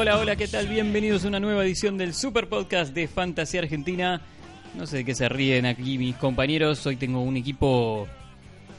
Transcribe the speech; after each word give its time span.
Hola, 0.00 0.16
hola, 0.18 0.34
¿qué 0.34 0.48
tal? 0.48 0.66
Bienvenidos 0.66 1.26
a 1.26 1.28
una 1.28 1.40
nueva 1.40 1.62
edición 1.62 1.98
del 1.98 2.14
Super 2.14 2.48
Podcast 2.48 2.94
de 2.94 3.06
Fantasía 3.06 3.60
Argentina. 3.60 4.22
No 4.74 4.86
sé 4.86 4.98
de 4.98 5.04
qué 5.04 5.14
se 5.14 5.28
ríen 5.28 5.66
aquí 5.66 5.98
mis 5.98 6.16
compañeros. 6.16 6.86
Hoy 6.86 6.96
tengo 6.96 7.20
un 7.20 7.36
equipo 7.36 8.08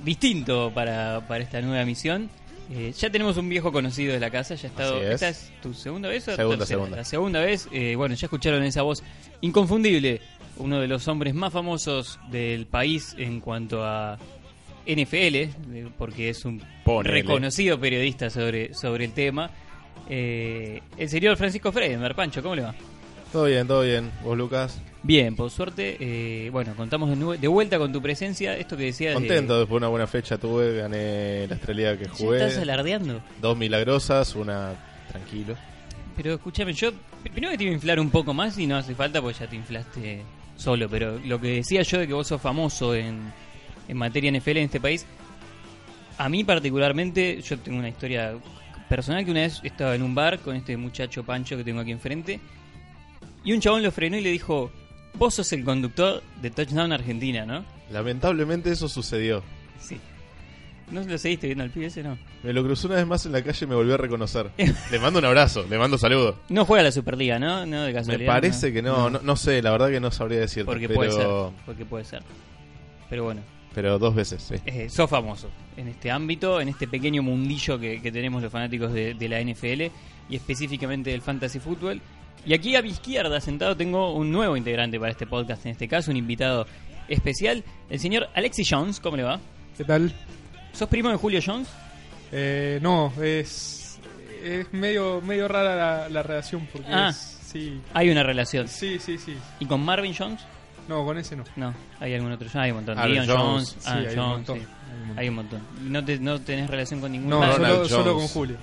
distinto 0.03 0.71
para, 0.73 1.27
para 1.27 1.43
esta 1.43 1.61
nueva 1.61 1.85
misión. 1.85 2.27
Eh, 2.73 2.91
ya 2.97 3.11
tenemos 3.11 3.37
un 3.37 3.49
viejo 3.49 3.71
conocido 3.71 4.13
de 4.13 4.19
la 4.19 4.31
casa, 4.31 4.55
ya 4.55 4.67
ha 4.67 4.71
estado. 4.71 4.99
Es. 5.03 5.21
¿Esta 5.21 5.29
es 5.29 5.51
tu 5.61 5.75
segunda 5.75 6.09
vez 6.09 6.27
o 6.27 6.35
Segunda, 6.35 6.57
tercera? 6.57 6.65
segunda. 6.79 6.97
La 6.97 7.03
segunda 7.03 7.39
vez. 7.41 7.67
eh, 7.71 7.95
bueno, 7.95 8.15
ya 8.15 8.25
escucharon 8.25 8.63
esa 8.63 8.81
voz 8.81 9.03
inconfundible. 9.41 10.21
Uno 10.57 10.79
de 10.79 10.87
los 10.87 11.07
hombres 11.07 11.35
más 11.35 11.53
famosos 11.53 12.19
del 12.31 12.65
país 12.65 13.15
en 13.19 13.41
cuanto 13.41 13.85
a 13.85 14.17
NFL, 14.87 15.35
eh, 15.35 15.49
porque 15.99 16.29
es 16.29 16.45
un 16.45 16.63
Ponele. 16.83 17.21
reconocido 17.21 17.79
periodista 17.79 18.31
sobre, 18.31 18.73
sobre 18.73 19.05
el 19.05 19.11
tema. 19.13 19.51
Eh, 20.09 20.81
el 20.97 21.09
señor 21.09 21.37
Francisco 21.37 21.71
Freidenberg, 21.71 22.15
Pancho, 22.15 22.41
¿cómo 22.41 22.55
le 22.55 22.63
va? 22.63 22.75
Todo 23.31 23.45
bien, 23.45 23.65
todo 23.67 23.81
bien. 23.83 24.11
¿Vos, 24.23 24.37
Lucas? 24.37 24.79
Bien, 25.03 25.35
por 25.35 25.49
suerte. 25.49 25.97
eh, 25.99 26.49
bueno, 26.51 26.73
contamos 26.75 27.09
de, 27.17 27.37
de 27.37 27.47
vuelta 27.47 27.77
con 27.77 27.91
tu 27.93 28.01
presencia. 28.01 28.57
Esto 28.57 28.75
que 28.77 28.83
decías. 28.85 29.11
de- 29.13 29.19
Contento, 29.19 29.57
después 29.57 29.71
de 29.75 29.77
una 29.77 29.87
buena 29.87 30.07
fecha 30.07 30.37
tuve, 30.37 30.75
gané 30.77 31.47
la 31.47 31.55
estrella 31.55 31.97
que 31.97 32.07
jugué. 32.09 32.37
estás 32.45 32.61
alardeando. 32.61 33.21
Dos 33.41 33.57
milagrosas, 33.57 34.35
una 34.35 34.73
tranquilo. 35.09 35.55
Pero 36.17 36.33
escúchame, 36.33 36.73
yo 36.73 36.91
primero 37.23 37.51
que 37.51 37.57
te 37.57 37.63
iba 37.63 37.71
a 37.71 37.75
inflar 37.75 37.99
un 37.99 38.09
poco 38.11 38.33
más 38.33 38.57
y 38.57 38.67
no 38.67 38.75
hace 38.75 38.93
falta 38.95 39.21
porque 39.21 39.39
ya 39.39 39.47
te 39.47 39.55
inflaste 39.55 40.21
solo. 40.57 40.89
Pero 40.89 41.17
lo 41.25 41.39
que 41.39 41.55
decía 41.55 41.81
yo 41.83 41.99
de 41.99 42.07
que 42.07 42.13
vos 42.13 42.27
sos 42.27 42.41
famoso 42.41 42.93
en, 42.93 43.31
en 43.87 43.97
materia 43.97 44.29
NFL 44.29 44.49
en 44.57 44.65
este 44.65 44.81
país, 44.81 45.05
a 46.17 46.27
mí 46.29 46.43
particularmente, 46.43 47.41
yo 47.41 47.57
tengo 47.57 47.79
una 47.79 47.89
historia 47.89 48.33
personal 48.91 49.23
que 49.23 49.31
una 49.31 49.39
vez 49.39 49.61
estaba 49.63 49.95
en 49.95 50.01
un 50.01 50.13
bar 50.13 50.39
con 50.39 50.53
este 50.53 50.75
muchacho 50.75 51.23
Pancho 51.23 51.55
que 51.55 51.63
tengo 51.63 51.79
aquí 51.79 51.91
enfrente 51.91 52.41
y 53.41 53.53
un 53.53 53.61
chabón 53.61 53.83
lo 53.83 53.89
frenó 53.89 54.17
y 54.17 54.21
le 54.21 54.31
dijo, 54.31 54.69
vos 55.13 55.33
sos 55.33 55.53
el 55.53 55.63
conductor 55.63 56.21
de 56.41 56.51
Touchdown 56.51 56.91
Argentina, 56.91 57.45
¿no? 57.45 57.63
Lamentablemente 57.89 58.69
eso 58.69 58.89
sucedió. 58.89 59.43
Sí. 59.79 59.97
¿No 60.91 61.01
lo 61.03 61.17
seguiste 61.17 61.47
viendo 61.47 61.63
al 61.63 61.69
pibe 61.69 61.85
ese, 61.85 62.03
no? 62.03 62.17
Me 62.43 62.51
lo 62.51 62.65
cruzó 62.65 62.87
una 62.89 62.97
vez 62.97 63.07
más 63.07 63.25
en 63.25 63.31
la 63.31 63.41
calle 63.41 63.65
y 63.65 63.69
me 63.69 63.75
volvió 63.75 63.93
a 63.93 63.97
reconocer. 63.97 64.51
le 64.91 64.99
mando 64.99 65.19
un 65.19 65.25
abrazo, 65.25 65.65
le 65.69 65.77
mando 65.77 65.97
saludo. 65.97 66.37
No 66.49 66.65
juega 66.65 66.83
la 66.83 66.91
Superliga, 66.91 67.39
¿no? 67.39 67.65
No, 67.65 67.83
de 67.83 67.87
Me 67.87 67.93
casualidad. 67.93 68.33
parece 68.33 68.73
que 68.73 68.81
no, 68.81 69.09
no, 69.09 69.21
no 69.23 69.35
sé, 69.37 69.61
la 69.61 69.71
verdad 69.71 69.89
que 69.89 70.01
no 70.01 70.11
sabría 70.11 70.41
decirte. 70.41 70.65
Porque 70.65 70.89
pero, 70.89 70.99
puede 70.99 71.11
ser. 71.13 71.27
Porque 71.65 71.85
puede 71.85 72.03
ser. 72.03 72.23
Pero 73.09 73.23
bueno, 73.23 73.41
pero 73.73 73.97
dos 73.99 74.13
veces, 74.15 74.41
sí. 74.43 74.55
eh, 74.65 74.89
sos 74.89 75.09
famoso 75.09 75.49
en 75.77 75.87
este 75.87 76.11
ámbito, 76.11 76.59
en 76.61 76.69
este 76.69 76.87
pequeño 76.87 77.23
mundillo 77.23 77.79
que, 77.79 78.01
que 78.01 78.11
tenemos 78.11 78.41
los 78.41 78.51
fanáticos 78.51 78.91
de, 78.93 79.13
de 79.13 79.29
la 79.29 79.41
NFL 79.41 79.91
y 80.29 80.35
específicamente 80.35 81.09
del 81.11 81.21
fantasy 81.21 81.59
fútbol. 81.59 82.01
Y 82.45 82.53
aquí 82.53 82.75
a 82.75 82.81
mi 82.81 82.89
izquierda, 82.89 83.39
sentado, 83.39 83.77
tengo 83.77 84.13
un 84.15 84.31
nuevo 84.31 84.57
integrante 84.57 84.99
para 84.99 85.11
este 85.11 85.27
podcast, 85.27 85.65
en 85.65 85.73
este 85.73 85.87
caso, 85.87 86.09
un 86.11 86.17
invitado 86.17 86.65
especial, 87.07 87.63
el 87.89 87.99
señor 87.99 88.29
Alexis 88.33 88.67
Jones. 88.69 88.99
¿Cómo 88.99 89.15
le 89.17 89.23
va? 89.23 89.39
¿Qué 89.77 89.83
tal? 89.83 90.11
¿Sos 90.73 90.89
primo 90.89 91.09
de 91.09 91.17
Julio 91.17 91.39
Jones? 91.45 91.67
Eh, 92.31 92.79
no, 92.81 93.11
es, 93.21 93.99
es 94.43 94.71
medio, 94.73 95.21
medio 95.21 95.47
rara 95.47 95.75
la, 95.75 96.09
la 96.09 96.23
relación 96.23 96.67
porque 96.71 96.87
Ah. 96.91 97.09
es, 97.09 97.39
sí, 97.45 97.79
Hay 97.93 98.09
una 98.09 98.23
relación. 98.23 98.67
sí, 98.67 98.97
sí, 98.99 99.17
sí. 99.17 99.35
¿Y 99.59 99.65
con 99.65 99.81
Marvin 99.83 100.15
Jones? 100.17 100.41
No, 100.91 101.05
con 101.05 101.17
ese 101.17 101.35
no. 101.35 101.43
No, 101.55 101.73
hay 101.99 102.13
algún 102.13 102.31
otro. 102.31 102.47
Ah, 102.53 102.61
hay 102.63 102.71
un 102.71 102.77
montón. 102.77 102.99
Aaron 102.99 103.17
Jones. 103.27 103.29
Jones, 103.29 103.75
Sí, 103.79 103.89
Aaron 103.89 104.05
hay 104.07 104.17
un 104.17 104.25
montón. 104.29 104.59
sí. 104.59 104.65
hay 104.65 104.67
un 104.69 105.05
montón. 105.07 105.17
Hay 105.19 105.29
un 105.29 105.35
montón. 105.35 105.61
¿No, 105.91 106.05
te- 106.05 106.19
no 106.19 106.41
tenés 106.41 106.69
relación 106.69 106.99
con 107.01 107.11
ninguno 107.11 107.39
No, 107.39 107.85
solo, 107.85 108.15
con 108.15 108.27
Julio. 108.27 108.57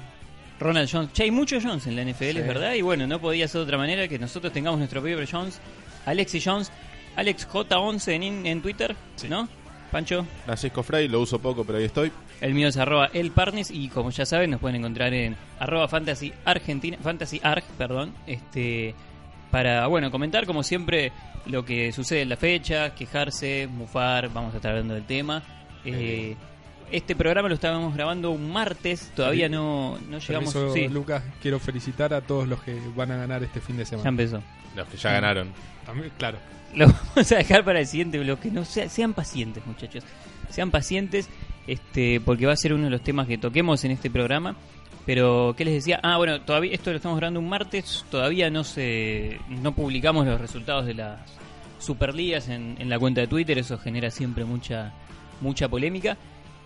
Ronald 0.61 0.89
Jones. 0.91 1.13
Che, 1.13 1.23
hay 1.25 1.31
muchos 1.31 1.63
Jones 1.65 1.87
en 1.87 1.97
la 1.97 2.03
NFL, 2.03 2.33
Sí. 2.33 2.39
es 2.39 2.47
verdad. 2.47 2.75
Y 2.75 2.83
bueno, 2.83 3.07
no 3.07 3.21
podía 3.21 3.49
ser 3.49 3.61
de 3.61 3.65
otra 3.65 3.79
manera 3.79 4.07
que 4.09 4.19
nosotros 4.19 4.53
tengamos 4.53 4.79
nuestro 4.79 5.01
propio 5.01 5.19
Jones. 5.31 5.61
Alexis 6.05 6.45
Jones. 6.45 6.71
Alex 7.17 7.49
J11 7.49 8.13
en, 8.13 8.47
en 8.47 8.63
Twitter, 8.63 8.95
¿no? 9.29 9.49
Pancho. 9.91 10.27
Francisco 10.45 10.83
Frey, 10.83 11.09
lo 11.09 11.21
uso 11.21 11.39
poco, 11.39 11.65
pero 11.65 11.79
ahí 11.79 11.85
estoy. 11.85 12.13
El 12.41 12.53
mío 12.55 12.69
es 12.69 12.77
arroba 12.77 13.07
elparnes 13.13 13.71
y 13.71 13.89
como 13.89 14.11
ya 14.11 14.27
saben 14.27 14.51
nos 14.51 14.61
pueden 14.61 14.77
encontrar 14.77 15.13
en 15.15 15.35
arroba 15.59 15.89
fantasy 15.89 16.33
argentina, 16.45 16.99
fantasy 17.03 17.41
arg, 17.43 17.65
perdón, 17.79 18.13
este, 18.27 18.95
para, 19.51 19.87
bueno, 19.87 20.11
comentar 20.11 20.47
como 20.47 20.63
siempre 20.63 21.13
lo 21.47 21.65
que 21.65 21.93
sucede 21.93 22.23
en 22.23 22.29
la 22.29 22.37
fecha, 22.37 22.95
quejarse, 22.95 23.67
mufar, 23.71 24.29
vamos 24.33 24.53
a 24.55 24.57
estar 24.57 24.73
hablando 24.73 24.95
del 24.95 25.05
tema. 25.05 25.43
Eh, 25.85 26.37
este 26.91 27.15
programa 27.15 27.49
lo 27.49 27.55
estábamos 27.55 27.95
grabando 27.95 28.31
un 28.31 28.51
martes, 28.51 29.11
todavía 29.15 29.49
no, 29.49 29.99
no 30.09 30.19
llegamos... 30.19 30.53
Permiso, 30.55 30.75
Sí, 30.75 30.89
Lucas, 30.89 31.23
quiero 31.43 31.59
felicitar 31.59 32.15
a 32.15 32.21
todos 32.23 32.49
los 32.49 32.63
que 32.63 32.79
van 32.97 33.11
a 33.13 33.17
ganar 33.17 33.43
este 33.43 33.61
fin 33.61 33.77
de 33.77 33.85
ya 33.85 33.91
semana. 33.91 34.09
empezó. 34.09 34.43
Los 34.77 34.89
que 34.89 34.97
ya 34.97 35.13
ganaron. 35.13 35.49
También, 35.85 36.11
claro. 36.17 36.39
Lo 36.75 36.87
vamos 37.15 37.33
a 37.33 37.37
dejar 37.37 37.65
para 37.65 37.81
el 37.81 37.87
siguiente 37.87 38.19
bloque. 38.19 38.51
No, 38.51 38.65
sea- 38.65 38.89
sean 38.89 39.13
pacientes, 39.15 39.65
muchachos. 39.67 40.03
Sean 40.51 40.71
pacientes, 40.71 41.29
este, 41.67 42.21
porque 42.21 42.47
va 42.47 42.53
a 42.55 42.57
ser 42.57 42.73
uno 42.73 42.85
de 42.85 42.91
los 42.91 43.03
temas 43.03 43.27
que 43.27 43.37
toquemos 43.37 43.85
en 43.85 43.91
este 43.91 44.11
programa. 44.11 44.57
Pero, 45.09 45.55
¿qué 45.57 45.65
les 45.65 45.73
decía? 45.73 45.99
Ah, 46.03 46.19
bueno, 46.19 46.43
todavía 46.43 46.75
esto 46.75 46.91
lo 46.91 46.97
estamos 46.97 47.17
grabando 47.17 47.41
un 47.41 47.49
martes. 47.49 48.05
Todavía 48.11 48.51
no 48.51 48.63
se, 48.63 49.39
no 49.49 49.75
publicamos 49.75 50.27
los 50.27 50.39
resultados 50.39 50.85
de 50.85 50.93
las 50.93 51.19
Superligas 51.79 52.51
en, 52.51 52.77
en 52.79 52.91
la 52.91 52.99
cuenta 52.99 53.23
de 53.23 53.27
Twitter. 53.27 53.57
Eso 53.57 53.79
genera 53.79 54.11
siempre 54.11 54.45
mucha, 54.45 54.93
mucha 55.41 55.67
polémica. 55.67 56.19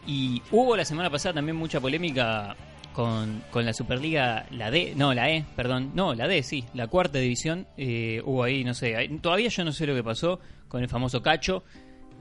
Y 0.08 0.42
hubo 0.50 0.76
la 0.76 0.84
semana 0.84 1.08
pasada 1.08 1.36
también 1.36 1.54
mucha 1.54 1.80
polémica 1.80 2.56
con, 2.92 3.44
con 3.52 3.64
la 3.64 3.72
Superliga, 3.72 4.44
la 4.50 4.72
D, 4.72 4.94
no, 4.96 5.14
la 5.14 5.30
E, 5.30 5.44
perdón, 5.54 5.92
no, 5.94 6.12
la 6.12 6.26
D, 6.26 6.42
sí, 6.42 6.64
la 6.74 6.88
cuarta 6.88 7.20
división. 7.20 7.68
eh, 7.76 8.22
hubo 8.24 8.42
ahí, 8.42 8.64
no 8.64 8.74
sé, 8.74 9.08
todavía 9.20 9.50
yo 9.50 9.64
no 9.64 9.70
sé 9.70 9.86
lo 9.86 9.94
que 9.94 10.02
pasó 10.02 10.40
con 10.66 10.82
el 10.82 10.88
famoso 10.88 11.22
Cacho, 11.22 11.62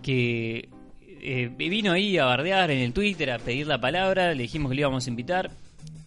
que 0.03 0.69
eh, 1.03 1.49
vino 1.57 1.93
ahí 1.93 2.19
a 2.19 2.25
bardear 2.25 2.69
en 2.69 2.77
el 2.77 2.93
Twitter, 2.93 3.31
a 3.31 3.39
pedir 3.39 3.65
la 3.65 3.81
palabra, 3.81 4.35
le 4.35 4.43
dijimos 4.43 4.69
que 4.69 4.75
le 4.75 4.81
íbamos 4.81 5.07
a 5.07 5.09
invitar. 5.09 5.49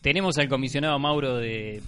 Tenemos 0.05 0.39
al 0.39 0.49
comisionado 0.49 0.97
Mauro 1.01 1.39
de, 1.39 1.81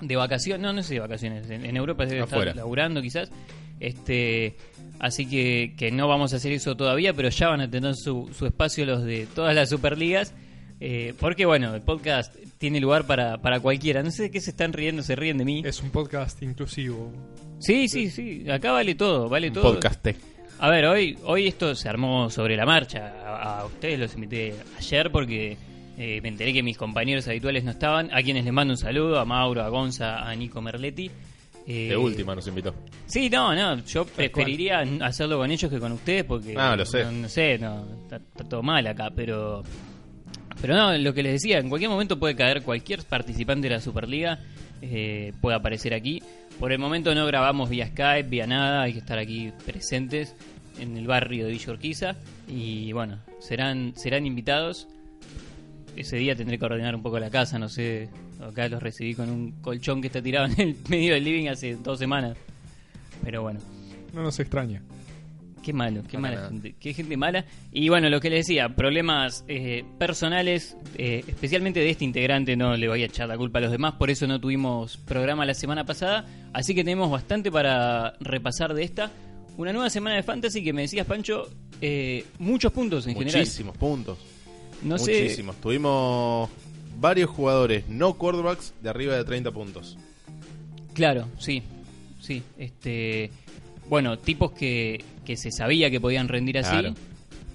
de 0.00 0.16
vacaciones, 0.16 0.60
no, 0.62 0.72
no 0.72 0.82
sé 0.82 0.94
de 0.94 1.00
vacaciones, 1.00 1.48
en, 1.50 1.64
en 1.64 1.76
Europa 1.76 2.04
debe 2.06 2.22
estar 2.22 2.38
Afuera. 2.38 2.54
laburando 2.54 3.00
quizás. 3.00 3.30
Este, 3.78 4.56
así 5.00 5.26
que, 5.28 5.74
que 5.76 5.90
no 5.92 6.08
vamos 6.08 6.32
a 6.32 6.36
hacer 6.36 6.52
eso 6.52 6.76
todavía, 6.76 7.12
pero 7.12 7.28
ya 7.28 7.48
van 7.48 7.60
a 7.60 7.70
tener 7.70 7.94
su, 7.94 8.30
su 8.36 8.46
espacio 8.46 8.86
los 8.86 9.04
de 9.04 9.26
todas 9.34 9.54
las 9.54 9.68
superligas. 9.68 10.34
eh, 10.80 11.14
porque 11.20 11.44
bueno, 11.46 11.74
el 11.74 11.82
podcast 11.82 12.34
tiene 12.58 12.80
lugar 12.80 13.06
para, 13.06 13.38
para 13.38 13.60
cualquiera. 13.60 14.02
No 14.02 14.10
sé 14.10 14.24
de 14.24 14.30
qué 14.30 14.40
se 14.40 14.50
están 14.50 14.72
riendo, 14.72 15.02
se 15.02 15.14
ríen 15.14 15.36
de 15.38 15.44
mí. 15.44 15.62
Es 15.64 15.82
un 15.82 15.90
podcast 15.90 16.42
inclusivo. 16.42 17.12
Sí, 17.60 17.86
sí, 17.88 18.10
sí. 18.10 18.48
Acá 18.50 18.72
vale 18.72 18.94
todo, 18.94 19.28
vale 19.28 19.48
Un 19.48 19.54
todo. 19.54 19.74
podcasté. 19.74 20.16
A 20.58 20.70
ver, 20.70 20.86
hoy, 20.86 21.18
hoy 21.24 21.48
esto 21.48 21.74
se 21.74 21.88
armó 21.88 22.30
sobre 22.30 22.56
la 22.56 22.64
marcha. 22.64 23.12
A, 23.26 23.60
a 23.60 23.66
ustedes 23.66 23.98
los 23.98 24.14
invité 24.14 24.54
ayer 24.78 25.10
porque 25.10 25.56
eh, 26.04 26.20
me 26.20 26.30
enteré 26.30 26.52
que 26.52 26.64
mis 26.64 26.76
compañeros 26.76 27.28
habituales 27.28 27.62
no 27.62 27.70
estaban. 27.70 28.12
A 28.12 28.20
quienes 28.24 28.44
les 28.44 28.52
mando 28.52 28.72
un 28.72 28.76
saludo, 28.76 29.20
a 29.20 29.24
Mauro, 29.24 29.62
a 29.62 29.68
Gonza, 29.68 30.28
a 30.28 30.34
Nico 30.34 30.60
Merletti. 30.60 31.08
Eh, 31.64 31.90
De 31.90 31.96
última 31.96 32.34
nos 32.34 32.44
invitó. 32.48 32.74
Sí, 33.06 33.30
no, 33.30 33.54
no, 33.54 33.84
yo 33.84 34.04
preferiría 34.04 34.80
hacerlo 35.00 35.38
con 35.38 35.48
ellos 35.52 35.70
que 35.70 35.78
con 35.78 35.92
ustedes 35.92 36.24
porque... 36.24 36.56
Ah, 36.58 36.74
lo 36.74 36.84
sé. 36.84 37.04
No, 37.04 37.12
no 37.12 37.28
sé, 37.28 37.56
no, 37.56 37.86
está, 38.02 38.16
está 38.16 38.42
todo 38.48 38.64
mal 38.64 38.84
acá, 38.84 39.10
pero... 39.14 39.62
Pero 40.60 40.74
no, 40.74 40.98
lo 40.98 41.14
que 41.14 41.22
les 41.22 41.34
decía, 41.34 41.58
en 41.58 41.68
cualquier 41.68 41.90
momento 41.90 42.18
puede 42.18 42.34
caer 42.34 42.62
cualquier 42.62 43.04
participante 43.04 43.68
de 43.68 43.74
la 43.74 43.80
Superliga, 43.80 44.40
eh, 44.80 45.32
puede 45.40 45.56
aparecer 45.56 45.94
aquí. 45.94 46.20
Por 46.58 46.72
el 46.72 46.80
momento 46.80 47.14
no 47.14 47.26
grabamos 47.26 47.70
vía 47.70 47.86
Skype, 47.86 48.28
vía 48.28 48.48
nada, 48.48 48.82
hay 48.82 48.92
que 48.92 48.98
estar 48.98 49.20
aquí 49.20 49.52
presentes 49.64 50.34
en 50.80 50.96
el 50.96 51.06
barrio 51.06 51.46
de 51.46 51.52
Villa 51.52 51.70
Urquiza. 51.72 52.16
Y 52.48 52.92
bueno, 52.92 53.20
serán, 53.38 53.92
serán 53.94 54.26
invitados. 54.26 54.88
Ese 55.96 56.16
día 56.16 56.34
tendré 56.34 56.58
que 56.58 56.64
ordenar 56.64 56.94
un 56.94 57.02
poco 57.02 57.18
la 57.18 57.30
casa, 57.30 57.58
no 57.58 57.68
sé. 57.68 58.08
Acá 58.40 58.68
los 58.68 58.82
recibí 58.82 59.14
con 59.14 59.28
un 59.30 59.52
colchón 59.60 60.00
que 60.00 60.06
está 60.08 60.22
tirado 60.22 60.46
en 60.46 60.60
el 60.60 60.76
medio 60.88 61.14
del 61.14 61.24
living 61.24 61.48
hace 61.48 61.76
dos 61.76 61.98
semanas. 61.98 62.36
Pero 63.24 63.42
bueno, 63.42 63.60
No 64.12 64.22
nos 64.22 64.38
extraña. 64.40 64.82
qué 65.62 65.72
malo, 65.72 66.02
qué 66.02 66.18
Para 66.18 66.20
mala 66.22 66.34
nada. 66.36 66.48
gente, 66.48 66.74
qué 66.80 66.92
gente 66.94 67.16
mala. 67.16 67.44
Y 67.72 67.88
bueno, 67.88 68.08
lo 68.10 68.20
que 68.20 68.30
les 68.30 68.46
decía, 68.46 68.70
problemas 68.70 69.44
eh, 69.46 69.84
personales, 69.98 70.76
eh, 70.96 71.22
especialmente 71.28 71.78
de 71.80 71.90
este 71.90 72.04
integrante, 72.04 72.56
no 72.56 72.76
le 72.76 72.88
voy 72.88 73.02
a 73.02 73.06
echar 73.06 73.28
la 73.28 73.36
culpa 73.36 73.58
a 73.60 73.62
los 73.62 73.70
demás, 73.70 73.92
por 73.94 74.10
eso 74.10 74.26
no 74.26 74.40
tuvimos 74.40 74.96
programa 74.96 75.44
la 75.46 75.54
semana 75.54 75.84
pasada. 75.84 76.26
Así 76.52 76.74
que 76.74 76.82
tenemos 76.82 77.10
bastante 77.10 77.52
para 77.52 78.14
repasar 78.18 78.74
de 78.74 78.82
esta. 78.82 79.12
Una 79.56 79.72
nueva 79.72 79.90
semana 79.90 80.16
de 80.16 80.22
fantasy 80.24 80.64
que 80.64 80.72
me 80.72 80.82
decías, 80.82 81.06
Pancho, 81.06 81.48
eh, 81.80 82.24
muchos 82.38 82.72
puntos 82.72 83.06
en 83.06 83.14
general. 83.14 83.40
Muchísimos 83.42 83.76
puntos. 83.76 84.18
No 84.84 84.98
sé, 84.98 85.22
Muchísimos. 85.22 85.56
Tuvimos 85.56 86.50
varios 86.98 87.30
jugadores 87.30 87.88
no 87.88 88.14
quarterbacks 88.14 88.74
de 88.82 88.88
arriba 88.90 89.16
de 89.16 89.24
30 89.24 89.50
puntos. 89.50 89.96
Claro, 90.94 91.26
sí, 91.38 91.62
sí. 92.20 92.42
Este, 92.58 93.30
bueno, 93.88 94.18
tipos 94.18 94.52
que, 94.52 95.02
que 95.24 95.36
se 95.36 95.50
sabía 95.50 95.90
que 95.90 96.00
podían 96.00 96.28
rendir 96.28 96.58
así. 96.58 96.70
Claro. 96.70 96.94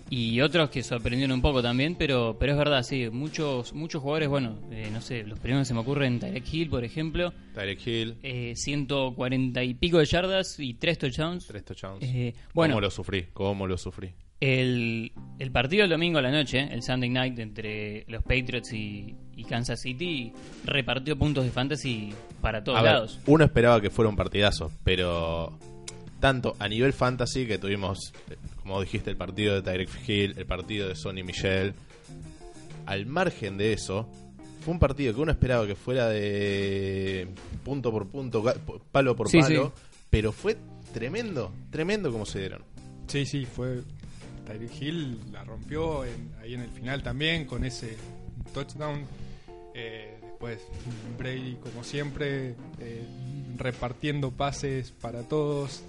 y 0.10 0.40
otros 0.40 0.70
que 0.70 0.84
sorprendieron 0.84 1.34
un 1.36 1.42
poco 1.42 1.62
también, 1.62 1.96
pero 1.96 2.38
pero 2.40 2.54
es 2.54 2.58
verdad, 2.58 2.82
sí, 2.82 3.10
muchos 3.10 3.74
muchos 3.74 4.02
jugadores, 4.02 4.30
bueno, 4.30 4.58
eh, 4.72 4.90
no 4.92 5.02
sé, 5.02 5.24
los 5.24 5.38
primeros 5.38 5.64
que 5.64 5.68
se 5.68 5.74
me 5.74 5.82
ocurren, 5.82 6.20
Tarek 6.20 6.46
Hill, 6.54 6.70
por 6.70 6.86
ejemplo, 6.86 7.34
Tyreek 7.54 7.86
Hill, 7.86 8.16
eh, 8.24 8.54
140 8.56 9.64
y 9.64 9.74
pico 9.74 9.98
de 9.98 10.06
yardas 10.06 10.60
y 10.60 10.76
3 10.76 10.98
touchdowns. 10.98 11.46
tres 11.48 11.66
touchdowns. 11.66 12.04
Eh, 12.04 12.34
bueno, 12.54 12.76
¿Cómo 12.76 12.82
lo 12.82 12.90
sufrí? 12.90 13.26
¿Cómo 13.34 13.68
lo 13.68 13.78
sufrí? 13.78 14.14
El, 14.39 15.12
el 15.39 15.51
partido 15.51 15.84
el 15.84 15.89
domingo 15.89 16.19
a 16.19 16.22
la 16.22 16.31
noche, 16.31 16.68
el 16.72 16.84
Sunday 16.84 17.10
Night 17.10 17.39
entre 17.39 18.06
los 18.07 18.22
Patriots 18.24 18.72
y, 18.74 19.16
y 19.36 19.44
Kansas 19.45 19.81
City, 19.81 20.31
repartió 20.66 21.18
puntos 21.18 21.44
de 21.45 21.51
fantasy 21.51 22.13
para 22.42 22.63
todos 22.63 22.80
A 22.80 22.81
ver, 22.84 22.92
lados. 22.94 23.19
uno 23.25 23.44
esperaba 23.45 23.81
que 23.81 23.89
fuera 23.89 24.10
un 24.10 24.16
partidazo, 24.16 24.72
pero 24.84 25.57
tanto 26.19 26.56
a 26.60 26.68
nivel 26.68 26.94
fantasy 26.94 27.45
que 27.48 27.57
tuvimos, 27.57 28.13
como 28.62 28.80
dijiste, 28.81 29.10
el 29.10 29.18
partido 29.18 29.56
de 29.56 29.62
Tyreek 29.62 29.89
Hill, 30.10 30.34
el 30.38 30.45
partido 30.45 30.88
de 30.88 30.95
Sonny 30.95 31.24
Michel, 31.24 31.74
al 32.86 33.06
margen 33.06 33.57
de 33.57 33.74
eso, 33.74 34.07
fue 34.62 34.74
un 34.74 34.80
partido 34.80 35.13
que 35.13 35.22
uno 35.22 35.31
esperaba 35.31 35.66
que 35.66 35.75
fuera 35.75 36.10
de 36.10 37.28
punto 37.63 37.92
por 37.92 38.07
punto, 38.07 38.44
palo 38.92 39.16
por 39.16 39.30
Sí, 39.30 39.40
palo, 39.40 39.74
sí. 39.75 39.81
pero 40.10 40.31
fue 40.31 40.57
tremendo, 40.94 41.51
tremendo 41.69 42.12
como 42.12 42.25
se 42.25 42.40
dieron. 42.40 42.62
Sí, 43.07 43.25
sí, 43.25 43.45
fue. 43.45 43.81
Tyreek 44.48 44.82
Hill 44.82 45.20
la 45.32 45.44
rompió 45.44 46.06
en- 46.06 46.32
ahí 46.42 46.54
en 46.54 46.62
el 46.62 46.70
final 46.70 47.04
también 47.04 47.46
con 47.46 47.64
ese 47.66 47.98
touchdown. 48.54 49.02
Eh, 49.76 50.16
después 50.22 50.60
Brady, 51.18 51.58
como 51.62 51.84
siempre, 51.84 52.56
eh, 52.80 53.04
repartiendo 53.58 54.32
pases 54.32 54.92
para 54.92 55.24
todos. 55.24 55.84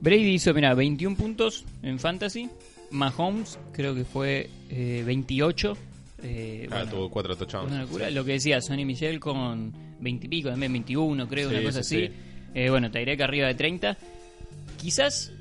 Brady 0.00 0.34
hizo, 0.34 0.54
mira, 0.54 0.72
21 0.74 1.16
puntos 1.16 1.64
en 1.82 1.98
fantasy. 1.98 2.48
Mahomes 2.90 3.58
creo 3.72 3.94
que 3.94 4.04
fue 4.04 4.48
eh, 4.70 5.02
28. 5.04 5.76
Eh, 6.22 6.68
Ah, 6.70 6.76
bueno, 6.76 6.90
tuvo 6.90 7.10
cuatro 7.10 7.36
touchdowns. 7.36 7.70
una 7.72 7.82
locura. 7.82 8.10
Lo 8.10 8.24
que 8.24 8.32
decía 8.32 8.60
Sonny 8.60 8.84
Michel 8.84 9.18
con 9.20 9.72
20 10.00 10.26
y 10.26 10.28
pico, 10.28 10.48
también 10.50 10.72
21, 10.72 11.26
creo, 11.28 11.48
Sí, 11.50 11.54
una 11.56 11.64
cosa 11.64 11.82
sí, 11.82 11.96
así. 11.96 12.06
sí. 12.08 12.12
Eh, 12.54 12.70
bueno, 12.70 12.90
Tyrek 12.90 13.20
arriba 13.20 13.48
de 13.48 13.54
30. 13.54 13.96
Quizás 14.80 15.32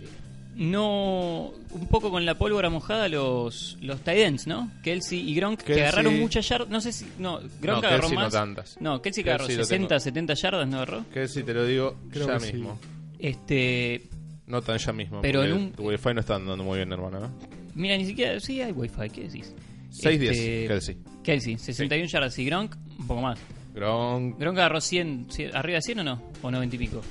no. 0.55 1.51
Un 1.71 1.87
poco 1.87 2.09
con 2.11 2.25
la 2.25 2.37
pólvora 2.37 2.69
mojada 2.69 3.07
los, 3.09 3.77
los 3.81 3.99
tight 4.01 4.19
ends, 4.19 4.47
¿no? 4.47 4.71
Kelsey 4.83 5.19
y 5.29 5.35
Gronk, 5.35 5.61
que 5.61 5.73
Kelsey- 5.73 5.81
agarraron 5.81 6.19
muchas 6.19 6.47
yardas. 6.47 6.69
No 6.69 6.81
sé 6.81 6.91
si. 6.93 7.05
No, 7.19 7.39
Gronk 7.61 7.81
No, 7.83 7.87
agarró 7.87 8.01
Kelsey 8.01 8.17
no 8.17 8.29
tantas. 8.29 8.81
No, 8.81 9.01
Kelsey 9.01 9.23
que 9.23 9.29
agarró 9.31 9.45
Kelsey 9.47 9.57
lo 9.57 9.63
60, 9.65 9.87
tengo. 9.87 9.99
70 9.99 10.33
yardas, 10.35 10.67
¿no 10.67 10.77
agarró? 10.77 11.05
Si 11.27 11.43
te 11.43 11.53
lo 11.53 11.65
digo 11.65 11.97
Creo 12.09 12.27
ya 12.27 12.39
sí. 12.39 12.53
mismo. 12.53 12.79
Este. 13.19 14.03
No 14.47 14.61
tan 14.61 14.77
ya 14.77 14.93
mismo. 14.93 15.21
Pero 15.21 15.43
en 15.43 15.53
un- 15.53 15.71
Tu 15.71 15.83
Wi-Fi 15.87 16.13
no 16.13 16.19
está 16.19 16.35
andando 16.35 16.63
muy 16.63 16.77
bien, 16.77 16.91
hermano. 16.91 17.19
¿no? 17.19 17.31
Mira, 17.73 17.97
ni 17.97 18.05
siquiera. 18.05 18.39
Sí, 18.39 18.61
hay 18.61 18.71
wifi, 18.71 19.09
¿qué 19.11 19.21
decís? 19.23 19.53
6-10, 19.91 20.31
Este, 20.31 20.67
Kelsey. 20.67 20.97
Kelsey, 21.23 21.57
61 21.57 22.07
yardas 22.07 22.37
y 22.37 22.45
Gronk, 22.45 22.75
un 22.99 23.07
poco 23.07 23.21
más. 23.21 23.39
Gronk. 23.73 24.39
Gronk 24.39 24.57
agarró 24.57 24.79
100, 24.79 25.27
100, 25.29 25.55
arriba 25.55 25.77
de 25.77 25.81
100 25.81 25.99
o 25.99 26.03
no? 26.03 26.21
O 26.41 26.51
90 26.51 26.75
y 26.75 26.79
pico. 26.79 27.01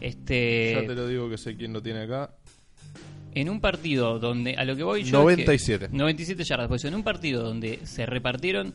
Este, 0.00 0.72
Ya 0.74 0.86
te 0.86 0.94
lo 0.94 1.08
digo 1.08 1.30
que 1.30 1.38
sé 1.38 1.56
quién 1.56 1.72
lo 1.72 1.82
tiene 1.82 2.02
acá. 2.02 2.30
En 3.34 3.48
un 3.50 3.60
partido 3.60 4.18
donde, 4.18 4.54
a 4.56 4.64
lo 4.64 4.76
que 4.76 4.82
voy 4.82 5.00
yo. 5.02 5.06
es 5.30 5.36
que- 5.36 5.42
97. 5.44 5.88
97 5.92 6.44
yardas. 6.44 6.68
Pues 6.68 6.84
en 6.84 6.94
un 6.94 7.02
partido 7.02 7.42
donde 7.42 7.80
se 7.84 8.06
repartieron 8.06 8.72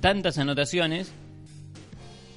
tantas 0.00 0.38
anotaciones, 0.38 1.12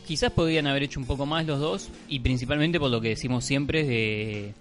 quizás 0.08 0.32
podrían 0.32 0.68
haber 0.68 0.84
hecho 0.84 1.00
un 1.00 1.06
poco 1.06 1.26
más 1.26 1.46
los 1.46 1.60
dos. 1.60 1.90
Y 2.08 2.20
principalmente 2.20 2.80
por 2.80 2.90
lo 2.92 3.02
que 3.02 3.10
decimos 3.10 3.44
siempre 3.44 3.84
de, 3.84 4.54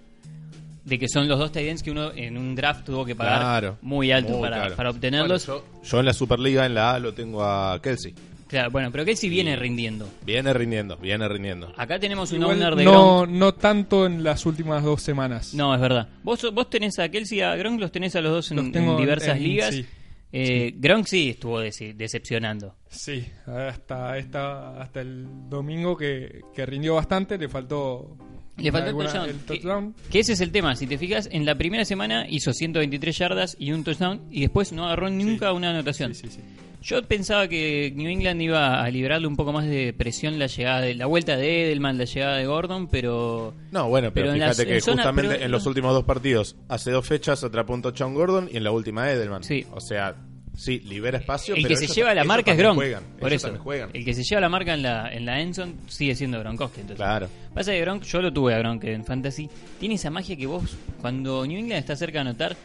de 0.85 0.99
que 0.99 1.07
son 1.07 1.27
los 1.27 1.39
dos 1.39 1.51
tight 1.51 1.67
ends 1.69 1.83
que 1.83 1.91
uno 1.91 2.11
en 2.13 2.37
un 2.37 2.53
draft 2.55 2.85
tuvo 2.85 3.05
que 3.05 3.15
pagar 3.15 3.39
Claro. 3.39 3.77
muy 3.81 4.11
alto 4.11 4.33
Muy 4.37 4.41
para, 4.49 4.89
obtenerlos. 4.89 5.45
Bueno, 5.47 5.63
yo, 5.81 5.81
yo 5.89 5.99
en 5.99 6.05
la 6.05 6.13
Superliga, 6.13 6.65
en 6.65 6.73
la 6.73 6.95
A, 6.95 6.99
lo 6.99 7.13
tengo 7.13 7.43
a 7.43 7.79
Kelsey. 7.81 8.13
Claro, 8.47 8.71
bueno, 8.71 8.91
pero 8.91 9.03
Kelsey 9.03 9.29
viene 9.29 9.55
rindiendo. 9.55 10.09
Viene 10.25 10.53
rindiendo, 10.53 10.95
viene 10.97 11.27
rindiendo. 11.27 11.73
Acá 11.75 11.99
tenemos 11.99 12.31
un 12.31 12.41
Igual 12.41 12.55
owner 12.57 12.75
de 12.75 12.83
no, 12.85 13.21
Gronk. 13.21 13.29
no 13.31 13.53
tanto 13.53 14.05
en 14.05 14.23
las 14.23 14.45
últimas 14.45 14.83
dos 14.83 15.01
semanas. 15.01 15.53
No, 15.53 15.75
es 15.75 15.81
verdad. 15.81 16.07
Vos, 16.23 16.45
vos 16.53 16.69
tenés 16.69 16.97
a 16.99 17.09
Kelsey 17.09 17.39
y 17.39 17.41
a 17.41 17.55
Gronk, 17.55 17.79
los 17.79 17.91
tenés 17.91 18.15
a 18.15 18.21
los 18.21 18.31
dos 18.31 18.51
en, 18.51 18.57
Los 18.57 18.71
tengo 18.71 18.91
en 18.93 18.97
diversas 18.97 19.35
en- 19.37 19.43
ligas. 19.43 19.75
sí. 19.75 19.85
Eh, 20.31 20.73
Gronk 20.77 21.05
sí 21.07 21.29
estuvo 21.29 21.61
dece- 21.61 21.93
decepcionando. 21.95 22.75
Sí, 22.89 23.25
hasta, 23.45 24.17
esta, 24.17 24.81
hasta 24.81 24.99
el 25.01 25.25
domingo 25.49 25.95
que, 25.95 26.41
que 26.53 26.65
rindió 26.65 26.95
bastante, 26.95 27.37
le 27.37 27.47
faltó, 27.47 28.17
Le 28.57 28.69
faltó 28.71 28.87
alguna- 28.89 29.07
touchdown. 29.11 29.29
el 29.29 29.35
Que- 29.37 29.45
touchdown. 29.45 29.95
Que 30.11 30.19
ese 30.19 30.33
es 30.33 30.41
el 30.41 30.51
tema. 30.51 30.75
Si 30.75 30.85
te 30.85 30.97
fijas, 30.97 31.29
en 31.31 31.45
la 31.45 31.55
primera 31.55 31.85
semana 31.85 32.25
hizo 32.29 32.51
123 32.53 33.17
yardas 33.17 33.55
y 33.57 33.71
un 33.71 33.83
touchdown 33.85 34.21
y 34.29 34.41
después 34.41 34.73
no 34.73 34.85
agarró 34.85 35.09
nunca 35.09 35.53
una 35.53 35.69
anotación. 35.69 36.13
Sí, 36.13 36.27
sí, 36.27 36.35
sí. 36.35 36.41
Yo 36.81 37.01
pensaba 37.03 37.47
que 37.47 37.91
New 37.95 38.07
England 38.09 38.41
iba 38.41 38.81
a 38.83 38.89
librarle 38.89 39.27
un 39.27 39.35
poco 39.35 39.51
más 39.51 39.65
de 39.65 39.93
presión 39.93 40.39
la 40.39 40.47
llegada 40.47 40.81
de 40.81 40.93
la 40.95 41.05
vuelta 41.05 41.35
de 41.35 41.65
Edelman, 41.65 41.97
la 41.97 42.05
llegada 42.05 42.37
de 42.37 42.45
Gordon, 42.45 42.87
pero 42.87 43.53
No, 43.71 43.89
bueno, 43.89 44.11
pero, 44.13 44.27
Pero 44.31 44.33
en 44.43 44.49
fíjate 44.51 44.65
que 44.67 44.75
en 44.75 44.81
zona- 44.81 44.95
justamente 45.03 45.33
pero- 45.35 45.45
en 45.45 45.51
los 45.51 45.65
últimos 45.65 45.93
dos 45.93 46.05
partidos, 46.05 46.55
hace 46.69 46.91
dos 46.91 47.05
fechas, 47.05 47.43
atrapó 47.43 47.73
un 47.73 47.81
touchdown 47.81 48.13
Gordon 48.13 48.49
y 48.51 48.57
en 48.57 48.63
la 48.63 48.71
última 48.71 49.11
Edelman. 49.11 49.43
Sí. 49.43 49.65
O 49.71 49.81
sea, 49.81 50.15
sí, 50.55 50.79
libera 50.81 51.17
espacio. 51.17 51.55
el 51.55 51.63
pero 51.63 51.75
que 51.77 51.87
se 51.87 51.93
lleva 51.93 52.13
la 52.13 52.23
marca 52.23 52.51
es 52.53 52.57
Gronk. 52.57 52.75
Juegan, 52.77 53.03
por 53.19 53.33
eso, 53.33 53.53
juegan. 53.57 53.89
el 53.93 54.05
que 54.05 54.13
se 54.13 54.23
lleva 54.23 54.39
la 54.41 54.49
marca 54.49 54.73
en 54.73 54.83
la 54.83 55.11
en 55.13 55.25
la 55.25 55.41
Enson 55.41 55.73
sigue 55.87 56.15
siendo 56.15 56.39
Gronkowski. 56.39 56.81
Entonces. 56.81 56.97
Claro. 57.03 57.27
Pasa 57.53 57.71
que 57.73 57.81
Gronk, 57.81 58.03
yo 58.03 58.21
lo 58.21 58.31
tuve 58.31 58.53
a 58.53 58.59
Gronk 58.59 58.83
en 58.85 59.03
Fantasy, 59.03 59.49
tiene 59.79 59.95
esa 59.95 60.09
magia 60.09 60.37
que 60.37 60.45
vos, 60.45 60.77
cuando 61.01 61.45
New 61.45 61.57
England 61.59 61.79
está 61.79 61.95
cerca 61.95 62.19
de 62.19 62.29
anotar, 62.29 62.55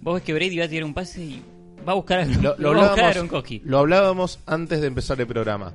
vos 0.00 0.14
ves 0.14 0.22
que 0.22 0.32
Brady 0.32 0.56
va 0.58 0.64
a 0.64 0.68
tirar 0.68 0.84
un 0.84 0.94
pase 0.94 1.20
y 1.22 1.42
va 1.86 1.92
a 1.92 1.94
buscar 1.94 2.20
a, 2.20 2.24
Lo, 2.26 2.56
lo 2.58 2.72
va 2.74 2.86
a 2.86 2.88
buscar 2.88 3.04
a 3.10 3.12
Gronkowski. 3.14 3.62
lo 3.64 3.78
hablábamos 3.78 4.40
antes 4.46 4.80
de 4.80 4.86
empezar 4.86 5.20
el 5.20 5.26
programa. 5.26 5.72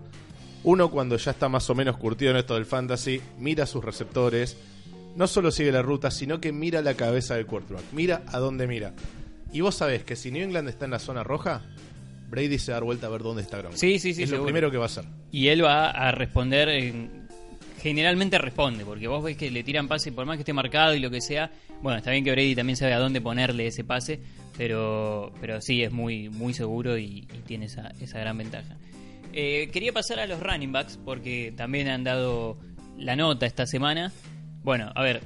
Uno 0.63 0.91
cuando 0.91 1.17
ya 1.17 1.31
está 1.31 1.49
más 1.49 1.69
o 1.69 1.75
menos 1.75 1.97
curtido 1.97 2.31
en 2.31 2.37
esto 2.37 2.53
del 2.55 2.65
fantasy, 2.65 3.19
mira 3.39 3.65
sus 3.65 3.83
receptores, 3.83 4.57
no 5.15 5.27
solo 5.27 5.49
sigue 5.51 5.71
la 5.71 5.81
ruta, 5.81 6.11
sino 6.11 6.39
que 6.39 6.51
mira 6.51 6.81
la 6.81 6.93
cabeza 6.93 7.35
del 7.35 7.45
quarterback, 7.47 7.83
mira 7.93 8.21
a 8.27 8.37
dónde 8.39 8.67
mira. 8.67 8.93
Y 9.53 9.61
vos 9.61 9.75
sabés 9.75 10.03
que 10.03 10.15
si 10.15 10.31
New 10.31 10.43
England 10.43 10.69
está 10.69 10.85
en 10.85 10.91
la 10.91 10.99
zona 10.99 11.23
roja, 11.23 11.61
Brady 12.29 12.59
se 12.59 12.71
da 12.71 12.79
vuelta 12.79 13.07
a 13.07 13.09
ver 13.09 13.21
dónde 13.23 13.41
está 13.41 13.57
Gronk. 13.57 13.75
Sí, 13.75 13.99
sí, 13.99 14.13
sí, 14.13 14.23
Es 14.23 14.29
lo 14.29 14.43
primero 14.43 14.71
que 14.71 14.77
va 14.77 14.83
a 14.83 14.85
hacer. 14.85 15.03
Y 15.31 15.47
él 15.49 15.65
va 15.65 15.89
a 15.89 16.11
responder, 16.11 16.69
en- 16.69 17.27
generalmente 17.81 18.37
responde, 18.37 18.85
porque 18.85 19.07
vos 19.07 19.23
ves 19.23 19.35
que 19.35 19.49
le 19.51 19.63
tiran 19.63 19.87
pase, 19.87 20.11
por 20.11 20.25
más 20.25 20.37
que 20.37 20.41
esté 20.41 20.53
marcado 20.53 20.93
y 20.93 20.99
lo 20.99 21.09
que 21.09 21.19
sea, 21.19 21.51
bueno, 21.81 21.97
está 21.97 22.11
bien 22.11 22.23
que 22.23 22.31
Brady 22.31 22.55
también 22.55 22.77
sabe 22.77 22.93
a 22.93 22.99
dónde 22.99 23.19
ponerle 23.19 23.67
ese 23.67 23.83
pase, 23.83 24.19
pero, 24.57 25.31
pero 25.41 25.61
sí, 25.61 25.83
es 25.83 25.91
muy, 25.91 26.29
muy 26.29 26.53
seguro 26.53 26.97
y, 26.97 27.27
y 27.33 27.41
tiene 27.45 27.65
esa, 27.65 27.91
esa 28.01 28.19
gran 28.19 28.37
ventaja. 28.37 28.77
Eh, 29.33 29.69
quería 29.71 29.93
pasar 29.93 30.19
a 30.19 30.25
los 30.27 30.39
running 30.41 30.71
backs, 30.71 30.99
porque 31.03 31.53
también 31.55 31.87
han 31.87 32.03
dado 32.03 32.57
la 32.97 33.15
nota 33.15 33.45
esta 33.45 33.65
semana. 33.65 34.11
Bueno, 34.63 34.91
a 34.93 35.01
ver, 35.03 35.21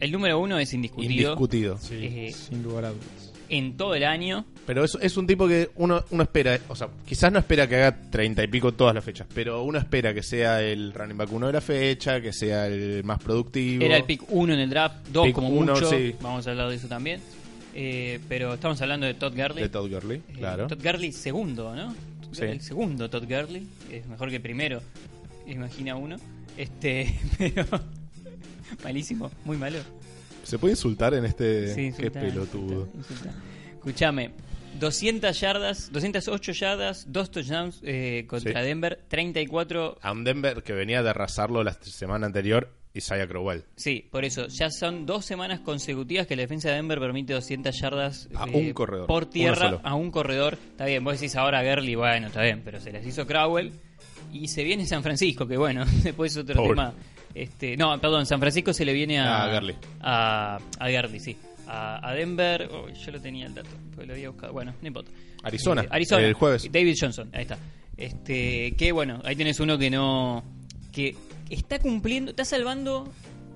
el 0.00 0.12
número 0.12 0.38
uno 0.38 0.58
es 0.58 0.72
indiscutido, 0.72 1.12
Indiscutido. 1.32 1.78
Sí, 1.78 1.94
Eh, 2.00 2.32
sin 2.32 2.62
lugar 2.62 2.84
a 2.86 2.88
dudas. 2.90 3.32
en 3.48 3.76
todo 3.76 3.94
el 3.94 4.04
año. 4.04 4.44
Pero 4.64 4.84
es, 4.84 4.96
es 5.00 5.16
un 5.16 5.26
tipo 5.26 5.48
que 5.48 5.70
uno, 5.76 6.04
uno 6.10 6.22
espera, 6.22 6.58
o 6.68 6.76
sea, 6.76 6.88
quizás 7.06 7.32
no 7.32 7.38
espera 7.38 7.66
que 7.66 7.76
haga 7.76 7.98
treinta 8.10 8.44
y 8.44 8.48
pico 8.48 8.72
todas 8.72 8.94
las 8.94 9.02
fechas, 9.02 9.26
pero 9.34 9.62
uno 9.62 9.78
espera 9.78 10.12
que 10.14 10.22
sea 10.22 10.62
el 10.62 10.92
running 10.92 11.16
back 11.16 11.32
uno 11.32 11.46
de 11.46 11.54
la 11.54 11.60
fecha, 11.62 12.20
que 12.20 12.32
sea 12.34 12.66
el 12.66 13.02
más 13.02 13.18
productivo. 13.18 13.82
Era 13.82 13.96
el 13.96 14.04
pick 14.04 14.22
1 14.28 14.52
en 14.54 14.60
el 14.60 14.68
draft, 14.70 15.08
2 15.10 15.24
Pick 15.26 15.34
como 15.34 15.48
uno, 15.48 15.72
mucho. 15.72 15.88
sí. 15.90 16.14
Vamos 16.20 16.46
a 16.46 16.50
hablar 16.50 16.68
de 16.68 16.76
eso 16.76 16.86
también. 16.86 17.20
Eh, 17.74 18.18
pero 18.28 18.54
estamos 18.54 18.80
hablando 18.82 19.06
de 19.06 19.14
Todd 19.14 19.34
Gurley. 19.36 19.62
de 19.62 19.68
Todd 19.68 19.90
Gurley, 19.90 20.18
Eh, 20.28 20.32
claro. 20.38 20.66
Todd 20.66 20.82
Gurley 20.82 21.12
segundo, 21.12 21.74
¿no? 21.74 21.94
Sí. 22.32 22.44
El 22.44 22.60
segundo 22.60 23.08
Todd 23.08 23.24
Gurley. 23.24 23.66
Es 23.90 24.06
mejor 24.06 24.30
que 24.30 24.40
primero, 24.40 24.82
imagina 25.46 25.94
uno. 25.96 26.16
Este, 26.56 27.18
pero... 27.38 27.64
Malísimo, 28.84 29.30
muy 29.44 29.56
malo. 29.56 29.78
¿Se 30.42 30.58
puede 30.58 30.72
insultar 30.72 31.14
en 31.14 31.24
este? 31.24 31.68
Sí, 31.68 31.74
Qué 31.74 31.82
insultá, 31.86 32.20
pelotudo. 32.20 32.88
Escuchame, 33.74 34.30
200 34.78 35.38
yardas, 35.40 35.90
208 35.92 36.52
yardas, 36.52 37.06
dos 37.10 37.30
touchdowns 37.30 37.80
eh, 37.82 38.24
contra 38.28 38.60
Sí. 38.60 38.66
Denver, 38.66 39.00
34 39.08 39.98
A 40.02 40.12
un 40.12 40.24
Denver 40.24 40.62
que 40.62 40.72
venía 40.74 41.02
de 41.02 41.10
arrasarlo 41.10 41.64
la 41.64 41.72
semana 41.74 42.26
anterior, 42.26 42.70
Isaiah 42.98 43.26
Crowell. 43.26 43.64
Sí, 43.76 44.04
por 44.10 44.24
eso, 44.24 44.46
ya 44.48 44.70
son 44.70 45.06
dos 45.06 45.24
semanas 45.24 45.60
consecutivas 45.60 46.26
que 46.26 46.36
la 46.36 46.42
defensa 46.42 46.68
de 46.68 46.74
Denver 46.76 46.98
permite 47.00 47.32
200 47.32 47.74
yardas 47.80 48.28
A 48.34 48.46
eh, 48.46 48.50
un 48.52 48.72
corredor, 48.72 49.06
por 49.06 49.26
tierra 49.26 49.80
a 49.82 49.94
un 49.94 50.10
corredor. 50.10 50.58
Está 50.70 50.84
bien, 50.84 51.02
vos 51.02 51.18
decís 51.20 51.34
ahora 51.36 51.62
Gurley, 51.62 51.94
bueno, 51.94 52.26
está 52.28 52.42
bien, 52.42 52.62
pero 52.64 52.80
se 52.80 52.92
las 52.92 53.04
hizo 53.06 53.26
Crowell 53.26 53.72
y 54.32 54.48
se 54.48 54.62
viene 54.62 54.86
San 54.86 55.02
Francisco, 55.02 55.46
que 55.46 55.56
bueno, 55.56 55.84
después 56.02 56.32
es 56.32 56.38
otro 56.38 56.62
tema. 56.62 56.92
Este, 57.34 57.76
no, 57.76 57.98
perdón, 58.00 58.26
San 58.26 58.40
Francisco 58.40 58.72
se 58.72 58.84
le 58.84 58.92
viene 58.92 59.18
a 59.20 59.44
A 59.44 59.54
Gurley. 59.54 59.76
A, 60.00 60.58
a 60.78 60.90
Gurley, 60.90 61.20
sí. 61.20 61.36
A, 61.66 62.08
a 62.08 62.14
Denver, 62.14 62.68
oh, 62.72 62.88
yo 62.88 63.12
lo 63.12 63.20
tenía 63.20 63.46
el 63.46 63.54
dato, 63.54 63.68
porque 63.90 64.06
lo 64.06 64.14
había 64.14 64.30
buscado. 64.30 64.52
Bueno, 64.52 64.74
no 64.80 64.86
importa. 64.88 65.10
Arizona, 65.42 65.82
Eh, 65.82 65.88
Arizona, 65.90 66.26
el 66.26 66.32
jueves. 66.34 66.68
David 66.72 66.94
Johnson, 67.00 67.28
ahí 67.32 67.42
está. 67.42 67.58
Este, 67.96 68.74
que 68.76 68.92
bueno, 68.92 69.20
ahí 69.24 69.36
tenés 69.36 69.60
uno 69.60 69.76
que 69.76 69.90
no 69.90 70.42
que 70.92 71.14
está 71.50 71.78
cumpliendo, 71.78 72.30
está 72.30 72.44
salvando, 72.44 73.08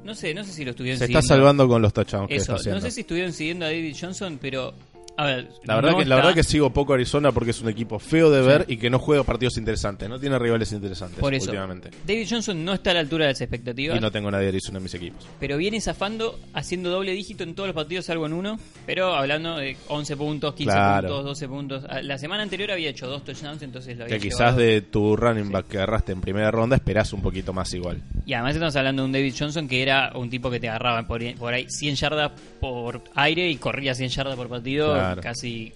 no 0.04 0.14
sé, 0.14 0.34
no 0.34 0.44
sé 0.44 0.52
si 0.52 0.64
lo 0.64 0.70
estuvieron 0.72 0.98
Se 0.98 1.06
siguiendo. 1.06 1.20
está 1.20 1.34
salvando 1.34 1.68
con 1.68 1.82
los 1.82 1.92
touchdowns 1.92 2.28
que 2.28 2.36
Eso, 2.36 2.42
está 2.42 2.54
haciendo. 2.56 2.80
no 2.80 2.84
sé 2.86 2.90
si 2.90 3.00
estuvieron 3.02 3.32
siguiendo 3.32 3.64
a 3.64 3.68
David 3.68 3.96
Johnson, 4.00 4.38
pero 4.40 4.74
A 5.16 5.26
ver, 5.26 5.48
La 5.64 5.74
verdad, 5.76 5.90
no 5.92 5.98
que, 5.98 6.04
la 6.06 6.14
está- 6.16 6.26
verdad 6.26 6.34
que 6.34 6.42
sigo 6.44 6.70
poco 6.70 6.92
a 6.92 6.96
Arizona 6.96 7.32
porque 7.32 7.50
es 7.50 7.60
un 7.60 7.68
equipo 7.68 7.98
feo 7.98 8.30
de 8.30 8.40
ver 8.42 8.64
y 8.68 8.76
que 8.78 8.88
no 8.90 8.98
juega 8.98 9.22
partidos 9.24 9.56
interesantes. 9.58 10.08
No 10.08 10.18
tiene 10.18 10.38
rivales 10.38 10.72
interesantes 10.72 11.18
Por 11.20 11.34
eso, 11.34 11.46
últimamente. 11.46 11.90
David 12.06 12.26
Johnson 12.30 12.64
no 12.64 12.72
está 12.72 12.92
a 12.92 12.94
la 12.94 13.00
altura 13.00 13.26
de 13.26 13.32
las 13.32 13.40
expectativas, 13.40 13.96
Y 13.98 14.00
no 14.00 14.10
tengo 14.10 14.30
nadie 14.30 14.44
de 14.44 14.48
Arizona 14.50 14.78
en 14.78 14.82
mis 14.84 14.94
equipos. 14.94 15.26
pero 15.38 15.56
viene 15.58 15.80
zafando 15.80 16.38
haciendo 16.54 16.90
doble 16.90 17.12
dígito 17.12 17.44
en 17.44 17.54
todos 17.54 17.66
los 17.68 17.74
partidos 17.74 18.06
salvo 18.06 18.26
en 18.26 18.32
uno, 18.32 18.58
pero 18.86 19.14
hablando 19.14 19.56
de 19.56 19.76
11 19.88 20.16
puntos, 20.16 20.54
15 20.54 20.72
Claro. 20.74 21.08
puntos, 21.08 21.24
12 21.26 21.48
puntos. 21.48 21.84
Ah, 21.88 22.00
La 22.02 22.16
semana 22.18 22.42
anterior 22.42 22.70
había 22.70 22.88
hecho 22.90 23.06
dos 23.06 23.22
touchdowns, 23.24 23.62
entonces 23.62 23.96
lo 23.98 24.04
había 24.04 24.16
Que 24.16 24.22
quizás 24.28 24.56
de 24.56 24.80
tu 24.82 25.14
running 25.16 25.50
back 25.52 25.68
que 25.68 25.76
agarraste 25.78 26.12
en 26.12 26.20
primera 26.20 26.50
ronda 26.50 26.76
esperás 26.76 27.12
un 27.12 27.20
poquito 27.22 27.52
más 27.52 27.72
igual. 27.74 28.00
Y 28.24 28.32
además 28.32 28.54
estamos 28.54 28.74
hablando 28.76 29.02
de 29.02 29.06
un 29.06 29.12
David 29.12 29.34
Johnson 29.38 29.68
que 29.68 29.82
era 29.82 30.12
un 30.14 30.30
tipo 30.30 30.50
que 30.50 30.58
te 30.58 30.68
agarraba 30.68 31.06
por, 31.06 31.20
por 31.36 31.52
ahí 31.52 31.66
100 31.68 31.96
yardas 31.96 32.32
por 32.60 33.02
aire 33.14 33.48
y 33.50 33.56
corría 33.56 33.94
100 33.94 34.08
yardas 34.10 34.36
por 34.36 34.48
partido, 34.48 34.92
Claro. 34.94 35.01
Casi 35.22 35.72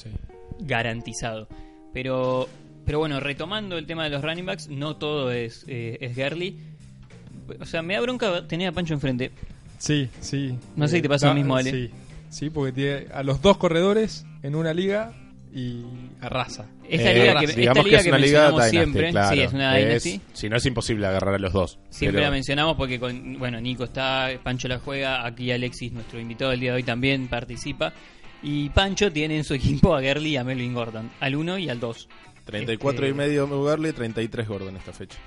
garantizado. 0.60 1.48
Pero, 1.92 2.48
pero 2.84 2.98
bueno, 2.98 3.20
retomando 3.20 3.78
el 3.78 3.86
tema 3.86 4.04
de 4.04 4.10
los 4.10 4.22
running 4.22 4.46
backs, 4.46 4.68
no 4.68 4.96
todo 4.96 5.32
es, 5.32 5.64
eh, 5.68 5.98
es 6.00 6.16
Gurley. 6.16 6.56
O 7.60 7.64
sea, 7.64 7.82
me 7.82 7.94
da 7.94 8.00
bronca 8.00 8.46
tener 8.46 8.68
a 8.68 8.72
Pancho 8.72 8.94
enfrente. 8.94 9.30
Sí, 9.78 10.08
sí. 10.20 10.54
No 10.74 10.88
sé 10.88 10.96
si 10.96 11.02
te 11.02 11.08
pasa 11.08 11.26
lo 11.26 11.30
da- 11.30 11.34
mismo, 11.34 11.56
Ale. 11.56 11.70
Sí, 11.70 11.90
sí, 12.30 12.50
porque 12.50 12.72
tiene 12.72 13.06
a 13.12 13.22
los 13.22 13.40
dos 13.40 13.56
corredores 13.56 14.24
en 14.42 14.54
una 14.56 14.74
liga 14.74 15.12
y 15.54 15.84
arrasa. 16.20 16.66
Esta 16.88 17.10
Eh, 17.12 17.14
liga 17.20 17.38
que, 17.40 17.44
esta 17.46 17.56
digamos 17.60 17.84
liga 17.84 17.98
es 17.98 18.02
que 18.04 18.08
una 18.10 18.18
liga 18.18 18.40
mencionamos 18.50 18.70
siempre, 18.70 19.10
claro. 19.10 19.34
sí, 19.36 19.40
es 19.42 19.52
una 19.52 19.74
Dynasty. 19.74 20.20
Si 20.34 20.48
no 20.48 20.56
es 20.56 20.66
imposible 20.66 21.06
agarrar 21.06 21.34
a 21.34 21.38
los 21.38 21.52
dos. 21.52 21.78
Siempre 21.88 22.18
Pero- 22.18 22.26
la 22.26 22.30
mencionamos 22.30 22.76
porque 22.76 23.00
con, 23.00 23.38
bueno, 23.38 23.60
Nico 23.60 23.84
está, 23.84 24.30
Pancho 24.42 24.68
la 24.68 24.78
juega, 24.78 25.24
aquí 25.26 25.50
Alexis, 25.50 25.92
nuestro 25.92 26.20
invitado 26.20 26.50
del 26.50 26.60
día 26.60 26.70
de 26.72 26.76
hoy, 26.76 26.82
también 26.82 27.28
participa. 27.28 27.92
Y 28.42 28.68
Pancho 28.70 29.12
tiene 29.12 29.38
en 29.38 29.44
su 29.44 29.54
equipo 29.54 29.94
a 29.94 30.00
Gurley 30.00 30.32
y 30.32 30.36
a 30.36 30.44
Melvin 30.44 30.74
Gordon, 30.74 31.10
al 31.20 31.36
1 31.36 31.58
y 31.58 31.68
al 31.68 31.80
2. 31.80 32.08
34 32.44 33.06
y 33.06 33.10
Este, 33.10 33.18
medio 33.18 33.48
Gurley, 33.48 33.92
33 33.92 34.46
Gordon 34.46 34.76
esta 34.76 34.92
fecha. 34.92 35.18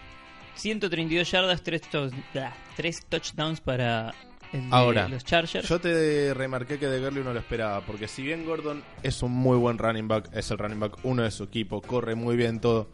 132 0.55 1.29
yardas, 1.31 1.61
3, 1.63 3.05
touchdowns 3.07 3.61
para 3.61 4.13
el 4.51 4.69
de 4.69 4.75
Ahora, 4.75 5.07
los 5.07 5.23
Chargers. 5.23 5.67
Yo 5.67 5.79
te 5.79 6.33
remarqué 6.33 6.79
que 6.79 6.87
de 6.87 6.99
Gurley 6.99 7.21
uno 7.21 7.33
lo 7.33 7.39
esperaba, 7.39 7.81
porque 7.81 8.07
si 8.07 8.23
bien 8.23 8.45
Gordon 8.45 8.83
es 9.03 9.21
un 9.21 9.31
muy 9.31 9.57
buen 9.57 9.77
running 9.77 10.07
back, 10.07 10.29
es 10.33 10.51
el 10.51 10.57
running 10.57 10.79
back 10.79 10.97
uno 11.03 11.23
de 11.23 11.31
su 11.31 11.43
equipo, 11.43 11.81
corre 11.81 12.15
muy 12.15 12.35
bien 12.35 12.59
todo, 12.59 12.89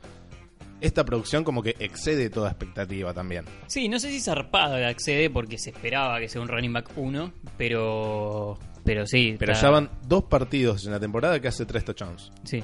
esta 0.81 1.03
producción 1.05 1.43
como 1.43 1.63
que 1.63 1.75
excede 1.79 2.29
toda 2.29 2.49
expectativa 2.49 3.13
también. 3.13 3.45
Sí, 3.67 3.87
no 3.87 3.97
sé 3.99 4.09
si 4.11 4.19
zarpado 4.19 4.75
de 4.75 4.85
accede 4.85 5.29
porque 5.29 5.57
se 5.57 5.69
esperaba 5.71 6.19
que 6.19 6.27
sea 6.29 6.41
un 6.41 6.47
running 6.47 6.73
back 6.73 6.89
1, 6.95 7.31
pero 7.57 8.57
pero 8.83 9.05
sí. 9.07 9.35
Pero 9.39 9.53
está- 9.53 9.67
ya 9.67 9.71
van 9.71 9.89
dos 10.07 10.23
partidos 10.25 10.85
en 10.85 10.91
la 10.91 10.99
temporada 10.99 11.39
que 11.39 11.47
hace 11.47 11.65
tres 11.65 11.83
touchdowns. 11.85 12.31
Sí, 12.43 12.63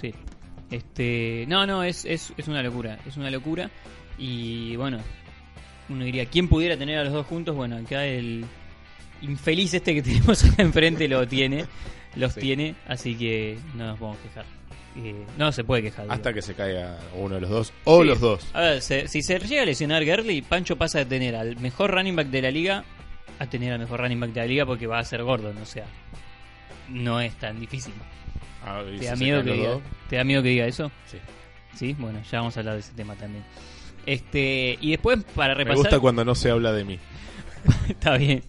sí. 0.00 0.14
Este, 0.70 1.44
no, 1.48 1.66
no, 1.66 1.82
es, 1.84 2.04
es, 2.06 2.32
es 2.38 2.48
una 2.48 2.62
locura, 2.62 2.98
es 3.06 3.16
una 3.18 3.30
locura. 3.30 3.70
Y 4.16 4.76
bueno, 4.76 4.98
uno 5.90 6.04
diría, 6.04 6.24
¿quién 6.26 6.48
pudiera 6.48 6.76
tener 6.78 6.98
a 6.98 7.04
los 7.04 7.12
dos 7.12 7.26
juntos? 7.26 7.54
Bueno, 7.54 7.76
acá 7.76 8.06
el 8.06 8.46
infeliz 9.20 9.74
este 9.74 9.94
que 9.94 10.02
tenemos 10.02 10.42
acá 10.44 10.62
enfrente 10.62 11.06
lo 11.08 11.26
tiene, 11.28 11.66
los 12.16 12.32
Sí. 12.32 12.40
tiene, 12.40 12.74
así 12.88 13.14
que 13.14 13.58
no 13.74 13.86
nos 13.88 13.98
podemos 13.98 14.18
quejar. 14.20 14.46
No 15.38 15.52
se 15.52 15.64
puede 15.64 15.82
quejar. 15.82 16.04
digo. 16.04 16.14
Hasta 16.14 16.32
que 16.34 16.42
se 16.42 16.54
caiga 16.54 16.98
uno 17.14 17.36
de 17.36 17.40
los 17.40 17.50
dos, 17.50 17.72
o 17.84 18.02
Sí. 18.02 18.08
los 18.08 18.20
dos. 18.20 18.46
A 18.52 18.60
ver, 18.60 18.82
se- 18.82 19.08
si 19.08 19.22
se 19.22 19.38
llega 19.38 19.62
a 19.62 19.64
lesionar 19.64 20.04
Gurley, 20.04 20.42
Pancho 20.42 20.76
pasa 20.76 20.98
de 20.98 21.06
tener 21.06 21.34
al 21.34 21.56
mejor 21.58 21.90
running 21.92 22.14
back 22.16 22.26
de 22.28 22.42
la 22.42 22.50
liga 22.50 22.84
a 23.38 23.46
tener 23.46 23.72
al 23.72 23.78
mejor 23.78 24.00
running 24.00 24.20
back 24.20 24.30
de 24.32 24.40
la 24.40 24.46
liga 24.46 24.66
porque 24.66 24.86
va 24.86 24.98
a 24.98 25.04
ser 25.04 25.22
Gordon, 25.22 25.56
o 25.58 25.64
sea, 25.66 25.84
no 26.88 27.20
es 27.20 27.34
tan 27.36 27.58
difícil. 27.58 27.94
Ah, 28.64 28.82
¿Te 28.98 29.06
da, 29.06 29.16
miedo 29.16 29.42
que 29.42 29.52
diga, 29.52 29.78
¿Te 30.08 30.16
da 30.16 30.24
miedo 30.24 30.42
que 30.42 30.48
diga 30.50 30.66
eso? 30.66 30.90
sí. 31.06 31.18
Sí, 31.74 31.96
bueno, 31.98 32.20
ya 32.30 32.38
vamos 32.40 32.54
a 32.56 32.60
hablar 32.60 32.74
de 32.74 32.80
ese 32.80 32.92
tema 32.92 33.14
también. 33.16 33.42
Este, 34.04 34.76
y 34.80 34.90
después 34.90 35.24
para 35.34 35.54
Me 35.54 35.58
repasar 35.64 35.76
gusta 35.78 36.00
cuando 36.00 36.22
no 36.24 36.34
se 36.34 36.50
habla 36.50 36.70
de 36.72 36.84
mí. 36.84 36.98
está 37.88 38.16
bien. 38.16 38.42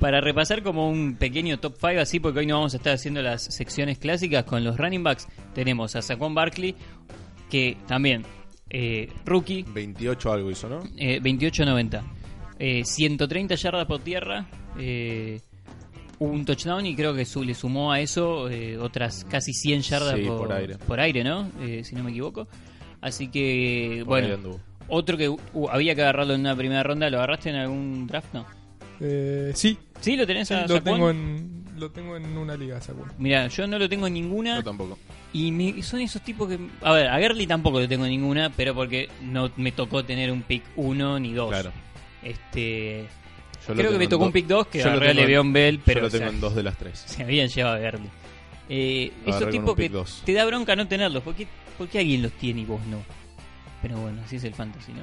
Para 0.00 0.20
repasar 0.20 0.62
como 0.62 0.88
un 0.88 1.16
pequeño 1.16 1.58
top 1.58 1.74
5 1.80 2.00
así 2.00 2.20
porque 2.20 2.40
hoy 2.40 2.46
no 2.46 2.54
vamos 2.56 2.74
a 2.74 2.76
estar 2.76 2.94
haciendo 2.94 3.20
las 3.22 3.42
secciones 3.44 3.98
clásicas 3.98 4.44
con 4.44 4.62
los 4.64 4.76
running 4.78 5.02
backs, 5.02 5.26
tenemos 5.54 5.96
a 5.96 6.02
Saquon 6.02 6.34
Barkley 6.34 6.74
que 7.50 7.76
también 7.86 8.24
eh, 8.70 9.08
rookie 9.24 9.64
28 9.66 10.32
algo 10.32 10.50
hizo, 10.50 10.68
¿no? 10.68 10.82
eh, 10.96 11.20
28.90. 11.20 12.02
Eh, 12.60 12.82
130 12.84 13.54
yardas 13.54 13.86
por 13.86 14.00
tierra. 14.00 14.46
Eh, 14.78 15.40
un 16.20 16.44
touchdown 16.44 16.84
y 16.84 16.96
creo 16.96 17.14
que 17.14 17.24
su- 17.24 17.44
le 17.44 17.54
sumó 17.54 17.92
a 17.92 18.00
eso 18.00 18.50
eh, 18.50 18.76
otras 18.76 19.24
casi 19.24 19.52
100 19.52 19.82
yardas 19.82 20.14
Sí, 20.16 20.22
por, 20.26 20.38
por 20.38 20.52
aire. 20.52 20.76
por 20.78 21.00
aire, 21.00 21.22
¿no? 21.24 21.48
Eh, 21.60 21.82
si 21.84 21.94
no 21.94 22.02
me 22.04 22.10
equivoco. 22.10 22.48
Así 23.00 23.28
que, 23.28 23.98
Por 24.04 24.06
bueno. 24.08 24.58
Otro 24.88 25.16
que 25.16 25.28
uh, 25.28 25.68
había 25.70 25.94
que 25.94 26.02
agarrarlo 26.02 26.34
en 26.34 26.40
una 26.40 26.56
primera 26.56 26.82
ronda, 26.82 27.08
¿lo 27.10 27.18
agarraste 27.18 27.50
en 27.50 27.56
algún 27.56 28.06
draft? 28.06 28.32
No. 28.34 28.46
Eh, 29.00 29.52
sí, 29.54 29.78
¿Sí? 30.00 30.16
¿Lo 30.16 30.26
tenés 30.26 30.48
sí, 30.48 30.54
a 30.54 30.66
lo 30.66 30.82
tengo 30.82 31.10
en 31.10 31.58
lo 31.78 31.90
tengo 31.92 32.16
en 32.16 32.36
una 32.36 32.56
liga, 32.56 32.80
Saquon. 32.80 33.12
Mira, 33.18 33.46
yo 33.46 33.66
no 33.68 33.78
lo 33.78 33.88
tengo 33.88 34.08
en 34.08 34.14
ninguna. 34.14 34.56
Yo 34.56 34.64
tampoco. 34.64 34.98
Y 35.32 35.52
me- 35.52 35.80
son 35.82 36.00
esos 36.00 36.20
tipos 36.22 36.48
que. 36.48 36.58
A 36.82 36.92
ver, 36.92 37.06
a 37.06 37.20
Gurley 37.20 37.46
tampoco 37.46 37.78
lo 37.80 37.86
tengo 37.88 38.04
en 38.04 38.10
ninguna, 38.10 38.50
pero 38.50 38.74
porque 38.74 39.08
no 39.22 39.50
me 39.56 39.70
tocó 39.70 40.04
tener 40.04 40.32
un 40.32 40.42
pick 40.42 40.64
1 40.74 41.20
ni 41.20 41.32
2. 41.32 41.48
Claro. 41.50 41.72
Este. 42.22 43.06
Yo 43.68 43.74
Creo 43.74 43.92
que 43.92 43.98
me 43.98 44.08
tocó 44.08 44.24
un 44.24 44.32
pick 44.32 44.46
2 44.46 44.66
que 44.68 44.78
yo 44.78 44.84
lo 44.86 44.90
agarré 44.92 45.06
a 45.06 45.10
tengo 45.10 45.20
en- 45.20 45.26
Le'Veon 45.26 45.52
Bell, 45.52 45.80
pero 45.84 45.98
yo 45.98 46.02
lo 46.02 46.06
o 46.08 46.10
sea, 46.10 46.20
tengo 46.20 46.32
en 46.32 46.40
dos 46.40 46.54
de 46.56 46.62
las 46.62 46.76
tres. 46.78 47.04
se 47.06 47.22
habían 47.22 47.48
llevado 47.48 47.76
a 47.76 47.78
Gurley. 47.90 48.10
Eh, 48.70 49.12
esos 49.26 49.50
tipos 49.50 49.76
que 49.76 49.88
dos. 49.88 50.22
te 50.24 50.32
da 50.32 50.44
bronca 50.44 50.74
no 50.76 50.86
tenerlos. 50.88 51.22
¿Por 51.22 51.34
qué, 51.34 51.46
por 51.76 51.88
qué 51.88 52.00
alguien 52.00 52.22
los 52.22 52.32
tiene 52.32 52.62
y 52.62 52.64
vos 52.64 52.80
no? 52.86 52.98
Pero 53.82 53.96
bueno, 53.98 54.20
así 54.24 54.36
es 54.36 54.44
el 54.44 54.54
fantasy, 54.54 54.92
¿no? 54.92 55.02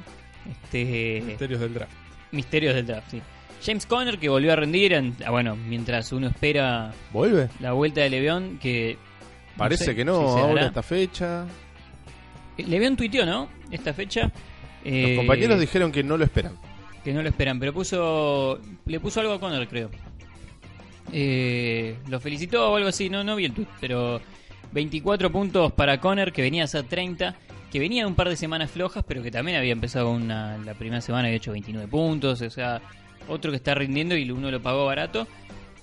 Este. 0.52 1.22
Misterios 1.26 1.60
del 1.62 1.74
draft. 1.74 1.92
Misterios 2.32 2.76
del 2.76 2.86
draft, 2.88 3.10
sí. 3.12 3.22
James 3.66 3.86
Conner 3.86 4.20
que 4.20 4.30
volvió 4.30 4.52
a 4.54 4.56
rendir. 4.56 4.94
en- 4.94 5.16
ah, 5.26 5.32
bueno, 5.32 5.56
mientras 5.56 6.12
uno 6.12 6.28
espera 6.28 6.94
¿Vuelve? 7.14 7.50
la 7.60 7.72
vuelta 7.72 8.02
de 8.02 8.10
Le'Veon, 8.10 8.60
que. 8.60 8.98
Parece 9.58 9.86
sé 9.86 9.96
que 9.96 10.04
no, 10.04 10.20
si 10.28 10.34
se 10.34 10.40
ahora 10.42 10.56
dará. 10.56 10.68
esta 10.68 10.84
fecha. 10.84 11.46
Le'Veon 12.58 12.96
tuiteó, 12.98 13.26
¿no? 13.26 13.48
Esta 13.72 13.94
fecha. 13.94 14.24
Los 14.24 14.32
Eh, 14.84 15.16
compañeros 15.18 15.60
dijeron 15.60 15.92
que 15.92 16.04
no 16.04 16.18
lo 16.18 16.24
esperan. 16.26 16.54
Que 17.04 17.14
no 17.14 17.24
lo 17.24 17.30
esperan, 17.30 17.60
pero 17.60 17.74
puso. 17.74 18.60
Le 18.86 19.00
puso 19.00 19.22
algo 19.22 19.34
a 19.34 19.40
Conner, 19.40 19.68
creo. 19.68 19.90
Eh, 21.12 21.98
lo 22.08 22.20
felicitó 22.20 22.72
o 22.72 22.76
algo 22.76 22.90
así, 22.90 23.10
no, 23.10 23.24
no 23.24 23.36
vi 23.36 23.46
el 23.46 23.54
tweet, 23.54 23.68
pero 23.80 24.20
24 24.72 25.32
puntos 25.32 25.72
para 25.74 26.00
Conner, 26.00 26.34
que 26.34 26.42
venía 26.42 26.64
a 26.64 26.68
ser 26.68 26.84
30, 26.84 27.36
que 27.72 27.80
venía 27.80 28.04
de 28.04 28.08
un 28.08 28.16
par 28.16 28.30
de 28.30 28.36
semanas 28.38 28.72
flojas, 28.72 29.04
pero 29.08 29.22
que 29.24 29.32
también 29.32 29.58
había 29.58 29.72
empezado 29.74 30.10
una, 30.12 30.58
la 30.60 30.74
primera 30.76 31.02
semana, 31.02 31.28
había 31.28 31.38
hecho 31.38 31.52
29 31.52 31.88
puntos, 31.88 32.42
o 32.42 32.50
sea, 32.50 32.82
otro 33.28 33.52
que 33.52 33.58
está 33.58 33.74
rindiendo 33.76 34.16
y 34.16 34.30
uno 34.32 34.50
lo 34.52 34.62
pagó 34.62 34.86
barato. 34.86 35.28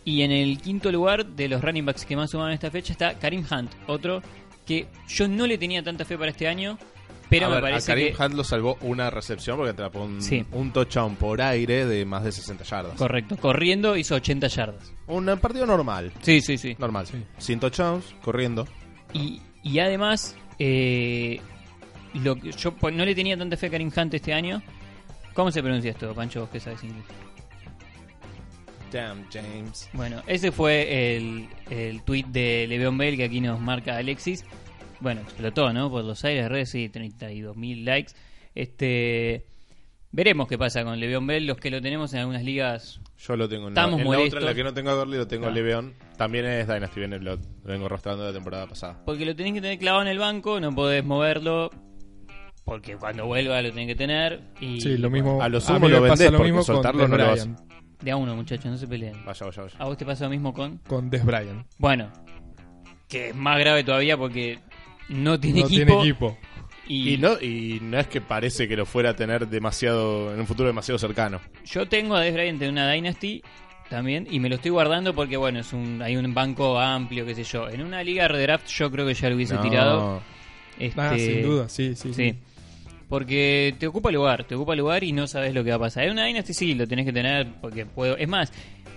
Y 0.05 0.23
en 0.23 0.33
el 0.33 0.59
quinto 0.61 0.91
lugar 0.91 1.25
de 1.27 1.49
los 1.49 1.63
running 1.63 1.85
backs 1.87 2.05
que 2.05 2.17
más 2.17 2.31
sumaron 2.31 2.53
esta 2.53 2.71
fecha 2.71 2.93
está 2.93 3.15
Karim 3.19 3.45
Hunt, 3.51 3.71
otro 3.87 4.23
que 4.67 4.87
yo 5.09 5.29
no 5.29 5.47
le 5.47 5.59
tenía 5.59 5.83
tanta 5.83 6.05
fe 6.05 6.17
para 6.19 6.31
este 6.31 6.49
año, 6.49 6.79
pero 7.29 7.47
a 7.47 7.49
me 7.49 7.55
ver, 7.57 7.63
parece 7.65 7.93
a 7.93 7.95
Karim 7.95 8.15
que... 8.17 8.23
Hunt 8.23 8.35
lo 8.35 8.45
salvó 8.45 8.79
una 8.83 9.11
recepción 9.11 9.57
porque 9.57 9.71
atrapó 9.71 10.03
un, 10.05 10.21
Sí. 10.23 10.45
un 10.53 10.73
touchdown 10.73 11.15
por 11.17 11.41
aire 11.41 11.85
de 11.87 12.05
más 12.05 12.25
de 12.25 12.33
60 12.33 12.65
yardas. 12.65 12.95
Correcto, 12.97 13.37
corriendo 13.37 13.97
hizo 13.97 14.15
80 14.17 14.49
yardas. 14.49 14.93
Un 15.07 15.27
partido 15.41 15.67
normal. 15.67 16.13
Sí, 16.23 16.41
sí, 16.41 16.59
sí. 16.59 16.75
Normal. 16.79 17.07
Sí. 17.07 17.23
Sin 17.39 17.61
touchdowns, 17.61 18.05
corriendo. 18.23 18.67
Y, 19.13 19.41
y 19.63 19.79
además, 19.79 20.37
eh, 20.59 21.41
lo 22.15 22.37
que 22.37 22.53
yo 22.53 22.73
pues, 22.75 22.95
no 22.95 23.05
le 23.05 23.15
tenía 23.15 23.37
tanta 23.37 23.57
fe 23.57 23.67
a 23.67 23.71
Karim 23.71 23.91
Hunt 23.95 24.15
este 24.15 24.33
año. 24.33 24.63
¿Cómo 25.35 25.51
se 25.51 25.63
pronuncia 25.63 25.91
esto, 25.91 26.15
Pancho? 26.15 26.41
Vos 26.41 26.51
que 26.51 26.61
sabes 26.61 26.83
inglés. 26.85 27.05
Damn, 28.93 29.25
James. 29.33 29.89
Bueno, 29.95 30.23
ese 30.27 30.53
fue 30.53 31.17
el, 31.17 31.49
el 31.71 32.03
tweet 32.03 32.25
de 32.29 32.67
Le'Veon 32.69 32.99
Bell 32.99 33.17
que 33.17 33.25
aquí 33.25 33.41
nos 33.41 33.59
marca 33.59 33.97
Alexis. 33.97 34.45
Bueno, 35.01 35.23
explotó, 35.23 35.73
¿no? 35.73 35.91
Por 35.91 36.05
los 36.05 36.23
aires 36.25 36.45
de 36.45 36.49
redes, 36.51 36.69
sí, 36.71 36.91
32.000 36.93 37.85
likes. 37.85 38.13
Este, 38.55 39.47
veremos 40.11 40.47
qué 40.47 40.59
pasa 40.59 40.85
con 40.85 41.01
Le'Veon 41.01 41.27
Bell. 41.27 41.47
Los 41.47 41.57
que 41.57 41.71
lo 41.71 41.81
tenemos 41.81 42.13
en 42.13 42.21
algunas 42.21 42.45
ligas 42.45 43.01
Yo 43.19 43.35
lo 43.35 43.49
tengo 43.49 43.69
en 43.69 43.75
la, 43.75 43.81
Estamos 43.81 44.01
en 44.01 44.11
la 44.11 44.19
otra, 44.21 44.41
en 44.41 44.45
la 44.45 44.55
que 44.55 44.63
no 44.65 44.75
tengo 44.75 44.91
a 44.91 44.95
Gurley, 44.95 45.19
lo 45.19 45.27
tengo 45.27 45.47
Ah. 45.47 45.49
a 45.49 45.53
Le'Veon. 45.53 45.95
También 46.19 46.45
es 46.45 46.69
Dynasty, 46.69 47.01
viene, 47.01 47.19
lo, 47.19 47.37
lo 47.37 47.43
vengo 47.65 47.89
rostrando 47.89 48.25
la 48.27 48.33
temporada 48.35 48.67
pasada. 48.67 49.03
Porque 49.07 49.25
lo 49.25 49.35
tenés 49.35 49.55
que 49.55 49.63
tener 49.63 49.79
clavado 49.79 50.03
en 50.03 50.09
el 50.09 50.19
banco, 50.19 50.61
no 50.61 50.75
podés 50.75 51.03
moverlo. 51.03 51.71
Porque 52.65 52.97
cuando 52.97 53.27
vuelva 53.27 53.61
lo 53.61 53.71
tenés 53.71 53.89
que 53.89 53.95
tener. 53.97 54.41
Y 54.61 54.81
Sí, 54.81 54.97
lo 54.97 55.11
mismo. 55.11 55.43
A 55.43 55.49
lo 55.49 55.61
sumo 55.61 55.81
me 55.81 55.89
lo 55.89 56.03
vendés, 56.03 56.31
lo 56.31 56.39
porque 56.39 56.63
soltarlo 56.63 57.09
no 57.09 57.17
lo 57.17 57.27
vas-. 57.27 57.49
De 58.01 58.11
a 58.11 58.17
uno, 58.17 58.35
muchachos, 58.35 58.67
no 58.67 58.77
se 58.77 58.87
peleen. 58.89 59.15
Vaya, 59.25 59.47
vaya, 59.47 59.63
vaya. 59.63 59.77
¿A 59.79 59.85
vos 59.85 59.97
te 59.97 60.05
pasa 60.05 60.25
lo 60.25 60.31
mismo 60.31 60.53
con? 60.53 60.79
Con 60.79 61.09
Des 61.11 61.25
Bryant. 61.25 61.67
Bueno, 61.79 62.11
que 63.09 63.29
es 63.29 63.35
más 63.37 63.59
grave 63.59 63.85
todavía 63.85 64.17
porque 64.17 64.59
no 65.09 65.39
tiene 65.39 65.61
no 65.61 65.67
equipo. 65.67 65.85
tiene 65.87 66.01
equipo. 66.01 66.39
Y, 66.89 67.15
Y 67.15 67.19
no, 67.19 67.41
y 67.41 67.79
no 67.81 67.99
es 68.01 68.09
que 68.09 68.21
parece 68.21 68.67
que 68.67 68.77
lo 68.77 68.87
fuera 68.87 69.11
a 69.11 69.15
tener 69.17 69.47
demasiado 69.49 70.33
en 70.35 70.41
un 70.41 70.47
futuro 70.47 70.67
demasiado 70.69 70.99
cercano. 70.99 71.41
yo 71.65 71.87
tengo 71.87 72.17
a 72.17 72.21
Des 72.21 72.35
Bryant 72.35 72.61
en 72.63 72.71
una 72.71 72.91
Dynasty 72.91 73.41
también 73.89 74.27
y 74.31 74.41
me 74.41 74.49
lo 74.49 74.57
estoy 74.57 74.71
guardando 74.73 75.15
porque 75.15 75.37
bueno, 75.37 75.61
es 75.61 75.73
un 75.73 76.03
hay 76.03 76.17
un 76.17 76.35
banco 76.35 76.79
amplio, 76.81 77.25
qué 77.25 77.35
sé 77.37 77.45
yo. 77.45 77.69
En 77.69 77.83
una 77.83 78.03
liga 78.03 78.27
redraft 78.27 78.67
yo 78.69 78.91
creo 78.91 79.07
que 79.07 79.15
ya 79.15 79.29
lo 79.31 79.37
hubiese 79.37 79.55
No. 79.55 79.61
tirado. 79.63 80.23
Este, 80.79 81.01
Ah, 81.01 81.17
sin 81.17 81.43
duda, 81.43 81.69
sí, 81.69 81.95
sí. 81.95 82.13
Sí. 82.15 82.39
Porque 83.13 83.75
te 83.79 83.87
ocupa 83.87 84.11
lugar, 84.11 84.45
te 84.45 84.55
ocupa 84.55 84.75
lugar 84.75 85.05
y 85.05 85.13
no 85.13 85.27
sabes 85.27 85.53
lo 85.53 85.63
que 85.63 85.69
va 85.69 85.77
a 85.77 85.81
pasar. 85.81 86.05
En 86.05 86.13
una 86.13 86.25
Dynasty 86.25 86.55
sí 86.55 86.73
lo 86.73 86.87
tenés 86.87 87.05
que 87.05 87.13
tener 87.13 87.47
porque 87.61 87.85
puedo, 87.85 88.17
es 88.17 88.27
más, 88.27 88.51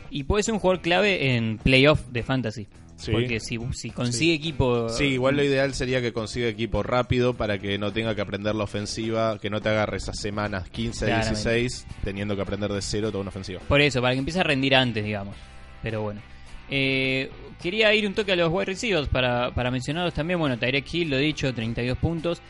y 0.10 0.24
puede 0.24 0.42
ser 0.42 0.54
un 0.54 0.62
jugador 0.62 0.82
clave 0.82 1.36
en 1.36 1.58
playoff 1.58 2.00
de 2.08 2.24
fantasy. 2.24 2.66
Sí. 2.96 3.12
Porque 3.12 3.42
si, 3.42 3.60
si 3.74 3.90
consigue 3.90 4.34
equipo 4.36 4.88
Sí, 4.88 5.04
igual 5.04 5.36
lo 5.36 5.44
ideal 5.44 5.74
sería 5.74 6.00
que 6.00 6.14
consiga 6.14 6.48
equipo 6.48 6.82
rápido 6.82 7.34
para 7.34 7.58
que 7.58 7.78
no 7.78 7.92
tenga 7.92 8.16
que 8.16 8.22
aprender 8.22 8.56
la 8.56 8.64
ofensiva, 8.64 9.38
que 9.38 9.50
no 9.50 9.60
te 9.60 9.68
agarre 9.68 9.98
esas 9.98 10.18
semanas 10.18 10.70
15 10.70 11.04
a 11.04 11.08
Claramente. 11.08 11.50
16 11.50 11.88
teniendo 12.06 12.38
que 12.38 12.42
aprender 12.42 12.72
de 12.72 12.82
cero 12.82 13.10
toda 13.10 13.20
una 13.20 13.32
ofensiva. 13.32 13.60
Por 13.68 13.82
eso, 13.82 14.02
para 14.02 14.14
que 14.14 14.20
empiece 14.20 14.40
a 14.40 14.44
rendir 14.44 14.76
antes, 14.76 15.04
digamos. 15.04 15.36
Pero 15.84 16.04
bueno. 16.04 16.22
Eh, 16.70 17.30
quería 17.62 17.94
ir 17.94 18.08
un 18.08 18.14
toque 18.14 18.32
a 18.32 18.38
los 18.38 18.50
wide 18.50 18.64
receivers 18.64 19.10
para, 19.10 19.54
para 19.54 19.72
mencionarlos 19.72 20.14
también. 20.14 20.40
Bueno, 20.40 20.58
Tyrek 20.58 20.86
Hill, 20.94 21.10
lo 21.10 21.18
he 21.18 21.22
dicho, 21.22 21.54
32 21.54 21.98
puntos. 21.98 22.42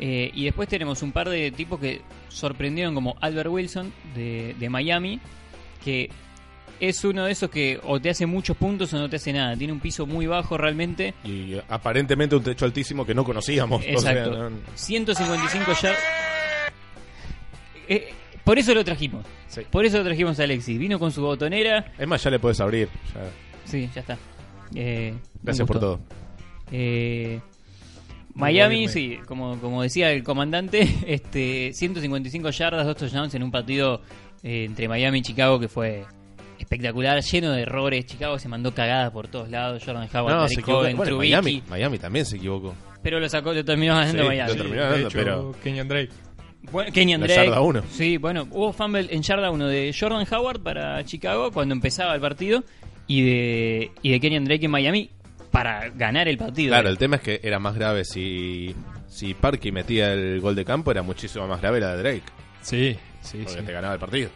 Eh, 0.00 0.30
y 0.34 0.44
después 0.44 0.68
tenemos 0.68 1.02
un 1.02 1.12
par 1.12 1.28
de 1.28 1.50
tipos 1.52 1.78
que 1.78 2.00
sorprendieron, 2.28 2.94
como 2.94 3.16
Albert 3.20 3.50
Wilson 3.50 3.92
de, 4.14 4.54
de 4.58 4.68
Miami, 4.68 5.20
que 5.84 6.10
es 6.80 7.04
uno 7.04 7.26
de 7.26 7.32
esos 7.32 7.48
que 7.50 7.78
o 7.84 8.00
te 8.00 8.10
hace 8.10 8.26
muchos 8.26 8.56
puntos 8.56 8.92
o 8.94 8.98
no 8.98 9.08
te 9.08 9.16
hace 9.16 9.32
nada. 9.32 9.56
Tiene 9.56 9.72
un 9.72 9.78
piso 9.80 10.04
muy 10.06 10.26
bajo 10.26 10.58
realmente. 10.58 11.14
Y 11.22 11.54
eh, 11.54 11.62
aparentemente 11.68 12.34
un 12.34 12.42
techo 12.42 12.64
altísimo 12.64 13.06
que 13.06 13.14
no 13.14 13.24
conocíamos. 13.24 13.80
o 13.94 13.98
sea, 14.00 14.12
Exacto. 14.12 14.50
no- 14.50 14.56
155 14.74 15.72
yardas. 15.80 16.00
Eh, 17.88 18.12
por 18.44 18.58
eso 18.58 18.74
lo 18.74 18.84
trajimos. 18.84 19.24
sí. 19.48 19.62
Por 19.70 19.84
eso 19.84 19.98
lo 19.98 20.04
trajimos 20.04 20.40
a 20.40 20.44
Alexis. 20.44 20.78
Vino 20.78 20.98
con 20.98 21.12
su 21.12 21.22
botonera. 21.22 21.92
Es 21.98 22.08
más, 22.08 22.22
ya 22.22 22.30
le 22.30 22.38
puedes 22.38 22.58
abrir. 22.60 22.88
ya. 23.14 23.30
Sí, 23.64 23.88
ya 23.94 24.00
está. 24.00 24.18
Eh, 24.74 25.14
Gracias 25.42 25.66
por 25.68 25.78
todo. 25.78 26.00
Eh, 26.72 27.40
Miami, 28.34 28.88
sí, 28.88 29.18
como, 29.26 29.58
como 29.60 29.82
decía 29.82 30.10
el 30.12 30.22
comandante, 30.22 30.88
este 31.06 31.72
155 31.72 32.50
yardas, 32.50 32.86
dos 32.86 32.96
touchdowns 32.96 33.34
en 33.34 33.42
un 33.42 33.50
partido 33.50 34.00
eh, 34.42 34.64
entre 34.64 34.88
Miami 34.88 35.18
y 35.18 35.22
Chicago 35.22 35.60
que 35.60 35.68
fue 35.68 36.04
espectacular, 36.58 37.20
lleno 37.22 37.52
de 37.52 37.62
errores. 37.62 38.06
Chicago 38.06 38.38
se 38.38 38.48
mandó 38.48 38.72
cagadas 38.74 39.10
por 39.10 39.28
todos 39.28 39.50
lados. 39.50 39.82
Jordan 39.84 40.08
Howard, 40.14 40.34
No, 40.34 40.48
se 40.48 40.54
equivocó. 40.54 40.72
Cohen, 40.82 40.96
Bueno, 40.96 41.10
Trubisky, 41.10 41.30
Miami, 41.32 41.62
Miami 41.68 41.98
también 41.98 42.24
se 42.24 42.36
equivocó. 42.36 42.74
pero 43.02 43.18
lo 43.20 43.28
sacó, 43.28 43.52
lo 43.52 43.64
terminó 43.64 43.94
ganando 43.94 44.22
Sí, 44.22 44.28
Miami. 44.28 44.50
lo 44.52 44.56
terminó 44.56 44.82
ganando, 44.82 45.08
pero- 45.12 45.52
Kenyan 45.62 45.88
Drake. 45.88 46.10
Bueno, 46.70 46.92
Kenyan 46.92 47.20
La 47.20 47.26
Drake. 47.26 47.46
yarda 47.46 47.60
uno. 47.60 47.82
Sí, 47.90 48.16
bueno, 48.18 48.46
hubo 48.52 48.72
fumble 48.72 49.08
en 49.10 49.22
yarda 49.22 49.50
1 49.50 49.66
de 49.66 49.92
Jordan 49.98 50.24
Howard 50.32 50.60
para 50.62 51.04
Chicago 51.04 51.50
cuando 51.50 51.74
empezaba 51.74 52.14
el 52.14 52.20
partido 52.20 52.62
y 53.08 53.22
de, 53.22 53.90
y 54.00 54.12
de 54.12 54.20
Kenyan 54.20 54.44
Drake 54.44 54.64
en 54.66 54.70
Miami 54.70 55.10
para 55.52 55.90
ganar 55.90 56.26
el 56.26 56.38
partido. 56.38 56.70
Claro, 56.70 56.88
el 56.88 56.98
tema 56.98 57.16
es 57.16 57.22
que 57.22 57.40
era 57.44 57.60
más 57.60 57.74
grave 57.76 58.04
si, 58.04 58.74
si 59.06 59.34
Parky 59.34 59.70
metía 59.70 60.12
el 60.14 60.40
gol 60.40 60.56
de 60.56 60.64
campo, 60.64 60.90
era 60.90 61.02
muchísimo 61.02 61.46
más 61.46 61.60
grave 61.60 61.78
la 61.78 61.94
de 61.94 62.02
Drake. 62.02 62.22
Sí, 62.62 62.98
sí, 63.20 63.38
Porque 63.44 63.60
sí. 63.60 63.66
te 63.66 63.72
ganaba 63.72 63.94
el 63.94 64.00
partido. 64.00 64.30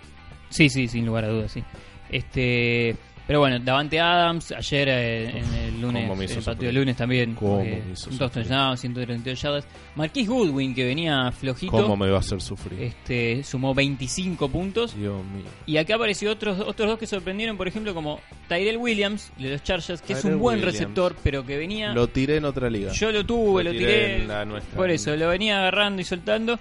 Sí, 0.50 0.68
sí, 0.68 0.86
sin 0.86 1.06
lugar 1.06 1.24
a 1.24 1.28
dudas, 1.28 1.50
sí. 1.50 1.64
Este, 2.10 2.94
pero 3.26 3.40
bueno, 3.40 3.58
Davante 3.58 3.98
Adams 4.00 4.52
ayer 4.52 4.88
eh, 4.88 5.38
en 5.38 5.54
el 5.54 5.80
lunes, 5.80 6.02
el 6.04 6.08
partido 6.18 6.40
sufrir. 6.42 6.58
del 6.58 6.74
lunes 6.74 6.96
también, 6.96 7.36
eh, 7.62 7.82
sufrir. 7.94 8.18
touchdowns, 8.30 8.80
132 8.80 9.40
yardas. 9.42 9.66
Marquis 9.96 10.28
Goodwin 10.28 10.74
que 10.74 10.84
venía 10.84 11.32
flojito, 11.32 11.72
¿Cómo 11.72 11.96
me 11.96 12.08
va 12.10 12.18
a 12.18 12.20
hacer 12.20 12.40
sufrir? 12.40 12.80
este, 12.82 13.42
sumó 13.42 13.74
25 13.74 14.48
puntos. 14.48 14.94
Dios 14.96 15.24
mío. 15.24 15.44
Y 15.66 15.76
acá 15.78 15.96
apareció 15.96 16.30
otros 16.30 16.60
otros 16.60 16.88
dos 16.90 16.98
que 16.98 17.06
sorprendieron, 17.06 17.56
por 17.56 17.66
ejemplo, 17.68 17.94
como 17.94 18.20
Tyrell 18.48 18.76
Williams 18.76 19.32
de 19.38 19.50
los 19.50 19.62
Chargers, 19.62 20.00
que 20.02 20.12
es 20.12 20.20
Tyrell 20.20 20.36
un 20.36 20.40
buen 20.40 20.58
Williams. 20.58 20.72
receptor, 20.78 21.16
pero 21.22 21.44
que 21.44 21.56
venía 21.56 21.92
Lo 21.94 22.08
tiré 22.08 22.36
en 22.36 22.44
otra 22.44 22.70
liga. 22.70 22.92
yo 22.92 23.10
lo 23.10 23.24
tuve, 23.26 23.64
Lo 23.64 23.72
lo, 23.72 23.78
tiré 23.78 23.92
tiré, 23.92 24.16
en 24.22 24.28
la 24.28 24.44
nuestra. 24.44 24.76
por 24.76 24.90
eso 24.90 25.16
lo 25.16 25.28
venía 25.28 25.58
agarrando 25.58 26.00
y 26.00 26.04
soltando 26.04 26.58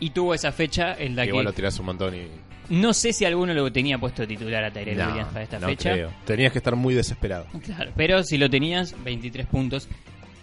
y 0.00 0.10
tuvo 0.10 0.34
esa 0.34 0.52
fecha 0.52 0.94
en 0.98 1.16
la 1.16 1.22
Que 1.24 1.28
igual 1.30 1.44
lo 1.44 1.52
tirás 1.52 1.78
un 1.78 1.86
montón 1.86 2.14
y. 2.14 2.22
no 2.70 2.92
sé 2.92 3.12
si 3.12 3.24
alguno 3.24 3.54
lo 3.54 3.70
tenía 3.72 3.98
puesto 3.98 4.26
titular 4.26 4.64
a 4.64 4.70
Tyrell 4.72 4.98
No, 4.98 5.06
Williams 5.08 5.28
para 5.32 5.42
esta 5.44 5.58
no 5.58 5.68
fecha. 5.68 5.92
creo. 5.92 6.12
Tenías 6.24 6.52
que 6.52 6.58
estar 6.58 6.74
muy 6.76 6.94
desesperado. 6.94 7.46
Claro, 7.64 7.92
pero 7.96 8.22
si 8.24 8.38
lo 8.38 8.48
tenías, 8.50 8.94
23 9.04 9.46
puntos. 9.46 9.88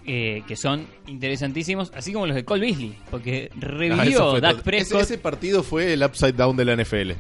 eh, 0.06 0.44
que 0.48 0.58
son 0.58 0.86
interesantísimos, 1.08 1.92
así 1.96 2.12
como 2.12 2.26
los 2.28 2.36
de 2.36 2.44
Cole 2.44 2.66
Beasley, 2.66 2.94
porque 3.10 3.50
Ah, 3.54 3.56
revivió 3.60 4.32
fue 4.32 4.42
Dak. 4.42 4.62
Prescott. 4.62 5.02
Ese, 5.04 5.14
ese 5.14 5.18
partido 5.18 5.64
fue 5.64 5.94
el 5.94 6.04
upside 6.04 6.34
down 6.34 6.58
de 6.58 6.66
la 6.66 6.74
NFL. 6.76 7.12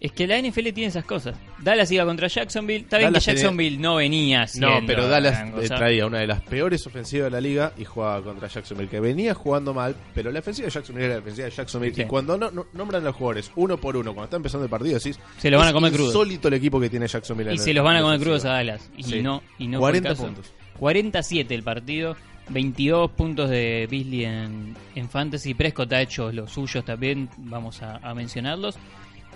Es 0.00 0.12
que 0.12 0.26
la 0.26 0.38
NFL 0.40 0.72
tiene 0.72 0.86
esas 0.86 1.04
cosas. 1.04 1.36
Dallas 1.58 1.92
iba 1.92 2.06
contra 2.06 2.26
Jacksonville. 2.26 2.84
Está 2.84 2.96
bien 2.96 3.12
que 3.12 3.20
tenía- 3.20 3.34
Jacksonville 3.34 3.76
no 3.78 3.96
venía 3.96 4.46
No, 4.54 4.80
pero 4.86 5.06
Dallas 5.06 5.46
eh, 5.62 5.68
traía 5.68 6.06
una 6.06 6.20
de 6.20 6.26
las 6.26 6.40
peores 6.40 6.86
ofensivas 6.86 7.26
de 7.26 7.30
la 7.32 7.40
liga 7.42 7.72
y 7.76 7.84
jugaba 7.84 8.22
contra 8.24 8.48
Jacksonville, 8.48 8.88
que 8.88 8.98
venía 8.98 9.34
jugando 9.34 9.74
mal, 9.74 9.94
pero 10.14 10.32
la 10.32 10.38
ofensiva 10.38 10.66
de 10.68 10.72
Jacksonville 10.72 11.04
era 11.04 11.14
la 11.16 11.20
ofensiva 11.20 11.44
de 11.44 11.50
Jacksonville. 11.50 11.94
Sí. 11.94 12.00
Y 12.02 12.04
cuando 12.06 12.38
no, 12.38 12.50
no- 12.50 12.66
nombran 12.72 13.02
a 13.02 13.06
los 13.06 13.14
jugadores 13.16 13.52
uno 13.56 13.76
por 13.76 13.94
uno, 13.94 14.14
cuando 14.14 14.24
está 14.24 14.36
empezando 14.38 14.64
el 14.64 14.70
partido, 14.70 14.94
decís. 14.98 15.20
Se 15.36 15.50
los 15.50 15.58
van 15.58 15.66
a 15.66 15.70
"Es 15.70 15.74
comer 15.74 15.92
crudos". 15.92 16.14
insólito 16.14 16.48
el 16.48 16.54
equipo 16.54 16.80
que 16.80 16.88
tiene 16.88 17.06
Jacksonville. 17.06 17.52
Y 17.52 17.58
se 17.58 17.74
los 17.74 17.84
van 17.84 17.96
a 17.96 18.00
comer 18.00 18.20
crudos 18.20 18.44
a. 18.46 18.48
Dallas. 18.54 18.90
Y 18.96 19.02
Sí. 19.02 19.20
no, 19.20 19.42
y 19.58 19.66
no 19.68 19.80
fue 19.80 19.90
el 19.90 20.02
40 20.02 20.08
caso. 20.08 20.24
puntos. 20.24 20.52
47 20.78 21.54
el 21.54 21.62
partido. 21.62 22.16
22 22.48 23.10
puntos 23.12 23.48
de 23.48 23.86
Beasley 23.88 24.24
en, 24.24 24.74
en 24.96 25.08
Fantasy. 25.08 25.54
Prescott 25.54 25.92
ha 25.92 26.00
hecho 26.02 26.32
los 26.32 26.50
suyos 26.50 26.84
también. 26.84 27.28
Vamos 27.36 27.80
a, 27.82 27.98
a 27.98 28.12
mencionarlos. 28.14 28.76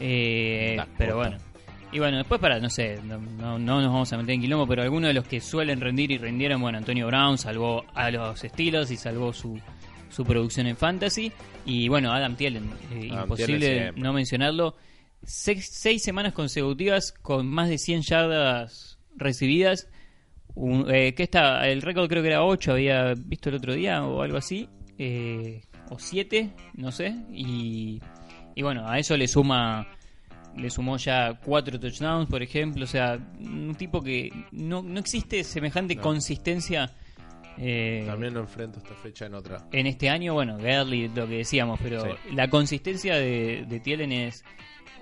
Eh, 0.01 0.77
pero 0.99 1.17
bueno. 1.17 1.37
Y 1.93 1.99
bueno, 2.01 2.17
después 2.19 2.41
para, 2.41 2.59
no 2.59 2.69
sé, 2.71 2.99
no, 3.05 3.19
no- 3.19 3.59
no 3.59 3.81
nos 3.81 3.93
vamos 3.93 4.13
a 4.13 4.17
meter 4.17 4.35
en 4.35 4.41
quilombo, 4.41 4.67
pero 4.67 4.83
algunos 4.83 5.09
de 5.09 5.15
los 5.15 5.27
que 5.27 5.41
suelen 5.41 5.81
rendir 5.81 6.11
y 6.11 6.19
rindieron, 6.19 6.61
bueno, 6.61 6.79
Antonio 6.79 7.07
Brown 7.07 7.39
salvó 7.39 7.85
a 7.95 8.11
los 8.11 8.41
Steelers 8.41 8.91
y 8.91 8.97
salvó 8.97 9.33
su, 9.33 9.61
su 10.11 10.25
producción 10.25 10.67
en 10.67 10.77
Fantasy. 10.77 11.31
Y 11.65 11.89
bueno, 11.89 12.13
Adam 12.13 12.35
Thielen, 12.35 12.65
eh, 12.93 13.09
Adam 13.13 13.23
imposible 13.23 13.59
Thielen 13.59 13.95
no 13.97 14.13
mencionarlo. 14.13 14.75
Seis, 15.23 15.69
seis 15.73 16.03
semanas 16.03 16.33
consecutivas 16.33 17.13
con 17.13 17.47
más 17.47 17.69
de 17.69 17.79
100 17.79 18.03
yardas 18.03 18.99
recibidas. 19.17 19.89
Un- 20.57 20.87
eh, 20.93 21.15
¿Qué 21.15 21.23
está? 21.23 21.67
El 21.69 21.81
récord 21.81 22.09
creo 22.09 22.23
que 22.23 22.29
era 22.29 22.45
8, 22.45 22.73
había 22.73 23.15
visto 23.15 23.49
el 23.51 23.55
otro 23.55 23.73
día 23.75 24.05
o 24.05 24.21
algo 24.23 24.37
así. 24.37 24.69
eh, 24.99 25.63
o 25.91 25.99
7, 25.99 26.51
no 26.75 26.91
sé. 26.93 27.15
Y, 27.33 28.01
y 28.55 28.63
bueno, 28.63 28.89
a 28.89 28.99
eso 28.99 29.17
le 29.17 29.27
suma 29.29 29.87
le 30.57 30.71
sumó 30.71 30.97
ya 30.99 31.41
4 31.45 31.81
touchdowns, 31.81 32.29
por 32.29 32.41
ejemplo. 32.43 32.85
O 32.85 32.87
sea, 32.87 33.19
un 33.41 33.75
tipo 33.77 34.01
que 34.01 34.31
no, 34.53 34.83
no 34.83 35.01
existe 35.01 35.43
semejante 35.43 35.97
No. 35.97 36.03
consistencia. 36.03 36.93
eh, 37.59 38.05
También 38.07 38.35
no 38.35 38.41
enfrento 38.41 38.79
esta 38.79 38.95
fecha 38.95 39.27
en 39.27 39.35
otra. 39.35 39.67
en 39.73 39.87
este 39.87 40.09
año, 40.11 40.35
bueno, 40.35 40.57
Gurley, 40.59 41.09
lo 41.09 41.27
que 41.29 41.39
decíamos, 41.39 41.79
pero 41.83 42.05
Sí. 42.05 42.35
la 42.35 42.49
consistencia 42.51 43.17
de, 43.17 43.65
de 43.69 43.81
Thielen 43.81 44.13
es, 44.13 44.45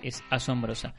es 0.02 0.22
asombrosa. 0.30 0.94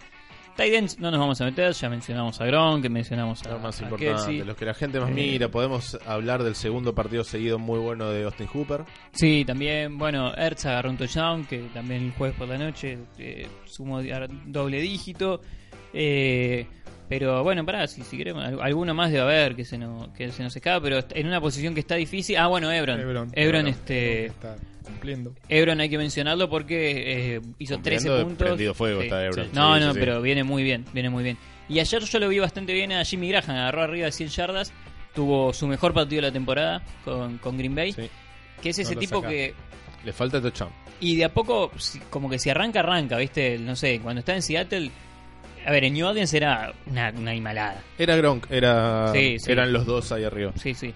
Titans 0.56 1.00
no 1.00 1.10
nos 1.10 1.20
vamos 1.20 1.42
a 1.42 1.46
meter, 1.46 1.74
ya 1.74 1.90
mencionamos 1.90 2.40
a 2.40 2.46
Gronk, 2.46 2.84
que 2.84 2.90
mencionamos 2.90 3.44
a, 3.46 3.50
Lo 3.50 3.60
más 3.60 3.80
a 3.80 3.84
importante, 3.84 4.14
Kelsey. 4.14 4.44
los 4.44 4.56
que 4.56 4.66
la 4.66 4.74
gente 4.74 5.00
más 5.00 5.10
Eh, 5.10 5.14
mira, 5.14 5.50
podemos 5.50 5.98
hablar 6.06 6.44
del 6.44 6.56
segundo 6.56 6.94
partido 6.94 7.24
seguido 7.24 7.58
muy 7.58 7.80
bueno 7.80 8.10
de 8.10 8.24
Austin 8.24 8.48
Hooper. 8.48 8.84
Sí, 9.12 9.44
también, 9.46 9.98
bueno, 9.98 10.34
Ertz 10.36 10.66
agarró 10.66 10.90
un 10.92 10.98
touchdown, 10.98 11.46
que 11.46 11.60
también 11.74 12.04
el 12.04 12.12
jueves 12.12 12.36
por 12.38 12.48
la 12.48 12.58
noche 12.58 13.00
eh, 13.18 13.48
sumó 13.66 14.02
doble 14.46 14.80
dígito. 14.80 15.42
Eh, 15.94 16.68
pero 17.10 17.44
bueno, 17.44 17.66
pará, 17.66 17.88
si, 17.88 18.02
si 18.04 18.18
queremos, 18.18 18.44
al- 18.44 18.62
alguno 18.62 18.94
más 18.94 19.12
debe 19.12 19.22
haber 19.24 19.56
que 19.56 19.66
se, 19.66 19.78
nos, 19.78 20.10
que 20.10 20.32
se 20.32 20.42
nos 20.44 20.56
escapa, 20.56 20.82
pero 20.82 21.00
en 21.12 21.28
una 21.28 21.40
posición 21.42 21.74
que 21.74 21.80
está 21.82 21.96
difícil. 21.96 22.38
Ah, 22.38 22.48
bueno, 22.48 22.72
Ebron. 22.72 23.00
Ebron. 23.00 23.16
Ebron, 23.16 23.32
Ebron, 23.36 23.68
este. 23.68 24.26
Está 24.28 24.56
cumpliendo. 24.84 25.34
Ebron 25.50 25.80
hay 25.80 25.90
que 25.90 25.98
mencionarlo 25.98 26.50
porque 26.50 27.36
eh, 27.36 27.42
hizo 27.60 27.78
13 27.80 28.08
Cumpliendo, 28.08 28.24
puntos. 28.28 28.48
prendido 28.48 28.74
fuego 28.74 29.00
Sí. 29.02 29.06
está 29.08 29.26
Ebron. 29.26 29.48
No, 29.54 29.76
Sí, 29.76 29.80
no, 29.82 29.88
sí, 29.88 29.94
sí. 29.94 30.00
pero 30.00 30.22
viene 30.22 30.44
muy 30.44 30.64
bien, 30.64 30.86
viene 30.94 31.10
muy 31.10 31.24
bien. 31.24 31.38
Y 31.70 31.80
ayer 31.80 32.02
yo 32.04 32.20
lo 32.20 32.28
vi 32.30 32.40
bastante 32.40 32.74
bien 32.74 32.92
a 32.92 33.06
Jimmy 33.06 33.30
Graham, 33.30 33.52
agarró 33.52 33.84
arriba 33.84 34.06
de 34.08 34.12
100 34.12 34.30
yardas, 34.30 34.74
tuvo 35.16 35.54
su 35.54 35.68
mejor 35.68 35.94
partido 35.94 36.22
de 36.22 36.28
la 36.28 36.34
temporada 36.34 36.82
con, 37.06 37.38
con 37.38 37.58
Green 37.58 37.76
Bay, 37.76 37.94
Sí. 37.94 38.10
que 38.62 38.70
es 38.70 38.80
ese 38.80 38.96
tipo 38.96 39.18
saca. 39.18 39.30
que... 39.30 39.54
Le 40.04 40.12
falta 40.12 40.42
touchdown. 40.42 40.72
Y 41.00 41.16
de 41.16 41.26
a 41.26 41.30
poco, 41.34 41.72
si- 41.78 42.00
como 42.10 42.30
que 42.30 42.38
si 42.40 42.50
arranca, 42.50 42.80
arranca, 42.82 43.18
¿viste? 43.18 43.58
No 43.58 43.76
sé, 43.76 44.00
cuando 44.02 44.20
está 44.20 44.36
en 44.36 44.42
Seattle... 44.42 44.92
A 45.66 45.72
ver, 45.72 45.86
en 45.86 45.94
New 45.94 46.06
Orleans 46.08 46.34
era 46.34 46.74
una, 46.86 47.12
una. 47.16 47.74
Era 47.98 48.16
Gronk, 48.16 48.52
era, 48.52 49.12
Sí, 49.14 49.38
sí. 49.40 49.52
eran 49.52 49.72
los 49.72 49.86
dos 49.86 50.12
ahí 50.12 50.24
arriba. 50.24 50.52
Sí, 50.56 50.74
sí. 50.74 50.94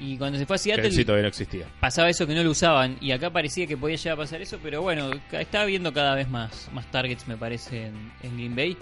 Y 0.00 0.18
cuando 0.18 0.38
se 0.38 0.46
fue 0.46 0.56
a 0.56 0.58
Seattle... 0.58 0.82
Kelsey 0.84 1.04
todavía 1.04 1.22
no 1.22 1.28
existía. 1.28 1.66
pasaba 1.80 2.08
eso 2.08 2.26
que 2.26 2.34
no 2.34 2.42
lo 2.42 2.50
usaban 2.50 2.96
y 3.00 3.12
acá 3.12 3.30
parecía 3.30 3.66
que 3.66 3.76
podía 3.76 3.96
llegar 3.96 4.14
a 4.14 4.22
pasar 4.22 4.42
eso, 4.42 4.58
pero 4.62 4.82
bueno, 4.82 5.10
está 5.32 5.64
viendo 5.64 5.92
cada 5.92 6.14
vez 6.16 6.28
más, 6.28 6.68
más 6.72 6.90
targets 6.90 7.28
me 7.28 7.36
parece 7.36 7.86
en, 7.86 8.12
en 8.22 8.36
Green 8.36 8.56
Bay 8.56 8.76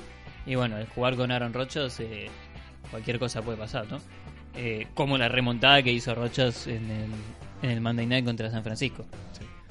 y 0.47 0.55
bueno, 0.55 0.79
el 0.79 0.87
jugar 0.87 1.17
con 1.17 1.31
Aaron 1.31 1.53
Rodgers 1.53 2.01
eh, 2.01 2.29
cualquier 2.91 3.19
cosa 3.19 3.43
puede 3.43 3.59
pasar, 3.59 3.87
¿no? 3.91 3.99
Eh, 4.57 4.87
como 4.95 5.19
la 5.19 5.29
remontada 5.29 5.83
que 5.83 5.93
hizo 5.93 6.15
Rodgers 6.15 6.67
en 6.67 6.91
el, 6.91 7.11
en 7.63 7.71
el 7.71 7.81
Monday 7.83 8.07
Night 8.07 8.25
contra 8.25 8.51
San 8.51 8.63
Francisco. 8.65 9.05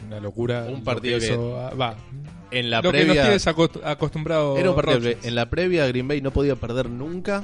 Una 0.08 0.20
locura. 0.20 0.66
Un 0.70 0.84
partido 0.84 1.20
que- 1.20 1.26
eso- 1.26 1.58
ah, 1.60 1.74
va. 1.74 1.96
En 2.52 2.70
la 2.70 2.82
lo 2.82 2.92
que 2.92 2.98
nos 3.00 3.06
previa. 3.08 3.22
tienes 3.24 3.48
acost- 3.48 3.82
acostumbrado. 3.84 4.58
Era 4.58 4.70
un 4.72 4.76
partido 4.76 5.00
que 5.00 5.18
en 5.24 5.36
la 5.36 5.50
previa 5.50 5.88
Green 5.88 6.08
Bay 6.08 6.22
no 6.22 6.32
podía 6.32 6.56
perder 6.56 6.90
nunca 6.90 7.44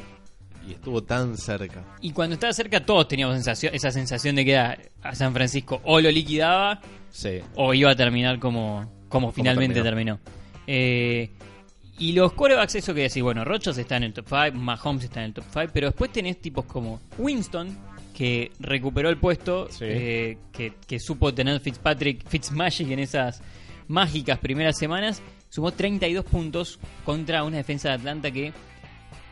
y 0.67 0.73
estuvo 0.73 1.01
tan 1.01 1.37
cerca. 1.37 1.83
Y 2.01 2.11
cuando 2.11 2.33
estaba 2.33 2.51
cerca 2.51 2.85
todos 2.85 3.07
teníamos 3.07 3.35
sensación, 3.35 3.73
esa 3.73 3.89
sensación 3.91 4.35
de 4.35 4.43
que 4.43 4.51
era 4.51 4.77
a 5.01 5.15
San 5.15 5.33
Francisco 5.33 5.79
o 5.85 6.01
lo 6.01 6.11
liquidaba 6.11 6.81
Sí. 7.09 7.39
o 7.55 7.73
iba 7.73 7.91
a 7.91 7.95
terminar 7.95 8.37
como, 8.39 8.91
como 9.07 9.31
finalmente 9.31 9.81
terminó. 9.81 10.19
Eh, 10.67 11.29
y 11.99 12.11
los 12.11 12.33
quarterbacks, 12.33 12.75
eso 12.75 12.93
que 12.93 13.03
decís, 13.03 13.23
bueno, 13.23 13.45
Rodgers 13.45 13.77
está 13.77 13.95
en 13.97 14.03
el 14.03 14.13
top 14.13 14.25
5, 14.27 14.57
Mahomes 14.57 15.05
está 15.05 15.21
en 15.21 15.27
el 15.27 15.33
top 15.33 15.45
5, 15.53 15.71
pero 15.73 15.87
después 15.87 16.11
tenés 16.11 16.39
tipos 16.41 16.65
como 16.65 16.99
Winston, 17.17 17.75
que 18.17 18.51
recuperó 18.59 19.09
el 19.09 19.17
puesto, 19.17 19.67
Sí. 19.69 19.85
eh, 19.87 20.37
que, 20.51 20.73
que 20.87 20.99
supo 20.99 21.35
tener 21.35 21.59
Fitzpatrick, 21.59 22.27
Fitzmagic 22.27 22.89
en 22.89 22.97
esas 22.97 23.43
mágicas 23.87 24.39
primeras 24.39 24.75
semanas, 24.75 25.21
sumó 25.49 25.71
32 25.71 26.25
puntos 26.25 26.79
contra 27.05 27.43
una 27.43 27.57
defensa 27.57 27.89
de 27.89 27.93
Atlanta 27.95 28.31
que, 28.31 28.53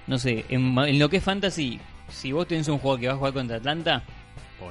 no 0.06 0.20
sé, 0.20 0.46
en, 0.50 0.78
en 0.78 1.00
lo 1.00 1.10
que 1.10 1.18
es 1.18 1.24
fantasy, 1.24 1.80
si 2.10 2.32
vos 2.32 2.48
tenés 2.48 2.68
un 2.68 2.78
juego 2.78 3.00
que 3.00 3.08
va 3.08 3.14
a 3.14 3.18
jugar 3.18 3.34
contra 3.34 3.58
Atlanta, 3.58 4.04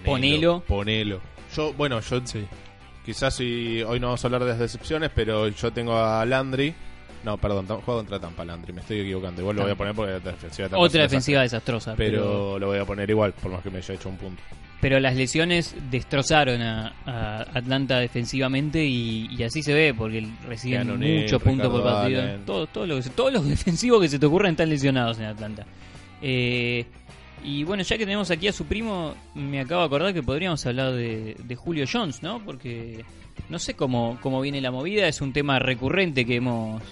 Ponelo. 0.04 0.60
Ponelo. 0.66 1.20
Yo, 1.56 1.72
bueno, 1.74 1.98
yo 2.00 2.20
Sí. 2.24 2.46
quizás 3.04 3.34
si 3.34 3.82
hoy 3.82 3.98
no 3.98 4.06
vamos 4.06 4.24
a 4.24 4.28
hablar 4.28 4.42
de 4.44 4.50
las 4.50 4.58
decepciones, 4.60 5.10
pero 5.12 5.48
yo 5.48 5.72
tengo 5.72 5.96
a 5.98 6.24
Landry. 6.24 6.72
No, 7.24 7.38
perdón, 7.38 7.66
juego 7.66 8.00
contra 8.00 8.20
Tampa 8.20 8.44
Landry, 8.44 8.72
me 8.72 8.80
estoy 8.82 9.00
equivocando. 9.00 9.40
Igual 9.40 9.56
lo 9.56 9.62
voy 9.62 9.72
a 9.72 9.74
poner 9.74 9.94
porque 9.94 10.12
la 10.12 10.18
defensiva 10.20 10.68
de 10.68 10.76
otra 10.76 11.02
defensiva 11.02 11.40
desastrosa. 11.42 11.94
Pero 11.96 12.58
lo 12.58 12.66
voy 12.66 12.78
a 12.78 12.84
poner 12.84 13.08
igual, 13.08 13.32
por 13.32 13.50
más 13.50 13.62
que 13.62 13.70
me 13.70 13.78
haya 13.78 13.94
hecho 13.94 14.08
un 14.10 14.16
punto. 14.16 14.42
pero 14.80 15.00
las 15.00 15.16
lesiones 15.16 15.74
destrozaron 15.90 16.60
a, 16.60 16.92
a 17.06 17.40
Atlanta 17.54 17.98
defensivamente 17.98 18.84
y, 18.84 19.28
y 19.30 19.42
así 19.42 19.62
se 19.62 19.72
ve 19.72 19.94
porque 19.94 20.28
reciben 20.46 20.98
muchos 20.98 21.42
puntos 21.42 21.70
por 21.70 21.82
partido. 21.82 22.20
Allen. 22.20 22.44
Todo, 22.44 22.68
lo 22.86 23.00
todos 23.02 23.32
los 23.32 23.48
defensivos 23.48 24.02
que 24.02 24.08
se 24.08 24.18
te 24.18 24.26
ocurran 24.26 24.50
están 24.52 24.68
lesionados 24.68 25.18
en 25.18 25.24
Atlanta. 25.24 25.64
Eh, 26.20 26.84
y 27.42 27.64
bueno, 27.64 27.82
ya 27.82 27.96
que 27.96 28.04
tenemos 28.04 28.30
aquí 28.30 28.48
a 28.48 28.52
su 28.52 28.66
primo, 28.66 29.14
me 29.34 29.60
acabo 29.60 29.80
de 29.80 29.86
acordar 29.86 30.14
que 30.14 30.22
podríamos 30.22 30.64
hablar 30.66 30.92
de, 30.92 31.36
de 31.42 31.56
Julio 31.56 31.86
Jones, 31.90 32.22
¿no? 32.22 32.42
Porque 32.44 33.04
no 33.48 33.58
sé 33.58 33.74
cómo, 33.74 34.18
cómo 34.20 34.40
viene 34.40 34.60
la 34.60 34.70
movida, 34.70 35.08
es 35.08 35.20
un 35.20 35.32
tema 35.32 35.58
recurrente 35.58 36.24
que 36.24 36.36
hemos 36.36 36.82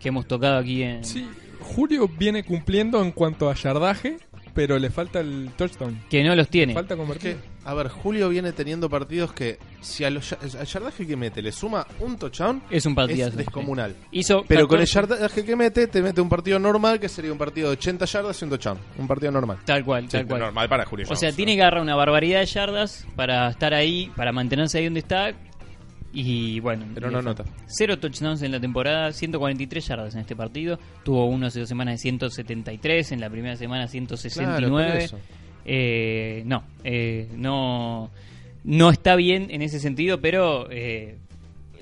que 0.00 0.08
hemos 0.08 0.26
tocado 0.26 0.58
aquí 0.58 0.82
en... 0.82 1.04
Sí, 1.04 1.26
Julio 1.60 2.08
viene 2.08 2.44
cumpliendo 2.44 3.02
en 3.02 3.10
cuanto 3.12 3.50
a 3.50 3.54
yardaje, 3.54 4.18
pero 4.54 4.78
le 4.78 4.90
falta 4.90 5.20
el 5.20 5.50
touchdown. 5.56 6.00
Que 6.08 6.22
no 6.22 6.34
los 6.36 6.48
tiene. 6.48 6.72
Falta 6.74 6.94
Es 6.94 6.98
convertir. 7.00 7.36
a 7.64 7.74
ver, 7.74 7.88
Julio 7.88 8.28
viene 8.28 8.52
teniendo 8.52 8.88
partidos 8.88 9.32
que 9.32 9.58
si 9.80 10.04
a 10.04 10.10
los, 10.10 10.30
ya- 10.30 10.38
al 10.60 10.66
yardaje 10.66 11.06
que 11.06 11.16
mete 11.16 11.42
le 11.42 11.52
suma 11.52 11.86
un 12.00 12.16
touchdown, 12.16 12.62
Es 12.70 12.86
un 12.86 12.94
partidazo. 12.94 13.30
es 13.30 13.36
descomunal. 13.36 13.94
Hizo 14.12 14.44
Pero 14.46 14.66
con 14.68 14.80
el 14.80 14.86
14 14.88 15.16
yardaje 15.16 15.44
que 15.44 15.56
mete, 15.56 15.86
te 15.88 16.00
mete 16.00 16.20
un 16.20 16.28
partido 16.28 16.58
normal 16.58 17.00
que 17.00 17.08
sería 17.08 17.32
un 17.32 17.38
partido 17.38 17.68
de 17.68 17.74
80 17.76 18.04
yardas 18.06 18.40
y 18.40 18.44
un 18.44 18.50
touchdown. 18.50 18.78
Un 18.98 19.06
partido 19.08 19.32
normal. 19.32 19.58
Tal 19.64 19.84
cual, 19.84 20.04
Sí, 20.04 20.08
tal 20.10 20.26
cual. 20.26 20.40
normal 20.40 20.68
para 20.68 20.84
Julio 20.86 21.04
O 21.04 21.08
Jones, 21.08 21.20
sea, 21.20 21.30
¿no? 21.30 21.36
tiene 21.36 21.56
que 21.56 21.62
agarrar 21.62 21.82
una 21.82 21.96
barbaridad 21.96 22.40
de 22.40 22.46
yardas 22.46 23.06
para 23.16 23.48
estar 23.50 23.74
ahí, 23.74 24.10
para 24.16 24.32
mantenerse 24.32 24.78
ahí 24.78 24.84
donde 24.84 25.00
está. 25.00 25.32
Y 26.18 26.60
bueno, 26.60 26.86
Pero 26.94 27.10
le 27.10 27.16
no 27.18 27.22
falta. 27.22 27.42
nota. 27.44 27.56
Cero 27.66 27.98
touchdowns 27.98 28.40
en 28.40 28.50
la 28.50 28.58
temporada, 28.58 29.12
143 29.12 29.86
yardas 29.86 30.14
en 30.14 30.20
este 30.22 30.34
partido. 30.34 30.78
Tuvo 31.04 31.26
uno 31.26 31.48
hace 31.48 31.60
dos 31.60 31.68
semanas 31.68 31.96
de 31.96 31.98
173, 31.98 33.12
en 33.12 33.20
la 33.20 33.28
primera 33.28 33.54
semana 33.54 33.86
169. 33.86 35.08
Claro. 35.08 35.22
Eh, 35.66 36.42
no, 36.46 36.64
eh, 36.84 37.28
no, 37.36 38.10
no 38.64 38.90
está 38.90 39.14
bien 39.14 39.48
en 39.50 39.60
ese 39.60 39.78
sentido, 39.78 40.18
pero 40.22 40.68
eh, 40.70 41.18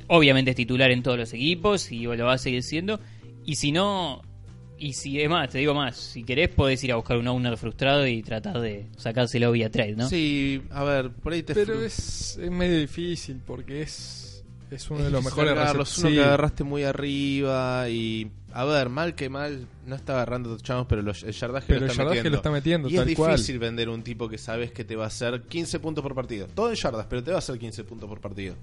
obviamente 0.09 0.51
es 0.51 0.57
titular 0.57 0.91
en 0.91 1.05
todos 1.05 1.17
los 1.17 1.33
equipos 1.33 1.93
y 1.93 2.03
lo 2.03 2.25
va 2.25 2.33
a 2.33 2.39
seguir 2.39 2.65
siendo. 2.65 2.99
Y 3.47 3.55
si 3.55 3.71
no, 3.71 4.21
y 4.79 4.95
si 4.95 5.21
es 5.21 5.31
más, 5.31 5.49
te 5.51 5.59
digo 5.59 5.75
más, 5.75 5.97
si 5.97 6.25
querés 6.25 6.49
podés 6.49 6.83
ir 6.83 6.91
a 6.91 6.97
buscar 6.97 7.19
un 7.19 7.29
owner 7.29 7.57
frustrado 7.57 8.05
y 8.05 8.21
tratar 8.23 8.61
de 8.61 8.87
sacárselo 8.97 9.53
vía 9.53 9.71
trade, 9.71 9.95
¿no? 9.95 10.09
Sí, 10.09 10.61
a 10.71 10.83
ver, 10.83 11.11
por 11.11 11.33
ahí 11.33 11.45
te 11.45 11.55
Pero 11.55 11.85
es, 11.85 12.37
es 12.37 12.51
medio 12.51 12.81
difícil 12.81 13.41
porque 13.47 13.83
es, 13.83 14.24
es 14.75 14.91
uno 14.91 15.03
de 15.05 15.11
los 15.11 15.25
mejores 15.25 15.53
agarrarlo, 15.53 15.83
es 15.85 15.99
uno 15.99 16.09
que 16.11 16.23
agarraste 16.23 16.65
muy 16.65 16.83
arriba 16.85 17.89
y 17.89 18.31
a 18.53 18.65
ver, 18.65 18.89
mal 18.89 19.15
que 19.15 19.29
mal 19.29 19.67
no 19.87 19.97
está 19.97 20.13
agarrando 20.15 20.51
touchdowns, 20.57 20.87
pero 20.89 21.03
los- 21.03 21.23
el 21.25 21.33
yardaje, 21.33 21.67
Pero 21.67 21.81
lo, 21.81 21.87
el 21.87 21.91
está 21.91 22.03
yardaje 22.03 22.17
metiendo. 22.19 22.31
lo 22.31 22.37
está 22.37 22.51
metiendo, 22.51 22.89
Y 22.89 22.97
es 22.97 23.17
cual. 23.17 23.33
difícil 23.33 23.59
vender 23.59 23.89
un 23.89 24.03
tipo 24.03 24.29
que 24.29 24.39
sabes 24.39 24.71
que 24.73 24.85
te 24.85 24.95
va 24.97 25.05
a 25.05 25.07
hacer 25.09 25.43
15 25.43 25.81
puntos 25.81 26.03
por 26.03 26.15
partido. 26.15 26.47
Todo 26.55 26.71
en 26.71 26.77
yardas, 26.77 27.07
pero 27.09 27.23
te 27.25 27.31
va 27.31 27.37
a 27.37 27.39
hacer 27.39 27.59
15 27.59 27.83
puntos 27.85 28.09
por 28.09 28.21
partido. 28.21 28.55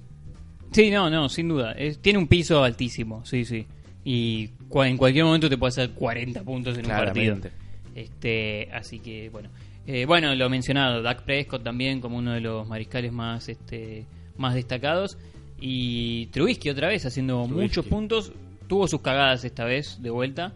Sí, 0.71 0.89
no, 0.89 1.09
no, 1.09 1.27
sin 1.27 1.49
duda. 1.49 1.73
Es- 1.73 1.99
tiene 1.99 2.19
un 2.19 2.27
piso 2.27 2.63
altísimo, 2.63 3.25
sí, 3.25 3.43
sí. 3.43 3.67
Y 4.05 4.47
cua- 4.69 4.87
en 4.89 4.97
cualquier 4.97 5.25
momento 5.25 5.49
te 5.49 5.57
puede 5.57 5.69
hacer 5.69 5.91
40 5.91 6.41
puntos 6.43 6.77
en 6.77 6.85
un 6.85 6.91
partido. 6.91 7.35
Claramente. 7.35 7.51
Este, 7.95 8.69
así 8.73 8.99
que 8.99 9.29
bueno. 9.29 9.49
Eh, 9.85 10.05
bueno, 10.05 10.33
lo 10.35 10.49
mencionado, 10.49 11.01
Dak 11.01 11.23
Prescott 11.23 11.63
también 11.63 11.99
como 11.99 12.17
uno 12.17 12.31
de 12.33 12.39
los 12.39 12.67
mariscales 12.67 13.11
más 13.11 13.49
este 13.49 14.05
más 14.37 14.53
destacados 14.55 15.17
y 15.61 16.25
Trubisky 16.27 16.69
otra 16.69 16.87
vez 16.89 17.05
haciendo 17.05 17.45
Trubisky. 17.47 17.61
muchos 17.61 17.85
puntos, 17.85 18.33
tuvo 18.67 18.87
sus 18.87 19.01
cagadas 19.01 19.45
esta 19.45 19.63
vez 19.63 20.01
de 20.01 20.09
vuelta, 20.09 20.53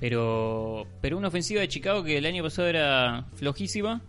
pero 0.00 0.86
pero 1.00 1.16
una 1.16 1.28
ofensiva 1.28 1.60
de 1.60 1.68
Chicago 1.68 2.04
que 2.04 2.18
el 2.18 2.26
año 2.26 2.42
pasado 2.42 2.68
era 2.68 3.24
flojísima 3.36 4.02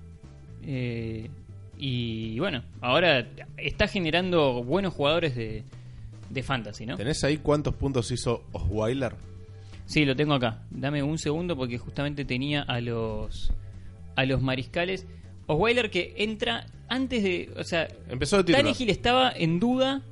eh, 0.64 1.30
y 1.78 2.38
bueno, 2.40 2.64
ahora 2.82 3.26
está 3.58 3.88
generando 3.88 4.64
buenos 4.64 4.94
jugadores 4.94 5.36
de, 5.36 5.64
de 6.30 6.44
fantasy, 6.44 6.86
¿no? 6.86 6.98
¿Tenés 6.98 7.24
ahí 7.24 7.38
cuántos 7.38 7.74
puntos 7.76 8.12
hizo 8.12 8.44
Osweiler? 8.52 9.14
Sí, 9.86 10.06
lo 10.06 10.16
tengo 10.16 10.34
acá. 10.34 10.62
Dame 10.70 11.02
un 11.02 11.18
segundo 11.18 11.56
porque 11.56 11.78
justamente 11.78 12.26
tenía 12.26 12.62
a 12.64 12.82
los 12.82 13.52
a 14.16 14.26
los 14.26 14.42
mariscales. 14.42 15.08
Osweiler 15.48 15.90
que 15.90 16.14
entra 16.18 16.66
antes 16.90 17.24
de, 17.24 17.50
o 17.58 17.64
sea, 17.64 17.88
Empezó 18.10 18.44
de. 18.44 18.54
Tannehill 18.54 18.90
estaba 18.90 19.32
en 19.32 19.60
duda, 19.60 20.04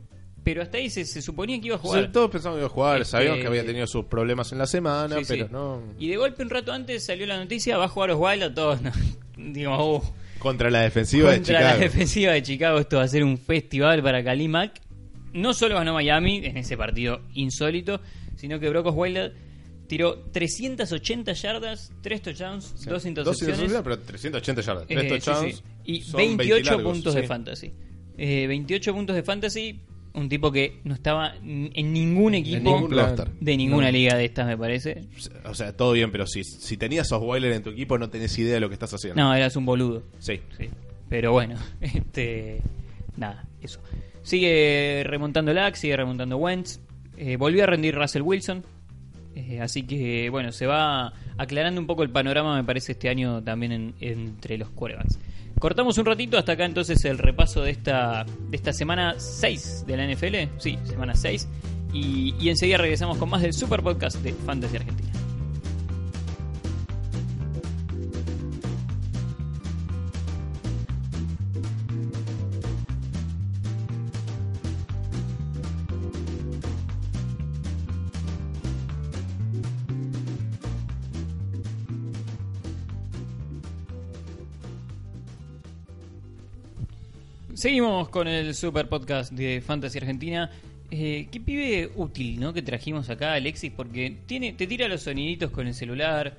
pero 0.47 0.61
hasta 0.61 0.77
ahí 0.77 0.89
se, 0.89 1.03
se 1.03 1.21
suponía 1.21 1.59
que 1.59 1.67
iba 1.67 1.75
a 1.75 1.79
jugar. 1.79 2.09
todos 2.09 2.31
pensamos 2.31 2.55
que 2.55 2.61
iba 2.61 2.67
a 2.67 2.69
jugar, 2.69 3.01
Este- 3.01 3.11
sabíamos 3.11 3.39
que 3.41 3.47
había 3.47 3.65
tenido 3.65 3.85
sus 3.85 4.05
problemas 4.05 4.49
en 4.53 4.59
la 4.59 4.65
semana, 4.65 5.17
Sí, 5.17 5.25
sí. 5.25 5.33
pero 5.33 5.49
no. 5.49 5.83
Y 5.99 6.07
de 6.07 6.15
golpe 6.15 6.41
un 6.41 6.49
rato 6.49 6.71
antes 6.71 7.05
salió 7.05 7.25
la 7.25 7.37
noticia, 7.37 7.77
va 7.77 7.83
a 7.85 7.89
jugar 7.89 8.11
Osweiler, 8.11 8.53
todos 8.53 8.81
no, 8.81 8.91
digo, 9.37 9.97
uh, 9.97 10.01
Contra 10.39 10.69
la 10.69 10.81
defensiva 10.83 11.31
de 11.31 11.37
contra 11.37 11.57
Chicago. 11.57 11.77
la 11.77 11.83
defensiva 11.83 12.31
de 12.31 12.43
Chicago 12.43 12.79
esto 12.79 12.95
va 12.97 13.03
a 13.03 13.07
ser 13.09 13.23
un 13.25 13.37
festival 13.37 14.01
para 14.01 14.23
Khalil 14.23 14.47
Mack. 14.49 14.81
No 15.33 15.53
solo 15.53 15.75
ganó 15.75 15.93
Miami 15.93 16.37
en 16.45 16.55
ese 16.57 16.77
partido 16.77 17.19
insólito, 17.33 17.99
sino 18.37 18.57
que 18.59 18.69
Brock 18.69 18.85
Osweiler 18.87 19.33
tiró 19.87 20.19
380 20.31 21.33
yardas, 21.33 21.91
3 22.01 22.21
touchdowns, 22.21 22.73
Sí. 22.77 22.89
2 22.89 23.05
intercepciones. 23.05 23.41
intercepciones, 23.59 23.83
pero 23.83 23.99
380 23.99 24.61
yardas. 24.61 24.83
Eh, 24.89 24.95
Tres 24.95 25.03
sí, 25.03 25.09
touchdowns. 25.09 25.55
sí. 25.57 25.63
Y 25.85 26.01
son 26.01 26.17
20 26.17 26.37
28 26.43 26.71
largos, 26.71 26.93
puntos 26.93 27.15
de 27.15 27.23
fantasy. 27.23 27.73
Eh, 28.17 28.47
28 28.47 28.93
puntos 28.93 29.15
de 29.15 29.23
fantasy. 29.23 29.79
Un 30.13 30.29
tipo 30.29 30.51
que 30.51 30.79
no 30.83 30.93
estaba 30.95 31.35
en 31.43 31.93
ningún 31.93 32.33
equipo 32.33 32.63
ningún 32.89 32.95
de 33.39 33.57
ninguna 33.57 33.87
No. 33.87 33.91
liga 33.91 34.15
de 34.15 34.25
estas, 34.25 34.47
me 34.47 34.57
parece. 34.57 35.01
O 35.45 35.53
sea, 35.53 35.75
todo 35.75 35.91
bien, 35.91 36.11
pero 36.11 36.25
si, 36.25 36.43
si 36.43 36.75
tenías 36.77 37.11
Osweiler 37.11 37.51
en 37.51 37.63
tu 37.63 37.69
equipo, 37.69 37.97
no 37.99 38.09
tenés 38.09 38.37
idea 38.39 38.55
de 38.55 38.59
lo 38.59 38.67
que 38.69 38.73
estás 38.73 38.93
haciendo. 38.93 39.21
No, 39.21 39.33
eras 39.33 39.55
un 39.55 39.65
boludo. 39.65 40.03
Sí. 40.19 40.39
Sí. 40.57 40.69
Pero 41.09 41.31
bueno, 41.31 41.55
este. 41.81 42.61
Nada, 43.15 43.45
eso. 43.61 43.79
Sigue 44.23 45.03
remontando 45.05 45.53
Lack, 45.53 45.75
sigue 45.75 45.95
remontando 45.95 46.37
Wentz. 46.37 46.79
Eh, 47.17 47.37
volvió 47.37 47.63
a 47.63 47.67
rendir 47.67 47.95
Russell 47.95 48.21
Wilson. 48.23 48.63
Eh, 49.35 49.59
así 49.61 49.83
que, 49.83 50.29
bueno, 50.31 50.51
se 50.51 50.65
va 50.65 51.13
aclarando 51.37 51.79
un 51.81 51.87
poco 51.87 52.03
el 52.03 52.09
panorama, 52.09 52.55
me 52.55 52.63
parece, 52.63 52.93
este 52.93 53.09
año 53.09 53.41
también 53.43 53.71
en- 53.71 53.93
entre 53.99 54.57
los 54.57 54.69
quarterbacks. 54.69 55.19
Cortamos 55.59 55.97
un 55.97 56.05
ratito 56.05 56.37
hasta 56.37 56.51
acá 56.51 56.65
entonces 56.65 57.03
el 57.05 57.17
repaso 57.17 57.61
de 57.63 57.71
esta, 57.71 58.25
de 58.49 58.55
esta 58.57 58.73
semana 58.73 59.15
6 59.17 59.85
de 59.87 59.97
la 59.97 60.03
NFL. 60.05 60.49
Sí, 60.59 60.77
semana 60.83 61.15
6. 61.15 61.47
Y, 61.93 62.35
y 62.39 62.49
enseguida 62.49 62.77
regresamos 62.77 63.17
con 63.17 63.29
más 63.29 63.41
del 63.41 63.53
Super 63.53 63.81
Podcast 63.81 64.17
de 64.21 64.33
Fantasy 64.33 64.75
Argentina. 64.77 65.09
Seguimos 87.57 88.09
con 88.09 88.27
el 88.27 88.53
super 88.53 88.87
podcast 88.87 89.33
de 89.33 89.61
Fantasy 89.61 89.97
Argentina. 89.97 90.51
Eh, 90.91 91.27
qué 91.31 91.39
pibe 91.39 91.89
útil, 91.95 92.39
¿no? 92.39 92.53
Que 92.53 92.61
trajimos 92.61 93.09
acá, 93.09 93.33
Alexis, 93.33 93.73
porque 93.75 94.15
tiene, 94.27 94.53
te 94.53 94.67
tira 94.67 94.87
los 94.87 95.01
soniditos 95.01 95.49
con 95.49 95.65
el 95.65 95.73
celular. 95.73 96.37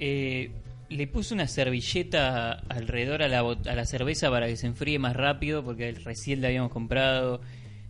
eh, 0.00 0.50
le 0.88 1.06
puso 1.06 1.36
una 1.36 1.46
servilleta 1.46 2.54
alrededor 2.68 3.22
a 3.22 3.28
la, 3.28 3.38
a 3.38 3.74
la 3.76 3.86
cerveza 3.86 4.30
para 4.30 4.48
que 4.48 4.56
se 4.56 4.66
enfríe 4.66 4.98
más 4.98 5.14
rápido, 5.14 5.62
porque 5.62 5.92
recién 5.92 6.42
la 6.42 6.48
habíamos 6.48 6.72
comprado. 6.72 7.40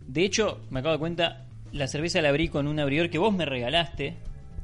De 0.05 0.23
hecho, 0.23 0.61
me 0.69 0.81
acabo 0.81 0.93
de 0.93 0.99
cuenta, 0.99 1.47
la 1.71 1.87
cerveza 1.87 2.21
la 2.21 2.29
abrí 2.29 2.49
con 2.49 2.67
un 2.67 2.79
abridor 2.79 3.09
que 3.09 3.17
vos 3.17 3.33
me 3.33 3.45
regalaste, 3.45 4.13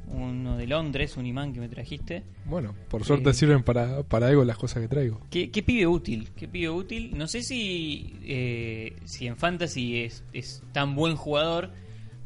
uno 0.08 0.58
de 0.58 0.68
Londres, 0.68 1.18
un 1.18 1.26
imán 1.26 1.54
que 1.54 1.60
me 1.60 1.70
trajiste. 1.70 2.24
Bueno, 2.46 2.76
por 2.90 3.04
suerte 3.06 3.30
Eh. 3.32 3.34
sirven 3.34 3.64
para, 3.64 4.04
para 4.04 4.28
algo 4.28 4.44
las 4.46 4.58
cosas 4.58 4.82
que 4.82 4.88
traigo. 4.88 5.20
¿Qué, 5.30 5.50
qué 5.52 5.64
pibe 5.64 5.88
útil? 5.88 6.30
¿Qué 6.36 6.48
pibe 6.48 6.70
útil? 6.70 7.18
No 7.18 7.28
sé 7.28 7.42
si, 7.44 8.14
eh, 8.24 8.96
si 9.06 9.28
en 9.28 9.36
Fantasy 9.38 10.02
es, 10.04 10.24
es 10.34 10.62
tan 10.72 10.96
buen 10.96 11.16
jugador, 11.16 11.72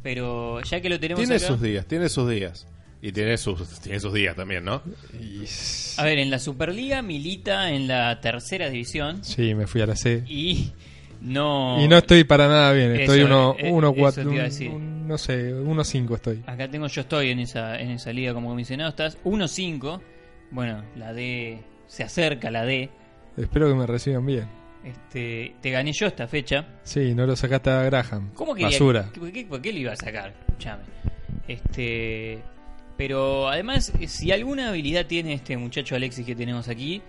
pero 0.04 0.62
ya 0.62 0.82
que 0.82 0.90
lo 0.90 1.00
tenemos 1.00 1.20
Tiene 1.22 1.36
acá- 1.36 1.48
sus 1.48 1.62
días, 1.62 1.86
tiene 1.88 2.10
sus 2.10 2.30
días. 2.30 2.68
Y 3.02 3.14
tiene 3.14 3.38
sus, 3.38 3.80
tiene 3.80 3.98
sus 4.02 4.14
días 4.14 4.36
también, 4.36 4.66
¿no? 4.66 4.82
Y... 5.18 5.46
A 5.98 6.04
ver, 6.04 6.20
en 6.20 6.30
la 6.30 6.38
Superliga 6.38 7.02
milita 7.02 7.72
en 7.72 7.88
la 7.88 8.20
tercera 8.20 8.70
división 8.70 9.24
Sí, 9.24 9.56
me 9.56 9.68
fui 9.68 9.80
a 9.80 9.86
la 9.86 9.96
C. 9.96 10.26
y 10.28 10.72
no... 11.22 11.84
Y 11.84 11.88
no 11.88 11.98
estoy 11.98 12.24
para 12.24 12.48
nada 12.48 12.72
bien. 12.74 12.96
Estoy 12.96 13.20
Eso, 13.20 13.26
uno, 13.28 13.56
eh, 13.58 13.72
uno 13.72 13.94
cuatro, 13.94 14.30
un- 14.30 14.40
un- 14.72 15.08
no 15.08 15.18
sé, 15.18 15.54
uno 15.54 15.84
cinco 15.84 16.16
estoy. 16.16 16.44
Acá 16.46 16.70
tengo, 16.70 16.88
yo 16.88 17.02
estoy 17.02 17.32
en 17.32 17.40
esa, 17.40 17.80
en 17.80 17.92
esa 17.92 18.14
liga 18.14 18.34
como 18.34 18.50
comisionado, 18.50 18.90
estás 18.90 19.18
1-5. 19.24 20.02
Bueno, 20.52 20.84
la 20.96 21.14
D 21.14 21.60
se 21.88 22.04
acerca, 22.04 22.52
la 22.52 22.64
D. 22.66 22.90
Espero 23.38 23.68
que 23.68 23.76
me 23.76 23.86
reciban 23.86 24.26
bien. 24.26 24.48
Este, 24.84 25.56
te 25.62 25.72
gané 25.72 25.92
yo 25.92 26.08
esta 26.08 26.28
fecha. 26.28 26.66
Sí, 26.84 27.14
no 27.14 27.26
lo 27.26 27.36
sacaste 27.36 27.70
a 27.70 27.84
Graham. 27.84 28.32
¿Cómo 28.34 28.56
que 28.56 28.64
Basura. 28.64 29.10
¿Por 29.18 29.32
qué, 29.32 29.46
por 29.46 29.62
qué 29.62 29.74
lo 29.74 29.80
iba 29.80 29.92
a 29.94 29.96
sacar? 29.96 30.34
Escuchame. 30.48 30.84
Este, 31.48 32.40
pero 32.98 33.50
además, 33.50 33.92
eh, 34.00 34.08
si 34.08 34.32
alguna 34.32 34.70
habilidad 34.70 35.06
tiene 35.06 35.34
este 35.34 35.58
muchacho 35.58 35.96
Alexis 35.96 36.26
que 36.26 36.36
tenemos 36.36 36.68
aquí, 36.70 37.02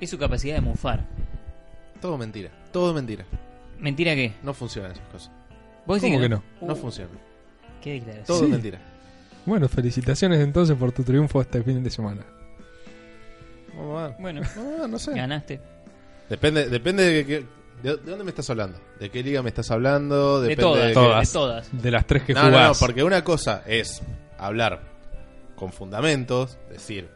es 0.00 0.10
su 0.10 0.18
capacidad 0.18 0.54
de 0.56 0.60
mufar. 0.62 1.06
Todo 2.00 2.18
mentira, 2.18 2.50
todo 2.74 2.92
mentira. 2.92 3.24
¿Mentira 3.78 4.14
qué? 4.14 4.34
No 4.42 4.52
funcionan 4.52 4.92
esas 4.92 5.06
cosas. 5.08 5.30
¿Vos 5.86 6.00
decís 6.02 6.14
¿Cómo 6.14 6.22
que 6.22 6.28
no? 6.28 6.42
No 6.60 6.74
Uh, 6.74 6.76
funcionan. 6.76 7.18
Qué 7.80 7.92
declaración. 7.92 8.26
Todo 8.26 8.40
Sí. 8.40 8.46
mentira. 8.50 8.78
Bueno, 9.46 9.68
felicitaciones 9.68 10.40
entonces 10.40 10.76
por 10.76 10.92
tu 10.92 11.02
triunfo 11.04 11.40
este 11.40 11.62
fin 11.62 11.82
de 11.82 11.90
semana. 11.90 12.22
Vamos 13.76 14.02
a 14.02 14.08
ver. 14.08 14.16
Bueno, 14.20 14.40
Vamos 14.56 14.74
a 14.74 14.80
ver, 14.80 14.90
no 14.90 14.98
sé. 14.98 15.14
ganaste. 15.14 15.60
Depende, 16.28 16.68
depende 16.68 17.02
de, 17.04 17.26
qué- 17.26 17.46
de, 17.82 17.96
de 17.96 18.10
dónde 18.10 18.24
me 18.24 18.30
estás 18.30 18.48
hablando. 18.50 18.78
¿De 18.98 19.10
qué 19.10 19.22
liga 19.22 19.42
me 19.42 19.48
estás 19.50 19.70
hablando? 19.70 20.40
De 20.40 20.48
Depende 20.48 20.62
todas, 20.62 20.82
de 20.82 20.88
qué- 20.88 20.94
Todas. 20.94 21.28
de 21.28 21.32
todas. 21.32 21.82
De 21.82 21.90
las 21.90 22.06
tres 22.06 22.22
que 22.22 22.34
No, 22.34 22.42
no, 22.44 22.50
no, 22.50 22.56
jugás. 22.56 22.78
porque 22.78 23.04
una 23.04 23.22
cosa 23.24 23.62
es 23.66 24.02
hablar 24.38 24.80
con 25.56 25.72
fundamentos, 25.72 26.56
decir, 26.70 27.08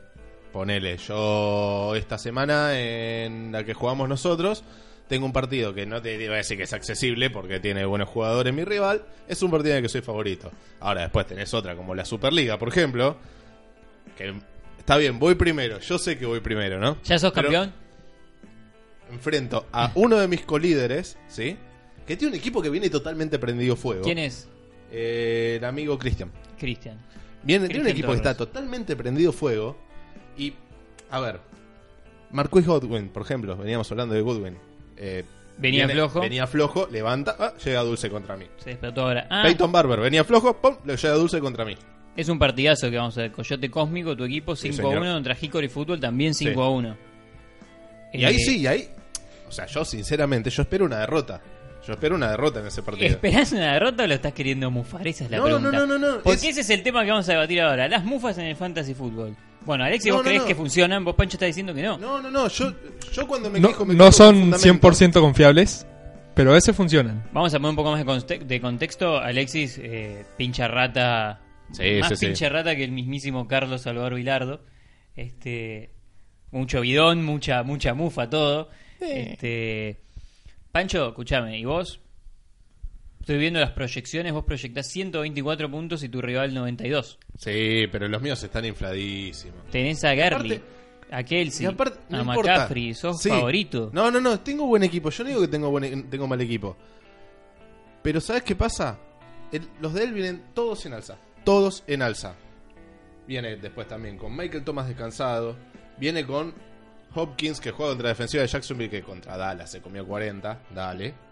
ponele, 0.53 0.97
yo 0.99 1.94
esta 1.97 2.18
semana 2.18 2.79
en 2.79 3.53
la 3.53 3.64
que 3.64 3.73
jugamos 3.75 4.09
nosotros, 4.09 4.62
tengo 5.09 5.27
un 5.27 5.33
partido 5.33 5.75
que 5.75 5.87
no 5.87 6.01
te 6.01 6.23
iba 6.23 6.35
a 6.35 6.38
decir 6.38 6.57
que 6.57 6.64
es 6.64 6.73
accesible 6.73 7.31
porque 7.31 7.59
tiene 7.61 7.85
buenos 7.85 8.09
jugadores 8.09 8.53
mi 8.55 8.64
rival, 8.64 9.05
es 9.27 9.42
un 9.42 9.51
partido 9.51 9.73
en 9.73 9.79
el 9.79 9.83
que 9.83 9.88
soy 9.88 10.03
favorito. 10.03 10.51
Ahora 10.81 11.03
después 11.03 11.27
tenés 11.27 11.53
otra 11.55 11.75
como 11.75 11.94
la 11.94 12.05
Superliga, 12.05 12.59
por 12.59 12.68
ejemplo, 12.68 13.16
que 14.16 14.35
está 14.79 14.97
bien, 14.97 15.18
voy 15.18 15.35
primero, 15.35 15.81
yo 15.81 15.99
sé 15.99 16.18
que 16.18 16.27
voy 16.27 16.40
primero, 16.40 16.79
¿no? 16.79 16.99
¿Ya 17.03 17.18
sos 17.18 17.33
Pero 17.33 17.49
campeón? 17.49 17.73
Enfrento 19.11 19.66
a 19.73 19.90
uno 19.94 20.18
de 20.18 20.29
mis 20.29 20.42
colíderes, 20.42 21.16
¿sí? 21.29 21.57
Que 22.07 22.16
tiene 22.16 22.35
un 22.35 22.38
equipo 22.38 22.61
que 22.61 22.71
viene 22.71 22.90
totalmente 22.90 23.38
prendido 23.38 23.75
fuego. 23.77 24.03
¿Quién 24.03 24.18
es? 24.18 24.49
Eh, 24.90 25.57
el 25.59 25.64
amigo 25.64 25.99
Cristian. 25.99 26.31
Cristian. 26.59 26.99
Viene, 27.42 27.68
tiene 27.68 27.83
un 27.83 27.88
equipo 27.88 28.09
que 28.09 28.16
está 28.16 28.37
totalmente 28.37 28.97
prendido 28.97 29.33
fuego. 29.33 29.77
Y, 30.37 30.55
a 31.11 31.21
ver, 31.21 31.40
Marquis 32.31 32.66
Godwin, 32.66 33.09
por 33.09 33.23
ejemplo, 33.23 33.57
veníamos 33.57 33.90
hablando 33.90 34.14
de 34.14 34.21
Godwin. 34.21 34.57
Eh, 34.99 35.25
Venía 35.57 35.87
viene- 35.87 35.95
flojo. 36.01 36.21
Venía 36.21 36.47
flojo, 36.47 36.89
levanta, 36.91 37.35
ah, 37.39 37.53
llega 37.65 37.81
Dulce 37.83 38.09
contra 38.11 38.37
mí. 38.37 38.47
Se 38.59 38.71
despertó 38.71 39.03
ahora. 39.03 39.27
Ah, 39.31 39.43
Peyton 39.45 39.73
Barber 39.73 39.99
venía 40.01 40.23
flojo, 40.25 40.57
pum, 40.61 40.77
le 40.85 40.97
llega 40.97 41.15
Dulce 41.15 41.41
contra 41.41 41.65
mí. 41.65 41.77
es 42.17 42.29
un 42.29 42.39
partidazo 42.39 42.91
que 42.91 42.97
vamos 42.97 43.17
a 43.19 43.23
ver. 43.23 43.33
Coyote 43.33 43.71
Cósmico, 43.71 44.17
tu 44.17 44.25
equipo 44.25 44.55
5 44.57 44.75
Sí, 44.77 44.83
a 44.83 44.87
1 44.87 45.01
señor. 45.01 45.15
contra 45.15 45.37
Hickory 45.41 45.69
Fútbol 45.69 46.01
también 46.01 46.35
5 46.35 46.63
a 46.63 46.71
1. 46.71 46.97
Y 48.13 48.25
ahí 48.25 48.39
sí, 48.39 48.59
y 48.61 48.67
ahí. 48.67 48.89
O 49.49 49.53
sea, 49.53 49.67
yo 49.67 49.85
sinceramente, 49.85 50.51
yo 50.51 50.63
espero 50.63 50.85
una 50.85 50.99
derrota. 50.99 51.41
Yo 51.87 51.93
espero 51.95 52.17
una 52.17 52.31
derrota 52.31 52.61
en 52.61 52.67
ese 52.67 52.83
partido. 52.83 53.07
¿Esperás 53.09 53.51
una 53.53 53.73
derrota 53.73 54.05
o 54.05 54.07
lo 54.07 54.15
estás 54.15 54.33
queriendo 54.35 54.71
mufar? 54.71 55.07
Esa 55.09 55.25
es 55.25 55.31
la 55.31 55.39
No, 55.39 55.45
pregunta. 55.45 55.71
no, 55.73 55.87
no, 55.87 55.99
no, 55.99 56.17
no, 56.17 56.23
Porque 56.23 56.37
es- 56.39 56.45
ese 56.45 56.61
es 56.61 56.71
el 56.71 56.83
tema 56.83 57.05
que 57.05 57.11
vamos 57.11 57.29
a 57.29 57.33
debatir 57.33 57.61
ahora. 57.63 57.89
Las 57.89 58.05
mufas 58.05 58.37
en 58.39 58.47
el 58.47 58.57
fantasy 58.57 58.95
fútbol. 58.95 59.35
Bueno, 59.64 59.85
Alexi, 59.85 60.09
No, 60.09 60.16
vos 60.16 60.25
no, 60.25 60.29
creés 60.29 60.42
no. 60.42 60.49
que 60.49 60.55
funcionan, 60.55 61.05
vos 61.05 61.14
Pancho 61.14 61.37
está 61.37 61.47
diciendo 61.47 61.75
que 61.75 61.83
no. 61.83 61.99
No, 61.99 62.23
no, 62.23 62.31
no, 62.31 62.49
yo, 62.49 62.73
yo 63.12 63.27
cuando 63.27 63.51
me 63.51 63.61
No, 63.61 63.68
quejo 63.68 63.85
me 63.85 63.94
no 63.94 64.05
quejo 64.05 64.12
son 64.12 64.51
con 64.51 64.59
fundamento. 64.61 64.88
100% 64.88 65.21
confiables, 65.21 65.87
pero 66.35 66.51
a 66.51 66.55
veces 66.55 66.75
funcionan. 66.75 67.25
Vamos 67.33 67.53
a 67.53 67.59
poner 67.59 67.71
un 67.71 67.77
poco 67.77 67.90
más 67.90 67.99
de, 68.01 68.07
conte- 68.07 68.38
de 68.44 68.61
contexto. 68.61 69.18
Alexis, 69.18 69.79
eh, 69.83 70.25
pincha 70.37 70.68
rata. 70.68 71.40
Sí, 71.73 71.99
más 72.01 72.09
sí, 72.11 72.16
sí. 72.16 72.27
pincha 72.27 72.49
rata 72.49 72.75
que 72.77 72.85
el 72.85 72.92
mismísimo 72.92 73.47
Carlos 73.47 73.83
Salvador 73.83 74.14
Vilardo. 74.14 74.62
Este, 75.16 75.90
mucho 76.51 76.81
bidón, 76.81 77.25
mucha, 77.25 77.62
mucha 77.62 77.92
mufa, 77.92 78.31
todo. 78.31 78.71
Este, 79.01 80.01
Pancho, 80.73 81.09
escúchame, 81.09 81.59
¿y 81.59 81.64
vos? 81.64 82.01
Estoy 83.29 83.41
viendo 83.41 83.61
las 83.61 83.73
proyecciones, 83.73 84.33
vos 84.33 84.45
proyectás 84.45 84.87
124 84.88 85.71
puntos 85.71 86.03
y 86.03 86.09
tu 86.09 86.23
rival 86.23 86.55
92. 86.55 87.19
Sí, 87.37 87.87
pero 87.93 88.09
los 88.09 88.23
míos 88.23 88.43
están 88.43 88.64
infladísimos. 88.64 89.67
Tenés 89.71 90.03
a 90.05 90.14
Gerli, 90.14 90.55
aparte- 90.55 90.62
a 91.14 91.23
Kelsey, 91.25 91.67
Y 91.67 91.69
aparte, 91.69 91.99
no 92.09 92.17
a 92.17 92.21
importa. 92.23 92.53
McCaffrey, 92.55 92.95
sos 92.95 93.21
Sí. 93.21 93.29
favorito. 93.29 93.91
No, 93.93 94.11
no, 94.11 94.19
no, 94.19 94.41
tengo 94.41 94.64
buen 94.67 94.83
equipo. 94.83 95.11
Yo 95.11 95.25
no 95.25 95.29
digo 95.29 95.43
que 95.43 95.49
tengo, 95.49 95.69
buen, 95.69 95.85
e- 95.85 96.05
tengo 96.05 96.27
mal 96.27 96.41
equipo. 96.41 96.75
Pero 98.03 98.19
¿sabes 98.23 98.45
qué 98.45 98.57
pasa? 98.57 98.99
El- 99.53 99.69
los 99.83 99.93
de 99.93 100.05
él 100.05 100.14
vienen 100.14 100.45
todos 100.55 100.87
en 100.87 100.95
alza. 100.95 101.19
Todos 101.45 101.85
en 101.87 102.01
alza. 102.01 102.35
Viene 103.27 103.57
después 103.57 103.87
también 103.88 104.17
con 104.17 104.35
Michael 104.35 104.64
Thomas 104.64 104.88
descansado. 104.88 105.55
Viene 105.99 106.25
con 106.25 106.55
Hopkins 107.14 107.61
que 107.61 107.73
juega 107.73 107.91
contra 107.91 108.05
la 108.05 108.12
defensiva 108.14 108.41
de 108.43 108.49
Jacksonville 108.49 108.88
que 108.88 109.03
contra 109.03 109.37
Dallas 109.37 109.71
se 109.71 109.83
comió 109.83 110.07
40. 110.07 110.62
Dale. 110.75 111.28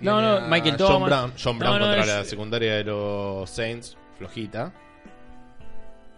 No, 0.00 0.20
no, 0.20 0.46
Michael 0.48 0.76
John 0.78 0.88
Thomas. 0.88 1.08
Brown, 1.08 1.32
John 1.42 1.54
No, 1.54 1.58
Brown 1.60 1.78
no, 1.78 1.84
contra 1.86 2.00
es- 2.02 2.06
la 2.08 2.24
secundaria 2.24 2.74
de 2.76 2.84
los 2.84 3.48
Saints. 3.50 3.96
Flojita. 4.18 4.72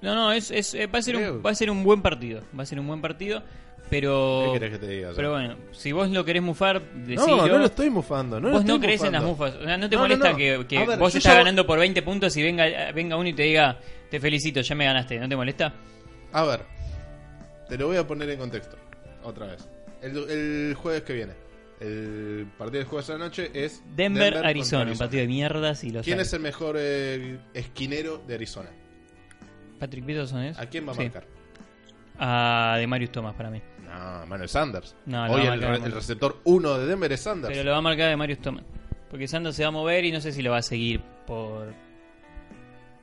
No, 0.00 0.14
no, 0.14 0.32
es, 0.32 0.50
es- 0.50 0.74
eh, 0.74 0.86
va, 0.86 0.98
a 1.00 1.02
ser 1.02 1.16
un, 1.16 1.42
va 1.44 1.50
a 1.50 1.54
ser 1.54 1.70
un 1.70 1.82
buen 1.82 2.02
partido. 2.02 2.42
Va 2.56 2.62
a 2.62 2.66
ser 2.66 2.78
un 2.78 2.86
buen 2.86 3.00
partido, 3.00 3.42
pero... 3.90 4.42
¿Qué 4.52 4.60
querés 4.60 4.78
que 4.78 4.86
te 4.86 4.92
diga? 4.92 5.10
Pero 5.16 5.32
bueno, 5.32 5.56
si 5.72 5.90
vos 5.92 6.08
lo 6.10 6.24
querés 6.24 6.42
mufar, 6.42 6.80
no, 6.94 7.06
decilo. 7.06 7.46
no 7.48 7.58
lo 7.58 7.64
estoy 7.64 7.90
mufando. 7.90 8.38
No 8.40 8.50
vos 8.50 8.64
no 8.64 8.78
crees 8.78 9.02
en 9.02 9.12
las 9.12 9.22
mufas. 9.24 9.54
O 9.56 9.64
sea, 9.64 9.76
no 9.76 9.88
te 9.88 9.96
No, 9.96 10.02
no, 10.02 10.08
molesta 10.08 10.30
no. 10.32 10.36
que, 10.36 10.66
que 10.68 10.78
A 10.78 10.84
ver, 10.86 10.98
vos 10.98 11.14
estás 11.14 11.32
ya- 11.32 11.38
ganando 11.38 11.66
por 11.66 11.78
20 11.80 12.00
puntos 12.02 12.36
y 12.36 12.42
venga, 12.42 12.92
venga 12.92 13.16
uno 13.16 13.28
y 13.28 13.32
te 13.32 13.42
diga, 13.42 13.78
te 14.10 14.20
felicito, 14.20 14.60
ya 14.60 14.74
me 14.76 14.84
ganaste. 14.84 15.18
¿No 15.18 15.28
te 15.28 15.34
molesta? 15.34 15.72
A 16.32 16.44
ver, 16.44 16.60
te 17.68 17.76
lo 17.76 17.88
voy 17.88 17.96
a 17.96 18.06
poner 18.06 18.30
en 18.30 18.38
contexto. 18.38 18.76
Otra 19.24 19.46
vez. 19.46 19.68
El, 20.00 20.16
el 20.30 20.74
jueves 20.74 21.02
que 21.02 21.12
viene. 21.14 21.32
El 21.80 22.46
partido 22.58 22.78
del 22.80 22.88
jueves 22.88 23.06
de 23.06 23.12
la 23.12 23.18
noche 23.20 23.50
es 23.54 23.82
Denver, 23.94 24.38
Arizona, 24.38 24.90
un 24.90 24.98
partido 24.98 25.20
de 25.22 25.28
mierdas 25.28 25.84
y 25.84 25.90
los 25.90 26.04
¿Quién 26.04 26.18
es 26.18 26.32
el 26.32 26.40
mejor 26.40 26.76
eh, 26.78 27.38
esquinero 27.54 28.18
de 28.26 28.34
Arizona? 28.34 28.70
Patrick 29.78 30.04
Peterson 30.04 30.42
es. 30.42 30.58
¿A 30.58 30.66
quién 30.66 30.86
va 30.88 30.92
a 30.92 30.94
Sí. 30.96 31.02
marcar? 31.02 31.24
A 32.18 32.76
de 32.78 32.86
Marius 32.88 33.12
Thomas 33.12 33.34
para 33.36 33.48
mí. 33.50 33.62
No, 33.84 34.26
Manuel 34.26 34.48
Sanders. 34.48 34.96
No, 35.06 35.24
Hoy 35.30 35.46
a 35.46 35.54
el, 35.54 35.60
re- 35.62 35.78
receptor 35.90 36.40
1 36.44 36.78
de 36.78 36.86
Denver 36.86 37.12
es 37.12 37.20
Sanders. 37.20 37.52
Pero 37.52 37.64
lo 37.64 37.70
va 37.70 37.78
a 37.78 37.82
marcar 37.82 38.10
de 38.10 38.16
Marius 38.16 38.40
Thomas. 38.40 38.64
Porque 39.08 39.28
Sanders 39.28 39.54
se 39.54 39.62
va 39.62 39.68
a 39.68 39.72
mover 39.72 40.04
y 40.04 40.10
no 40.12 40.20
sé 40.20 40.32
si 40.32 40.42
lo 40.42 40.50
va 40.50 40.58
a 40.58 40.62
seguir 40.62 41.00
por. 41.26 41.72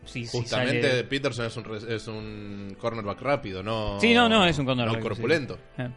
Si 0.04 0.28
Justamente 0.28 1.04
Peterson 1.06 1.46
es 1.48 1.58
un, 1.58 1.66
es 1.90 2.08
un 2.08 2.76
cornerback 2.78 3.22
rápido, 3.22 3.64
no. 3.64 4.00
Sí, 4.00 4.14
no, 4.14 4.30
no, 4.30 4.46
es 4.46 4.60
un 4.60 4.66
cornerback, 4.66 4.98
No 4.98 5.02
sí. 5.02 5.08
corpulento. 5.08 5.58
Eh. 5.78 5.90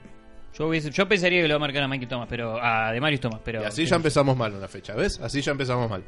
Yo, 0.59 0.69
hubiese- 0.69 0.91
yo 0.91 1.07
pensaría 1.09 1.41
que 1.43 1.49
lo 1.49 1.55
va 1.55 1.57
a 1.57 1.61
marcar 1.61 1.83
a 1.85 1.89
Mikey 1.89 2.09
Thomas, 2.09 2.27
pero 2.29 2.59
a 2.63 2.93
de 2.93 3.01
Marius 3.01 3.21
Thomas, 3.21 3.41
pero 3.45 3.63
y 3.63 3.65
así 3.65 3.87
ya 3.87 3.97
empezamos 3.97 4.37
mal 4.37 4.53
una 4.55 4.67
fecha, 4.69 4.95
¿ves? 4.95 5.21
Así 5.21 5.41
ya 5.41 5.53
empezamos 5.53 5.89
mal. 5.89 6.03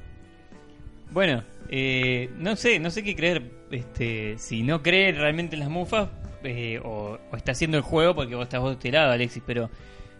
Bueno, 1.12 1.42
eh, 1.68 2.30
no 2.38 2.56
sé, 2.56 2.78
no 2.78 2.90
sé 2.90 3.02
qué 3.02 3.14
creer. 3.16 3.42
Este, 3.70 4.36
si 4.38 4.62
no 4.62 4.82
cree 4.82 5.12
realmente 5.12 5.54
en 5.54 5.60
las 5.60 5.68
mufas 5.68 6.08
eh, 6.42 6.80
o, 6.84 7.18
o 7.30 7.36
está 7.36 7.52
haciendo 7.52 7.76
el 7.76 7.82
juego 7.84 8.14
porque 8.14 8.34
vos 8.34 8.44
estás 8.44 8.60
vos 8.60 8.70
de 8.70 8.74
este 8.74 8.90
lado, 8.92 9.12
Alexis, 9.12 9.42
pero 9.46 9.70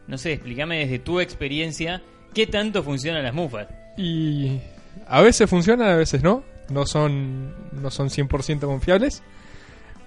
no 0.07 0.19
sé, 0.19 0.33
explícame 0.35 0.79
desde 0.79 0.99
tu 1.01 1.19
experiencia 1.21 2.03
qué 2.35 2.47
tanto 2.47 2.83
funcionan 2.83 3.23
las 3.25 3.35
mufas. 3.35 3.67
Y 3.97 4.59
a 5.07 5.21
veces 5.23 5.49
funcionan, 5.51 5.89
a 5.89 5.97
veces 5.97 6.23
no. 6.23 6.45
No 6.71 6.87
son, 6.87 7.53
no 7.73 7.91
son 7.91 8.09
100% 8.11 8.61
confiables. 8.61 9.23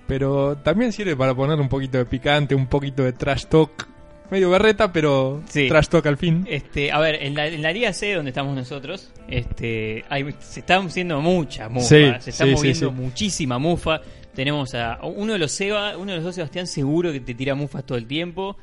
Pero 0.07 0.55
también 0.57 0.91
sirve 0.93 1.15
para 1.15 1.33
poner 1.35 1.59
un 1.59 1.67
poquito 1.69 1.97
de 1.97 2.05
picante, 2.05 2.55
un 2.55 2.67
poquito 2.67 3.03
de 3.03 3.11
trash 3.13 3.45
talk. 3.45 3.87
Medio 4.33 4.49
berreta, 4.49 4.91
pero 4.91 5.43
Sí. 5.47 5.67
trash 5.67 5.89
talk 5.89 6.05
al 6.07 6.17
fin. 6.17 6.43
Este, 6.49 6.91
a 6.91 6.99
ver, 6.99 7.21
en 7.21 7.35
la, 7.35 7.45
en 7.45 7.61
la 7.61 7.71
Liga 7.71 7.93
C 7.93 8.13
donde 8.13 8.29
estamos 8.31 8.55
nosotros, 8.55 9.11
este, 9.27 10.03
hay, 10.09 10.25
se 10.39 10.61
están 10.61 10.87
haciendo 10.87 11.21
mucha 11.21 11.69
mufa, 11.69 11.85
Sí, 11.87 12.11
se 12.19 12.29
está 12.31 12.45
sí, 12.45 12.51
moviendo 12.51 12.91
muchísima 12.91 13.59
mufa. 13.59 14.01
Tenemos 14.33 14.73
a 14.73 14.99
uno 15.03 15.33
de 15.33 15.37
los 15.39 15.51
Seba, 15.51 15.95
uno 15.97 16.11
de 16.13 16.15
los 16.17 16.23
dos 16.25 16.33
Sebastián 16.33 16.65
seguro 16.65 17.11
que 17.11 17.19
te 17.19 17.35
tira 17.35 17.53
mufas 17.53 17.85
todo 17.85 17.95
el 17.99 18.07
tiempo. 18.07 18.57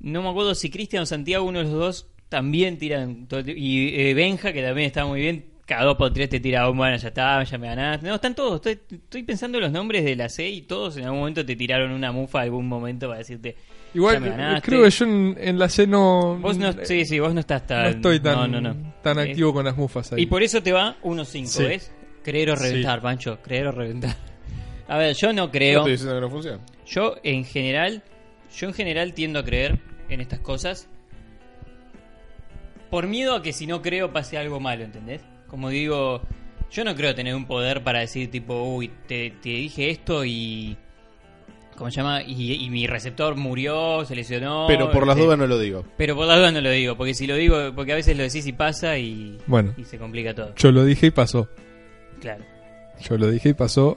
No 0.00 0.22
me 0.22 0.30
acuerdo 0.30 0.54
si 0.54 0.70
Cristian 0.70 1.02
o 1.02 1.06
Santiago, 1.06 1.44
uno 1.44 1.58
de 1.58 1.64
los 1.66 1.74
dos, 1.74 2.06
también 2.30 2.78
tiran. 2.78 3.26
todo 3.26 3.40
el 3.40 3.44
tiempo. 3.44 3.62
y 3.62 3.88
eh, 4.00 4.14
Benja, 4.14 4.50
que 4.54 4.62
también 4.62 4.86
está 4.86 5.04
muy 5.04 5.20
bien. 5.20 5.44
Cada 5.66 5.84
dos 5.84 5.96
por 5.98 6.10
tres 6.12 6.30
te 6.30 6.40
tira, 6.40 6.66
oh, 6.68 6.72
bueno, 6.74 6.96
ya 6.96 7.08
está, 7.08 7.44
ya 7.44 7.58
me 7.58 7.66
ganaste. 7.68 8.06
No, 8.08 8.14
están 8.14 8.34
todos. 8.34 8.56
Estoy, 8.66 8.80
estoy 8.96 9.22
pensando 9.24 9.58
en 9.58 9.64
los 9.64 9.72
nombres 9.72 10.04
de 10.06 10.16
la 10.16 10.30
C 10.30 10.48
y 10.48 10.62
todos 10.62 10.96
en 10.96 11.04
algún 11.04 11.18
momento 11.20 11.44
te 11.44 11.54
tiraron 11.54 11.92
una 11.92 12.10
mufa 12.12 12.40
algún 12.40 12.66
momento 12.66 13.06
para 13.08 13.18
decirte. 13.18 13.56
Igual 13.94 14.20
ganaste. 14.20 14.68
creo 14.70 14.82
que 14.84 14.90
yo 14.90 15.04
en, 15.04 15.36
en 15.40 15.58
la 15.58 15.68
C 15.68 15.86
no, 15.86 16.36
Vos 16.40 16.56
no, 16.58 16.72
sí, 16.84 17.04
sí, 17.04 17.18
vos 17.18 17.34
no 17.34 17.40
estás 17.40 17.66
tan. 17.66 17.82
no 17.82 17.88
estoy 17.88 18.20
tan, 18.20 18.50
no, 18.52 18.60
no, 18.60 18.72
no. 18.74 18.94
tan 19.02 19.18
Eh, 19.18 19.22
activo 19.22 19.52
con 19.52 19.64
las 19.64 19.76
mufas 19.76 20.12
ahí. 20.12 20.22
Y 20.22 20.26
por 20.26 20.42
eso 20.42 20.62
te 20.62 20.72
va 20.72 20.96
1-5, 21.02 21.46
Sí. 21.46 21.62
¿ves? 21.64 21.92
Creer 22.22 22.50
o 22.50 22.56
Sí. 22.56 22.64
reventar, 22.64 23.00
Pancho. 23.02 23.38
Creer 23.42 23.66
o 23.68 23.72
reventar. 23.72 24.14
A 24.88 24.96
ver, 24.98 25.14
yo 25.16 25.32
no 25.32 25.46
No 25.46 25.50
creo. 25.50 25.78
estoy 25.80 25.92
diciendo 25.92 26.14
que 26.16 26.20
no 26.20 26.30
funciona. 26.30 26.58
Yo 26.86 27.16
en 27.22 27.44
general, 27.44 28.02
yo 28.56 28.68
en 28.68 28.74
general 28.74 29.12
tiendo 29.14 29.38
a 29.40 29.44
creer 29.44 29.78
en 30.08 30.20
estas 30.20 30.40
cosas 30.40 30.88
por 32.90 33.06
miedo 33.06 33.34
a 33.36 33.42
que 33.42 33.52
si 33.52 33.66
no 33.66 33.82
creo 33.82 34.12
pase 34.12 34.36
algo 34.36 34.58
malo, 34.60 34.84
¿entendés? 34.84 35.22
Como 35.46 35.68
digo, 35.70 36.22
yo 36.70 36.84
no 36.84 36.94
creo 36.94 37.14
tener 37.14 37.34
un 37.34 37.46
poder 37.46 37.82
para 37.84 38.00
decir 38.00 38.30
tipo, 38.30 38.62
uy, 38.64 38.90
te, 39.06 39.30
te 39.30 39.48
dije 39.50 39.90
esto 39.90 40.24
y 40.24 40.76
¿cómo 41.80 41.90
se 41.90 41.96
llama? 41.96 42.22
Y, 42.22 42.52
y 42.52 42.68
mi 42.68 42.86
receptor 42.86 43.36
murió, 43.36 44.04
se 44.04 44.14
lesionó. 44.14 44.66
Pero 44.68 44.90
por 44.90 45.06
las 45.06 45.16
este, 45.16 45.24
dudas 45.24 45.38
no 45.38 45.46
lo 45.46 45.58
digo. 45.58 45.84
Pero 45.96 46.14
por 46.14 46.26
las 46.26 46.36
dudas 46.36 46.52
no 46.52 46.60
lo 46.60 46.70
digo, 46.70 46.94
porque 46.94 47.14
si 47.14 47.26
lo 47.26 47.34
digo, 47.36 47.56
porque 47.74 47.92
a 47.92 47.96
veces 47.96 48.14
lo 48.18 48.22
decís 48.22 48.46
y 48.46 48.52
pasa 48.52 48.98
y, 48.98 49.38
Bueno. 49.46 49.72
y 49.78 49.84
se 49.84 49.96
complica 49.96 50.34
todo. 50.34 50.54
Yo 50.56 50.72
lo 50.72 50.84
dije 50.84 51.06
y 51.06 51.10
pasó. 51.10 51.48
Claro. 52.20 52.44
Yo 53.00 53.16
lo 53.16 53.30
dije 53.30 53.48
y 53.48 53.54
pasó. 53.54 53.96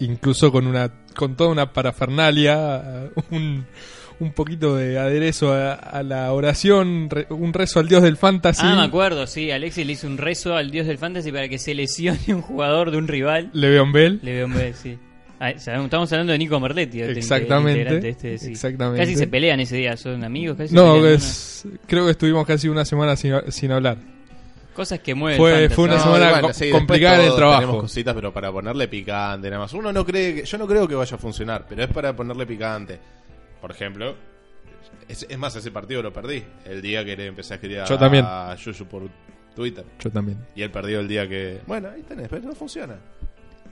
Incluso 0.00 0.52
con 0.52 0.66
una 0.66 0.90
con 1.16 1.34
toda 1.34 1.50
una 1.50 1.72
parafernalia, 1.72 3.08
un, 3.30 3.64
un 4.20 4.32
poquito 4.32 4.76
de 4.76 4.98
aderezo 4.98 5.54
a, 5.54 5.72
a 5.72 6.02
la 6.02 6.30
oración, 6.32 7.08
un 7.30 7.52
rezo 7.54 7.80
al 7.80 7.88
dios 7.88 8.02
del 8.02 8.18
fantasy. 8.18 8.62
Ah, 8.64 8.76
me 8.76 8.82
acuerdo, 8.82 9.26
sí. 9.26 9.50
Alexis 9.50 9.86
le 9.86 9.92
hizo 9.94 10.06
un 10.06 10.18
rezo 10.18 10.56
al 10.56 10.70
dios 10.70 10.86
del 10.86 10.98
fantasy 10.98 11.32
para 11.32 11.48
que 11.48 11.58
se 11.58 11.74
lesione 11.74 12.18
un 12.34 12.42
jugador 12.42 12.90
de 12.90 12.98
un 12.98 13.08
rival. 13.08 13.48
Le'Veon 13.54 13.92
Bell. 13.92 14.20
Le 14.22 14.34
veo 14.34 14.46
un 14.46 14.54
B, 14.54 14.74
sí. 14.74 14.98
Ah, 15.46 15.50
estamos 15.50 16.12
hablando 16.12 16.32
de 16.32 16.38
Nico 16.38 16.58
Merletti. 16.60 17.00
este 17.02 17.18
Exactamente, 17.18 17.80
integrante 17.80 18.08
este, 18.08 18.38
sí. 18.38 18.52
exactamente. 18.52 19.00
Casi 19.00 19.16
se 19.16 19.26
pelean 19.26 19.60
ese 19.60 19.76
día, 19.76 19.96
son 19.96 20.24
amigos. 20.24 20.56
Casi 20.56 20.74
No, 20.74 20.94
creo 21.86 22.04
que 22.06 22.10
estuvimos 22.12 22.46
casi 22.46 22.68
una 22.68 22.84
semana 22.84 23.14
sin, 23.16 23.34
sin 23.52 23.70
hablar. 23.72 23.98
Cosas 24.74 25.00
que 25.00 25.14
mueven. 25.14 25.38
Fue- 25.38 25.84
una 25.84 25.96
No, 25.96 26.02
semana 26.02 26.40
co- 26.40 26.52
sí, 26.52 26.70
complicada 26.70 27.20
en 27.22 27.30
el 27.30 27.36
trabajo. 27.36 27.60
Tenemos 27.60 27.82
cositas, 27.82 28.14
pero 28.14 28.32
para 28.32 28.50
ponerle 28.50 28.88
picante, 28.88 29.48
nada 29.50 29.62
más. 29.62 29.72
Uno 29.72 29.92
no 29.92 30.04
cree 30.04 30.34
que, 30.34 30.44
yo 30.44 30.58
no 30.58 30.66
creo 30.66 30.88
que 30.88 30.94
vaya 30.94 31.14
a 31.14 31.18
funcionar, 31.18 31.64
pero 31.68 31.84
es 31.84 31.88
para 31.90 32.14
ponerle 32.16 32.44
picante. 32.46 32.98
Por 33.60 33.70
ejemplo, 33.70 34.16
es, 35.06 35.26
es 35.28 35.38
más, 35.38 35.54
ese 35.54 35.70
partido 35.70 36.02
lo 36.02 36.12
perdí. 36.12 36.42
El 36.64 36.82
día 36.82 37.04
que 37.04 37.16
le 37.16 37.26
empecé 37.26 37.54
a 37.54 37.56
escribir 37.56 37.84
Yo 37.88 37.96
también. 37.98 38.24
a 38.26 38.54
Yuyu 38.56 38.84
por 38.86 39.02
Twitter. 39.54 39.84
Yo 40.00 40.10
también. 40.10 40.38
Y 40.56 40.62
él 40.62 40.70
perdió 40.70 41.00
el 41.00 41.06
día 41.06 41.28
que. 41.28 41.60
Bueno, 41.66 41.90
ahí 41.94 42.02
tenés, 42.02 42.28
pero 42.28 42.42
no 42.42 42.54
funciona. 42.54 42.96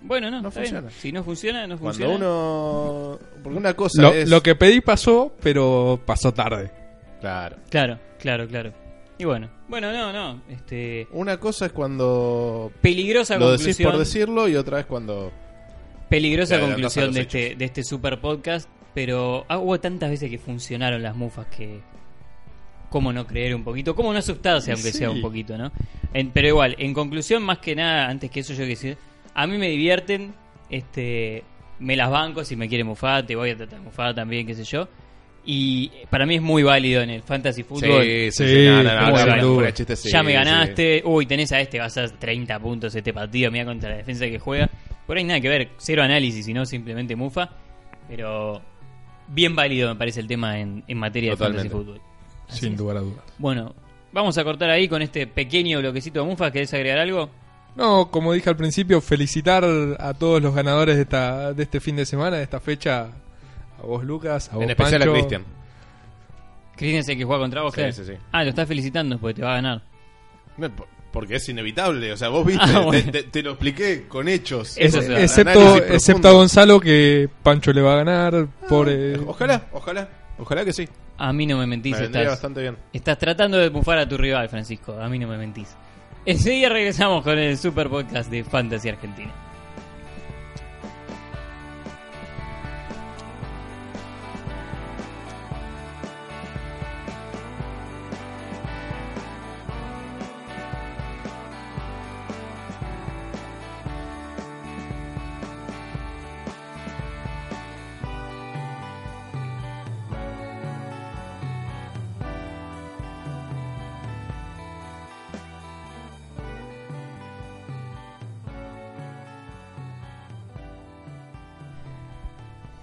Bueno, 0.04 0.30
no, 0.30 0.42
No 0.42 0.50
bien. 0.50 0.52
funciona. 0.52 0.90
Si 0.90 1.12
no 1.12 1.22
funciona, 1.24 1.66
no 1.66 1.78
Cuando 1.78 1.98
funciona. 2.06 2.14
uno. 2.16 3.18
Porque 3.42 3.58
una 3.58 3.74
cosa 3.74 4.02
Lo, 4.02 4.12
es. 4.12 4.28
lo 4.28 4.42
que 4.42 4.54
pedí 4.54 4.80
pasó, 4.80 5.34
pero 5.42 6.00
pasó 6.04 6.32
tarde. 6.34 6.70
Claro. 7.20 7.56
Claro, 7.70 7.98
claro, 8.18 8.48
claro. 8.48 8.72
Y 9.18 9.24
bueno, 9.24 9.48
bueno, 9.68 9.92
no, 9.92 10.12
no. 10.12 10.42
Este, 10.48 11.06
Una 11.12 11.38
cosa 11.38 11.66
es 11.66 11.72
cuando. 11.72 12.72
peligrosa 12.80 13.36
Lo 13.38 13.52
decís 13.52 13.66
conclusión. 13.66 13.90
por 13.90 13.98
decirlo 14.00 14.48
y 14.48 14.56
otra 14.56 14.80
es 14.80 14.86
cuando. 14.86 15.30
Peligrosa 16.08 16.58
conclusión 16.60 17.12
de 17.12 17.20
hechos. 17.20 17.34
este, 17.40 17.56
de 17.56 17.64
este 17.64 17.84
super 17.84 18.20
podcast, 18.20 18.68
pero 18.94 19.46
ah, 19.48 19.58
hubo 19.58 19.78
tantas 19.80 20.10
veces 20.10 20.28
que 20.28 20.38
funcionaron 20.38 21.02
las 21.02 21.14
mufas 21.16 21.46
que... 21.46 21.80
¿Cómo 22.90 23.10
no 23.14 23.26
creer 23.26 23.54
un 23.54 23.64
poquito? 23.64 23.94
¿Cómo 23.94 24.12
no 24.12 24.18
asustarse 24.18 24.72
aunque 24.72 24.92
Sí. 24.92 24.98
sea 24.98 25.10
un 25.10 25.22
poquito, 25.22 25.56
no? 25.56 25.72
En- 26.12 26.30
pero 26.30 26.48
igual, 26.48 26.76
en 26.78 26.92
conclusión, 26.92 27.42
más 27.42 27.58
que 27.58 27.74
nada, 27.74 28.08
antes 28.10 28.30
que 28.30 28.40
eso 28.40 28.52
yo 28.52 28.58
que 28.64 28.66
decir, 28.66 28.98
a 29.34 29.46
mí 29.46 29.58
me 29.58 29.68
divierten, 29.68 30.34
este, 30.70 31.44
me 31.78 31.96
las 31.96 32.10
banco, 32.10 32.44
si 32.44 32.56
me 32.56 32.68
quiere 32.68 32.84
mufar, 32.84 33.26
te 33.26 33.36
voy 33.36 33.50
a 33.50 33.56
tratar 33.56 33.78
de 33.78 33.84
mufar 33.84 34.14
también, 34.14 34.46
qué 34.46 34.54
sé 34.54 34.64
yo. 34.64 34.88
Y 35.44 35.90
para 36.08 36.24
mí 36.24 36.36
es 36.36 36.42
muy 36.42 36.62
válido 36.62 37.02
en 37.02 37.10
el 37.10 37.22
fantasy 37.22 37.64
fútbol. 37.64 38.04
sí, 38.30 38.44
no, 38.66 38.82
no, 38.82 39.36
no, 39.36 39.70
chiste, 39.72 39.96
sí, 39.96 40.08
ya 40.10 40.22
me 40.22 40.30
sí. 40.30 40.34
ganaste, 40.34 41.02
uy, 41.04 41.26
tenés 41.26 41.50
a 41.50 41.60
este, 41.60 41.80
vas 41.80 41.96
a 41.98 42.04
hacer 42.04 42.16
30 42.18 42.60
puntos 42.60 42.94
este 42.94 43.12
partido, 43.12 43.50
mira 43.50 43.64
contra 43.64 43.90
la 43.90 43.96
defensa 43.96 44.26
que 44.26 44.38
juega. 44.38 44.70
Por 45.06 45.16
ahí 45.16 45.24
nada 45.24 45.40
que 45.40 45.48
ver, 45.48 45.70
cero 45.78 46.02
análisis, 46.02 46.46
sino 46.46 46.64
simplemente 46.64 47.16
mufa. 47.16 47.50
Pero 48.08 48.62
bien 49.28 49.56
válido 49.56 49.88
me 49.88 49.96
parece 49.96 50.20
el 50.20 50.28
tema 50.28 50.60
en, 50.60 50.84
en 50.86 50.98
materia 50.98 51.32
Totalmente. 51.32 51.64
de 51.64 51.70
fantasy 51.70 51.84
fútbol. 51.84 52.00
Así 52.48 52.60
sin 52.60 52.74
es. 52.74 52.78
lugar 52.78 52.96
a 52.98 53.00
dudas. 53.00 53.24
Bueno, 53.38 53.74
vamos 54.12 54.38
a 54.38 54.44
cortar 54.44 54.70
ahí 54.70 54.86
con 54.86 55.02
este 55.02 55.26
pequeño 55.26 55.80
bloquecito 55.80 56.20
de 56.20 56.26
mufa. 56.26 56.52
¿Querés 56.52 56.72
agregar 56.72 56.98
algo? 56.98 57.30
No, 57.76 58.10
como 58.10 58.32
dije 58.32 58.50
al 58.50 58.56
principio, 58.56 59.00
felicitar 59.00 59.64
a 59.64 60.14
todos 60.14 60.42
los 60.42 60.54
ganadores 60.54 60.96
de 60.96 61.02
esta 61.02 61.52
de 61.54 61.62
este 61.62 61.80
fin 61.80 61.96
de 61.96 62.04
semana, 62.06 62.36
de 62.36 62.42
esta 62.42 62.60
fecha. 62.60 63.08
A 63.78 63.86
vos, 63.86 64.04
Lucas, 64.04 64.48
a 64.52 64.56
vos, 64.56 64.64
En 64.64 64.70
especial 64.70 65.00
Pancho. 65.00 65.10
a 65.10 65.14
Cristian. 65.14 65.44
Cristian 66.76 67.00
es 67.00 67.08
el 67.08 67.16
que 67.18 67.24
juega 67.24 67.40
contra 67.42 67.62
vos, 67.62 67.74
Sí, 67.74 67.80
Ger? 67.80 67.92
sí, 67.92 68.04
sí. 68.04 68.12
Ah, 68.32 68.42
lo 68.44 68.50
estás 68.50 68.68
felicitando 68.68 69.18
porque 69.18 69.34
te 69.34 69.42
va 69.42 69.52
a 69.52 69.54
ganar. 69.56 69.82
No, 70.56 70.70
por- 70.70 70.88
Porque 71.12 71.36
es 71.36 71.48
inevitable. 71.50 72.10
O 72.12 72.16
sea, 72.16 72.28
vos 72.30 72.46
viste, 72.46 72.64
Ah, 72.68 72.72
te- 72.80 72.84
bueno. 72.86 73.10
te, 73.12 73.22
te 73.24 73.42
lo 73.42 73.50
expliqué 73.50 74.06
con 74.08 74.28
hechos. 74.28 74.76
Eso 74.78 75.00
Es- 75.00 75.08
excepto, 75.10 75.76
excepto 75.76 76.28
a 76.28 76.32
Gonzalo 76.32 76.80
que 76.80 77.28
Pancho 77.42 77.72
le 77.72 77.82
va 77.82 77.94
a 77.94 77.96
ganar. 77.96 78.46
Pobre. 78.68 79.18
Ojalá, 79.18 79.66
ojalá. 79.72 80.08
Ojalá 80.38 80.64
que 80.64 80.72
sí. 80.72 80.88
A 81.18 81.32
mí 81.32 81.46
no 81.46 81.58
me 81.58 81.66
mentís, 81.66 81.98
Me 81.98 82.04
estás, 82.06 82.26
bastante 82.26 82.62
bien. 82.62 82.76
estás 82.92 83.18
tratando 83.18 83.58
de 83.58 83.68
bufar 83.68 83.98
a 83.98 84.08
tu 84.08 84.16
rival, 84.16 84.48
Francisco. 84.48 84.98
A 84.98 85.08
mí 85.10 85.18
no 85.18 85.28
me 85.28 85.36
mentís. 85.36 85.68
Enseguida 86.24 86.68
regresamos 86.68 87.24
con 87.24 87.36
el 87.36 87.58
super 87.58 87.88
podcast 87.88 88.30
de 88.30 88.44
Fantasy 88.44 88.88
Argentina. 88.88 89.32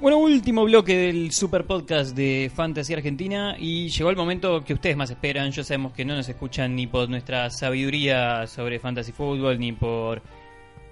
Bueno, 0.01 0.17
último 0.19 0.63
bloque 0.63 0.95
del 0.95 1.31
super 1.31 1.65
podcast 1.65 2.15
de 2.15 2.49
Fantasy 2.53 2.93
Argentina 2.93 3.55
y 3.59 3.89
llegó 3.89 4.09
el 4.09 4.15
momento 4.15 4.63
que 4.63 4.73
ustedes 4.73 4.95
más 4.95 5.09
esperan. 5.09 5.51
Ya 5.51 5.63
sabemos 5.63 5.91
que 5.91 6.05
no 6.05 6.15
nos 6.15 6.29
escuchan 6.29 6.73
ni 6.75 6.87
por 6.87 7.09
nuestra 7.09 7.49
sabiduría 7.49 8.47
sobre 8.47 8.79
fantasy 8.79 9.11
fútbol 9.11 9.59
ni 9.59 9.73
por 9.73 10.21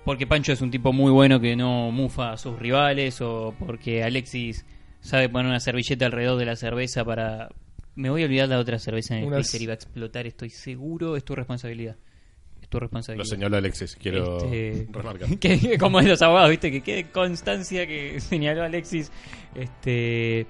porque 0.04 0.28
Pancho 0.28 0.52
es 0.54 0.62
un 0.62 0.72
tipo 0.72 0.92
muy 0.94 1.12
bueno 1.12 1.40
que 1.40 1.56
no 1.56 1.92
mufa 1.92 2.32
a 2.34 2.38
sus 2.38 2.58
rivales 2.60 3.20
o 3.22 3.54
porque 3.60 4.04
Alexis 4.04 4.66
sabe 5.00 5.30
poner 5.30 5.48
una 5.48 5.60
servilleta 5.60 6.06
alrededor 6.06 6.38
de 6.40 6.46
la 6.46 6.56
cerveza 6.56 7.04
para 7.06 7.50
me 7.96 8.10
voy 8.10 8.24
a 8.24 8.26
olvidar 8.26 8.48
la 8.50 8.60
otra 8.60 8.78
cerveza 8.80 9.16
en 9.16 9.22
el 9.24 9.28
Unas- 9.28 9.50
freezer 9.50 9.62
y 9.62 9.66
va 9.68 9.74
a 9.74 9.76
explotar, 9.76 10.28
estoy 10.28 10.50
seguro, 10.50 11.16
es 11.18 11.24
tu 11.26 11.34
responsabilidad. 11.36 11.96
Es 12.68 12.72
tu 12.72 12.80
responsabilidad. 12.82 13.24
Lo 13.24 13.30
señaló 13.30 13.56
Alexis, 13.56 13.96
quiero 13.96 14.38
Este, 14.44 14.88
remarcar. 14.92 15.30
que, 15.40 15.78
como 15.78 16.02
en 16.02 16.10
los 16.10 16.22
abogados, 16.22 16.50
viste, 16.50 16.70
que 16.70 16.82
quede 16.82 17.06
constancia 17.12 17.88
que 17.88 18.20
señaló 18.20 18.64
Alexis. 18.64 19.10
Este. 19.56 20.46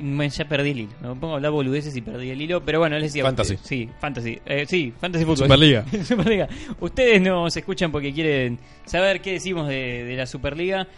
me- 0.00 0.28
ya 0.28 0.46
perdí 0.48 0.70
el 0.70 0.80
hilo. 0.80 0.90
Me 1.00 1.08
pongo 1.14 1.34
a 1.34 1.36
hablar 1.36 1.52
boludeces 1.52 1.96
y 1.96 2.02
perdí 2.02 2.30
el 2.30 2.42
hilo. 2.42 2.64
Pero 2.64 2.80
bueno, 2.80 2.96
les 2.98 3.12
decía. 3.12 3.22
Fantasy. 3.22 3.56
sí, 3.62 3.88
fantasy. 4.00 4.38
Eh, 4.44 4.66
sí, 4.68 4.92
fantasy 5.00 5.24
fútbol. 5.24 5.36
Superliga. 5.46 5.84
Superliga. 6.04 6.48
Ustedes 6.80 7.22
nos 7.22 7.56
escuchan 7.56 7.92
porque 7.92 8.12
quieren 8.12 8.58
saber 8.84 9.20
qué 9.20 9.32
decimos 9.34 9.68
de, 9.68 10.02
de 10.04 10.16
la 10.16 10.26
Superliga. 10.26 10.88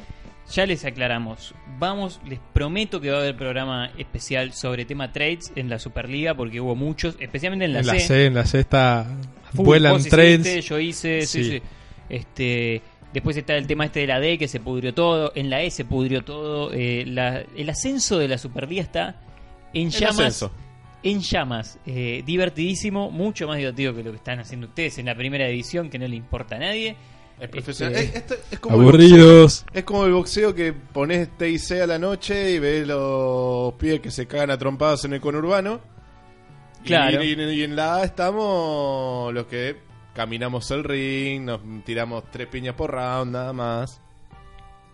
Ya 0.52 0.64
les 0.66 0.84
aclaramos. 0.84 1.54
Vamos, 1.78 2.20
les 2.26 2.38
prometo 2.54 3.00
que 3.00 3.10
va 3.10 3.18
a 3.18 3.20
haber 3.20 3.36
programa 3.36 3.90
especial 3.98 4.52
sobre 4.54 4.84
tema 4.86 5.12
trades 5.12 5.52
en 5.56 5.68
la 5.68 5.78
Superliga 5.78 6.34
porque 6.34 6.60
hubo 6.60 6.74
muchos, 6.74 7.16
especialmente 7.20 7.66
en 7.66 7.74
la, 7.74 7.80
En 7.80 7.86
la 7.86 7.92
C. 7.94 8.00
C, 8.00 8.26
en 8.26 8.34
la 8.34 8.46
C 8.46 8.60
está. 8.60 9.06
Full, 9.54 9.64
vuelan 9.64 10.02
trades. 10.04 10.40
hiciste, 10.40 10.60
yo 10.62 10.78
hice, 10.78 11.22
sí, 11.26 11.44
Sí. 11.44 11.50
sí. 11.50 11.62
Este, 12.08 12.82
después 13.12 13.36
está 13.36 13.56
el 13.56 13.66
tema 13.66 13.84
este 13.84 14.00
de 14.00 14.06
la 14.06 14.20
D 14.20 14.38
que 14.38 14.48
se 14.48 14.60
pudrió 14.60 14.94
todo, 14.94 15.32
en 15.34 15.50
la 15.50 15.62
E 15.62 15.70
se 15.70 15.84
pudrió 15.84 16.22
todo, 16.24 16.72
eh, 16.72 17.04
la- 17.06 17.42
el 17.56 17.68
ascenso 17.68 18.18
de 18.18 18.28
la 18.28 18.38
Superliga 18.38 18.82
está 18.82 19.20
en 19.74 19.88
El 19.88 19.92
llamas, 19.92 20.18
ascenso. 20.20 20.52
en 21.02 21.20
llamas, 21.20 21.78
eh, 21.84 22.22
divertidísimo, 22.24 23.10
mucho 23.10 23.46
más 23.46 23.58
divertido 23.58 23.94
que 23.94 24.02
lo 24.02 24.10
que 24.12 24.16
están 24.16 24.40
haciendo 24.40 24.66
ustedes 24.68 24.98
en 24.98 25.06
la 25.06 25.14
primera 25.14 25.46
edición 25.46 25.90
que 25.90 25.98
no 25.98 26.08
le 26.08 26.16
importa 26.16 26.56
a 26.56 26.58
nadie. 26.60 26.96
Es 27.40 27.48
profesional. 27.48 27.94
Este- 27.96 28.08
Es, 28.18 28.22
esto 28.22 28.34
es 28.50 28.58
como 28.60 28.76
el 28.78 28.82
boxeo. 28.84 29.06
Aburridos. 29.08 29.64
Es 29.72 29.84
como 29.84 30.04
el 30.06 30.12
boxeo 30.12 30.54
que 30.54 30.72
pones 30.72 31.28
TIC 31.38 31.80
a 31.82 31.86
la 31.86 31.98
noche 31.98 32.52
y 32.52 32.58
ves 32.58 32.86
los 32.86 33.74
pies 33.74 34.00
que 34.00 34.10
se 34.10 34.26
cagan 34.26 34.50
a 34.50 34.58
trompadas 34.58 35.04
en 35.04 35.12
el 35.14 35.20
conurbano. 35.20 35.80
Y- 36.84 36.86
Claro. 36.88 37.22
Y, 37.22 37.32
y 37.32 37.62
en 37.64 37.76
la 37.76 37.96
A 37.96 38.04
estamos 38.04 39.32
los 39.34 39.46
que 39.46 39.76
caminamos 40.14 40.70
el 40.72 40.82
ring, 40.84 41.44
nos 41.44 41.60
tiramos 41.84 42.24
tres 42.30 42.48
piñas 42.48 42.74
por 42.74 42.90
round, 42.92 43.32
nada 43.32 43.52
más. 43.52 44.00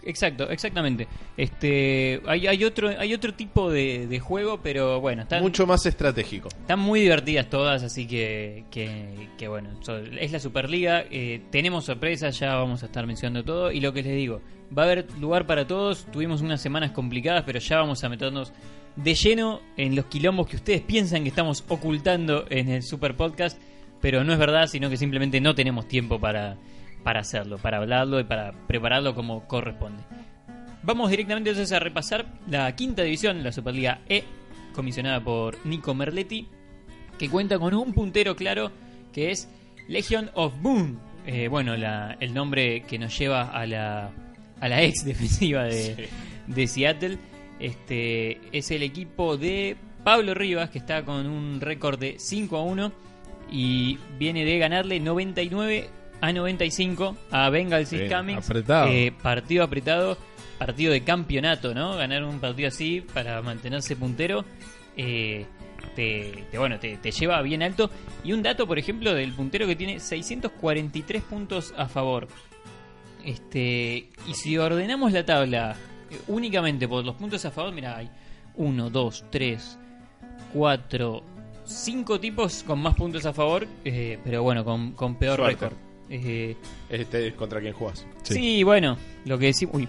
Exacto, 0.06 0.50
exactamente. 0.50 1.08
Este, 1.36 2.20
hay, 2.26 2.46
hay 2.46 2.64
otro, 2.64 2.90
hay 2.98 3.14
otro 3.14 3.34
tipo 3.34 3.70
de, 3.70 4.06
de 4.06 4.20
juego, 4.20 4.60
pero 4.62 5.00
bueno, 5.00 5.22
están, 5.22 5.42
Mucho 5.42 5.66
más 5.66 5.84
estratégico. 5.86 6.48
están 6.48 6.78
muy 6.78 7.00
divertidas 7.00 7.48
todas, 7.48 7.82
así 7.82 8.06
que, 8.06 8.64
que, 8.70 9.28
que 9.38 9.48
bueno, 9.48 9.70
so- 9.82 9.98
es 9.98 10.30
la 10.32 10.38
Superliga. 10.40 11.04
eh, 11.10 11.42
tenemos 11.50 11.84
sorpresas, 11.86 12.38
ya 12.38 12.54
vamos 12.54 12.82
a 12.82 12.86
estar 12.86 13.06
mencionando 13.06 13.44
todo. 13.44 13.72
Y 13.72 13.80
lo 13.80 13.92
que 13.92 14.02
les 14.02 14.14
digo, 14.14 14.40
va 14.76 14.82
a 14.82 14.84
haber 14.86 15.06
lugar 15.18 15.46
para 15.46 15.66
todos. 15.66 16.06
Tuvimos 16.12 16.40
unas 16.42 16.60
semanas 16.60 16.90
complicadas, 16.92 17.42
pero 17.44 17.58
ya 17.58 17.78
vamos 17.78 18.02
a 18.04 18.08
meternos 18.08 18.52
de 18.96 19.14
lleno 19.14 19.60
en 19.76 19.96
los 19.96 20.04
quilombos 20.06 20.46
que 20.46 20.56
ustedes 20.56 20.80
piensan 20.82 21.22
que 21.24 21.30
estamos 21.30 21.64
ocultando 21.68 22.44
en 22.48 22.68
el 22.68 22.82
Super 22.82 23.16
Podcast, 23.16 23.60
pero 24.00 24.22
no 24.22 24.32
es 24.32 24.38
verdad, 24.38 24.66
sino 24.68 24.88
que 24.88 24.96
simplemente 24.96 25.40
no 25.40 25.54
tenemos 25.54 25.88
tiempo 25.88 26.20
para, 26.20 26.56
para 27.04 27.20
hacerlo, 27.20 27.58
para 27.58 27.76
hablarlo 27.78 28.18
y 28.18 28.24
para 28.24 28.52
prepararlo 28.66 29.14
como 29.14 29.46
corresponde. 29.46 30.02
Vamos 30.82 31.10
directamente 31.10 31.50
entonces 31.50 31.72
a 31.72 31.78
repasar 31.78 32.26
la 32.48 32.74
quinta 32.74 33.02
división, 33.02 33.42
la 33.44 33.52
Superliga 33.52 34.00
E, 34.08 34.24
comisionada 34.74 35.20
por 35.22 35.64
Nico 35.64 35.94
Merletti, 35.94 36.48
que 37.18 37.30
cuenta 37.30 37.58
con 37.58 37.74
un 37.74 37.92
puntero 37.92 38.34
claro 38.34 38.72
que 39.12 39.30
es 39.30 39.48
Legion 39.88 40.30
of 40.34 40.52
Boom. 40.60 40.98
Eh, 41.26 41.48
bueno, 41.48 41.76
la- 41.76 42.16
el 42.20 42.34
nombre 42.34 42.82
que 42.82 42.98
nos 42.98 43.16
lleva 43.18 43.42
a 43.50 43.66
la, 43.66 44.10
a 44.60 44.68
la 44.68 44.82
ex 44.82 45.04
defensiva 45.06 45.64
de, 45.64 46.08
de 46.48 46.66
Seattle. 46.66 47.18
Este 47.60 48.40
es 48.52 48.70
el 48.70 48.82
equipo 48.82 49.36
de 49.36 49.76
Pablo 50.02 50.34
Rivas, 50.34 50.68
que 50.70 50.78
está 50.78 51.02
con 51.04 51.26
un 51.26 51.60
récord 51.62 51.98
de 51.98 52.16
5 52.18 52.56
a 52.58 52.62
1 52.62 52.92
y 53.50 53.98
viene 54.18 54.44
de 54.44 54.58
ganarle 54.58 55.00
99 55.00 55.88
a 56.26 56.32
95 56.32 57.16
a 57.30 57.50
Bengals 57.50 57.92
y 57.92 58.08
Cummings. 58.08 58.48
apretado. 58.48 58.88
Eh, 58.88 59.12
partido 59.22 59.64
apretado, 59.64 60.16
partido 60.58 60.92
de 60.92 61.02
campeonato, 61.04 61.74
¿no? 61.74 61.96
Ganar 61.96 62.24
un 62.24 62.40
partido 62.40 62.68
así 62.68 63.00
para 63.00 63.40
mantenerse 63.42 63.96
puntero. 63.96 64.44
eh, 64.96 65.46
te, 65.96 66.44
te- 66.50 66.58
bueno, 66.58 66.78
te, 66.80 66.96
te 66.96 67.10
lleva 67.12 67.40
bien 67.42 67.62
alto. 67.62 67.90
Y 68.24 68.32
un 68.32 68.42
dato, 68.42 68.66
por 68.66 68.78
ejemplo, 68.78 69.12
del 69.14 69.32
puntero 69.32 69.66
que 69.66 69.76
tiene 69.76 70.00
643 70.00 71.22
puntos 71.22 71.74
a 71.76 71.86
favor. 71.86 72.26
Este, 73.24 74.08
y 74.26 74.34
si 74.34 74.58
ordenamos 74.58 75.12
la 75.12 75.24
tabla 75.24 75.76
eh, 76.10 76.18
únicamente 76.28 76.88
por 76.88 77.04
los 77.04 77.14
puntos 77.16 77.44
a 77.44 77.50
favor, 77.50 77.72
mira, 77.72 77.96
hay 77.96 78.10
1, 78.56 78.90
2, 78.90 79.24
3, 79.30 79.78
4, 80.52 81.22
5 81.64 82.20
tipos 82.20 82.62
con 82.64 82.78
más 82.80 82.94
puntos 82.94 83.24
a 83.26 83.32
favor, 83.32 83.66
eh, 83.84 84.18
pero 84.24 84.42
bueno, 84.42 84.64
con, 84.64 84.92
con 84.92 85.16
peor 85.16 85.40
récord. 85.40 85.72
Eh, 86.10 86.56
Este 86.90 87.28
es 87.28 87.34
contra 87.34 87.60
quien 87.60 87.72
jugás. 87.72 88.06
Sí. 88.22 88.62
bueno, 88.62 88.96
lo 89.24 89.38
que 89.38 89.46
decimos. 89.46 89.74
Uy, 89.76 89.88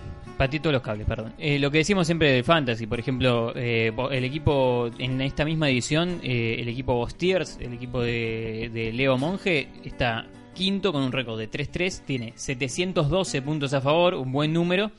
todos 0.62 0.74
los 0.74 0.82
cables, 0.82 1.08
perdón. 1.08 1.34
Eh, 1.38 1.60
lo 1.60 1.72
que 1.72 1.80
decimos 1.80 2.06
siempre 2.06 2.32
del 2.32 2.44
Fantasy, 2.44 2.88
por 2.88 3.00
ejemplo, 3.00 3.54
eh, 3.56 3.92
el 4.12 4.24
equipo 4.24 4.90
en 4.98 5.22
esta 5.22 5.46
misma 5.46 5.70
edición, 5.70 6.20
eh, 6.24 6.58
el 6.60 6.68
equipo 6.68 6.96
Bostiers, 6.96 7.58
el 7.62 7.74
equipo 7.74 8.02
de, 8.02 8.70
de 8.74 8.92
Leo 8.92 9.18
Monge, 9.18 9.70
está 9.84 10.28
quinto 10.54 10.92
con 10.92 11.04
un 11.04 11.12
récord 11.12 11.38
de 11.40 11.50
3-3, 11.50 12.02
tiene 12.06 12.34
712 12.36 13.42
puntos 13.42 13.74
a 13.74 13.82
favor, 13.82 14.16
un 14.16 14.32
buen 14.32 14.52
número, 14.54 14.92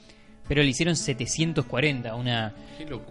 pero 0.49 0.63
le 0.63 0.69
hicieron 0.69 0.97
740, 0.97 2.15
una, 2.15 2.55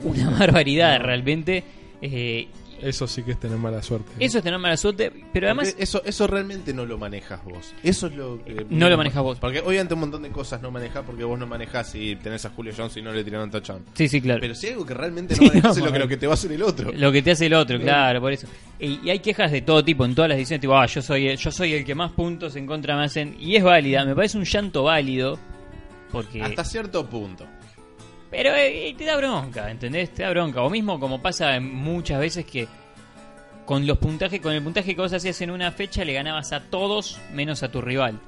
una 0.04 0.30
barbaridad 0.32 1.00
realmente. 1.00 1.64
Eh, 2.02 2.48
Eso 2.86 3.08
sí 3.08 3.24
que 3.24 3.32
es 3.32 3.40
tener 3.40 3.58
mala 3.58 3.82
suerte. 3.82 4.12
eso 4.20 4.38
es 4.38 4.44
tener 4.44 4.60
mala 4.60 4.78
suerte, 4.78 5.12
pero 5.34 5.48
además. 5.48 5.70
Porque 5.70 5.84
eso, 5.84 6.02
eso 6.06 6.28
realmente 6.28 6.74
no 6.74 6.86
lo 6.86 6.98
manejas 6.98 7.44
vos. 7.44 7.74
Eso 7.84 8.08
es 8.08 8.16
lo 8.16 8.44
que. 8.44 8.66
No 8.70 8.90
lo 8.90 8.98
manejas 8.98 9.24
vos. 9.24 9.40
Porque 9.40 9.60
obviamente 9.60 9.94
un 9.96 10.02
montón 10.02 10.22
de 10.22 10.30
cosas 10.30 10.62
no 10.62 10.72
manejas 10.72 11.04
porque 11.06 11.24
vos 11.24 11.38
no 11.40 11.48
manejás 11.48 11.96
y 11.96 12.16
tenés 12.18 12.46
a 12.46 12.50
Julio 12.52 12.74
Jones 12.76 12.96
y 12.98 13.02
no 13.02 13.12
le 13.12 13.24
tiraron 13.24 13.50
touchdown. 13.50 13.84
Sí, 13.94 14.08
sí, 14.08 14.22
claro. 14.22 14.40
Pero 14.42 14.54
si 14.56 14.68
hay 14.68 14.74
algo 14.74 14.86
que 14.86 14.94
realmente 14.94 15.36
no 15.40 15.42
Sí, 15.42 15.48
manejas 15.48 15.78
no, 15.78 15.84
es 15.84 15.86
lo 15.86 15.92
que, 15.94 16.00
lo 16.00 16.08
que 16.08 16.18
te 16.18 16.28
va 16.28 16.34
a 16.34 16.36
hacer 16.36 16.52
el 16.52 16.62
otro. 16.62 16.92
Lo 16.92 17.12
que 17.12 17.22
te 17.22 17.32
hace 17.32 17.46
el 17.48 17.54
otro, 17.54 17.78
Bien. 17.78 17.88
claro, 17.88 18.22
por 18.22 18.32
eso. 18.32 18.48
Y, 18.80 19.00
y 19.04 19.10
hay 19.10 19.20
quejas 19.20 19.52
de 19.52 19.62
todo 19.62 19.84
tipo 19.84 20.06
en 20.06 20.14
todas 20.14 20.30
las 20.30 20.38
ediciones, 20.38 20.62
tipo, 20.62 20.78
ah, 20.78 20.86
yo 20.86 21.02
soy 21.02 21.28
el, 21.28 21.38
yo 21.38 21.52
soy 21.52 21.74
el 21.74 21.86
que 21.86 21.96
más 21.96 22.12
puntos 22.12 22.56
en 22.56 22.66
contra 22.68 22.96
me 22.96 23.06
hacen. 23.06 23.36
Y 23.40 23.56
es 23.56 23.64
válida, 23.64 24.06
me 24.06 24.16
parece 24.16 24.38
un 24.38 24.44
llanto 24.46 24.84
válido. 24.84 25.40
Porque. 26.12 26.42
Hasta 26.42 26.64
cierto 26.64 27.06
punto. 27.10 27.46
Pero 28.36 28.54
eh, 28.56 28.94
te 28.98 29.06
da 29.06 29.16
bronca, 29.18 29.72
¿entendés? 29.72 30.14
Te 30.14 30.24
da 30.24 30.30
bronca. 30.32 30.62
O 30.62 30.70
mismo 30.70 31.00
como 31.00 31.22
pasa 31.22 31.60
muchas 31.62 32.20
veces 32.20 32.46
que 32.46 32.68
con 33.66 33.88
los 33.88 33.98
puntajes, 33.98 34.42
con 34.42 34.52
el 34.54 34.62
puntaje 34.62 34.94
que 34.94 35.02
vos 35.02 35.14
hacías 35.14 35.40
en 35.42 35.52
una 35.52 35.72
fecha 35.72 36.04
le 36.06 36.14
ganabas 36.14 36.52
a 36.52 36.60
todos 36.62 37.20
menos 37.34 37.64
a 37.64 37.72
tu 37.72 37.82
rival. 37.82 38.20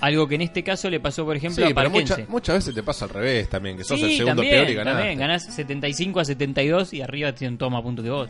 Algo 0.00 0.26
que 0.26 0.36
en 0.36 0.40
este 0.40 0.64
caso 0.64 0.88
le 0.88 0.98
pasó, 0.98 1.26
por 1.26 1.36
ejemplo, 1.36 1.64
Sí, 1.66 1.72
a 1.72 1.74
pero 1.74 1.90
mucha- 1.90 2.16
muchas 2.28 2.56
veces 2.56 2.74
te 2.74 2.82
pasa 2.82 3.04
al 3.04 3.10
revés 3.10 3.50
también, 3.50 3.76
que 3.76 3.84
sos 3.84 3.98
Sí, 4.00 4.06
el 4.06 4.16
segundo 4.16 4.36
también, 4.42 4.54
peor 4.56 4.70
y 4.70 4.74
ganaste. 4.74 4.98
también, 4.98 5.18
ganás 5.18 5.44
75 5.54 6.20
a 6.20 6.24
72 6.24 6.94
y 6.94 7.02
arriba 7.02 7.32
tienen 7.34 7.58
todo 7.58 7.68
más 7.68 7.82
puntos 7.82 8.02
que 8.04 8.10
vos. 8.10 8.28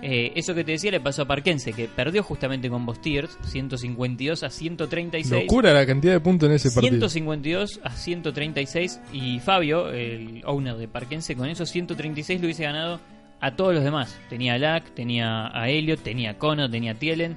Eh, 0.00 0.32
eso 0.36 0.54
que 0.54 0.62
te 0.62 0.72
decía 0.72 0.92
le 0.92 1.00
pasó 1.00 1.22
a 1.22 1.24
Parkense, 1.26 1.72
que 1.72 1.88
perdió 1.88 2.22
justamente 2.22 2.70
con 2.70 2.86
Bostiers, 2.86 3.36
152 3.42 4.44
a 4.44 4.50
136. 4.50 5.42
Locura 5.42 5.72
la 5.72 5.84
cantidad 5.86 6.12
de 6.12 6.20
puntos 6.20 6.48
en 6.48 6.54
ese 6.54 6.70
partido. 6.70 7.08
152 7.08 7.80
a 7.82 7.90
136 7.90 9.00
y 9.12 9.40
Fabio, 9.40 9.90
el 9.90 10.42
owner 10.44 10.76
de 10.76 10.86
Parkense, 10.86 11.34
con 11.34 11.48
esos 11.48 11.68
136 11.70 12.40
lo 12.40 12.46
hubiese 12.46 12.62
ganado 12.62 13.00
a 13.40 13.56
todos 13.56 13.74
los 13.74 13.82
demás. 13.82 14.16
Tenía 14.28 14.54
a 14.54 14.58
Lack, 14.58 14.94
tenía 14.94 15.50
a 15.52 15.68
Elliot, 15.68 16.00
tenía 16.00 16.30
a 16.30 16.34
Cono, 16.34 16.70
tenía 16.70 16.92
a 16.92 16.94
Tielen. 16.94 17.36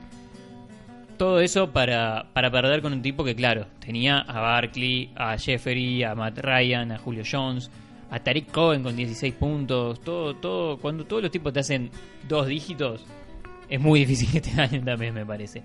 Todo 1.17 1.39
eso 1.39 1.71
para, 1.71 2.27
para 2.33 2.51
perder 2.51 2.81
con 2.81 2.93
un 2.93 3.01
tipo 3.01 3.23
que, 3.23 3.35
claro, 3.35 3.67
tenía 3.79 4.19
a 4.19 4.39
Barkley, 4.39 5.11
a 5.15 5.37
Jeffery, 5.37 6.03
a 6.03 6.15
Matt 6.15 6.39
Ryan, 6.39 6.91
a 6.91 6.97
Julio 6.97 7.23
Jones, 7.29 7.69
a 8.11 8.19
Tariq 8.19 8.51
Cohen 8.51 8.83
con 8.83 8.95
16 8.95 9.33
puntos. 9.33 10.01
Todo, 10.01 10.35
todo, 10.35 10.77
cuando 10.77 11.05
todos 11.05 11.23
los 11.23 11.31
tipos 11.31 11.51
te 11.51 11.61
hacen 11.61 11.89
dos 12.27 12.45
dígitos, 12.45 13.03
es 13.67 13.79
muy 13.79 14.01
difícil 14.01 14.29
que 14.31 14.41
te 14.41 14.51
ganen 14.55 14.85
también, 14.85 15.15
me 15.15 15.25
parece. 15.25 15.63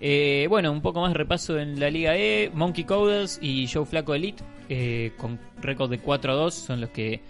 Eh, 0.00 0.46
bueno, 0.48 0.72
un 0.72 0.80
poco 0.80 1.00
más 1.00 1.12
repaso 1.12 1.58
en 1.58 1.78
la 1.78 1.90
Liga 1.90 2.16
E. 2.16 2.50
Monkey 2.54 2.84
Coders 2.84 3.38
y 3.42 3.68
Joe 3.68 3.84
Flaco 3.84 4.14
Elite, 4.14 4.42
eh, 4.68 5.12
con 5.16 5.38
récord 5.60 5.90
de 5.90 5.98
4 5.98 6.32
a 6.32 6.34
2, 6.36 6.54
son 6.54 6.80
los 6.80 6.90
que 6.90 7.20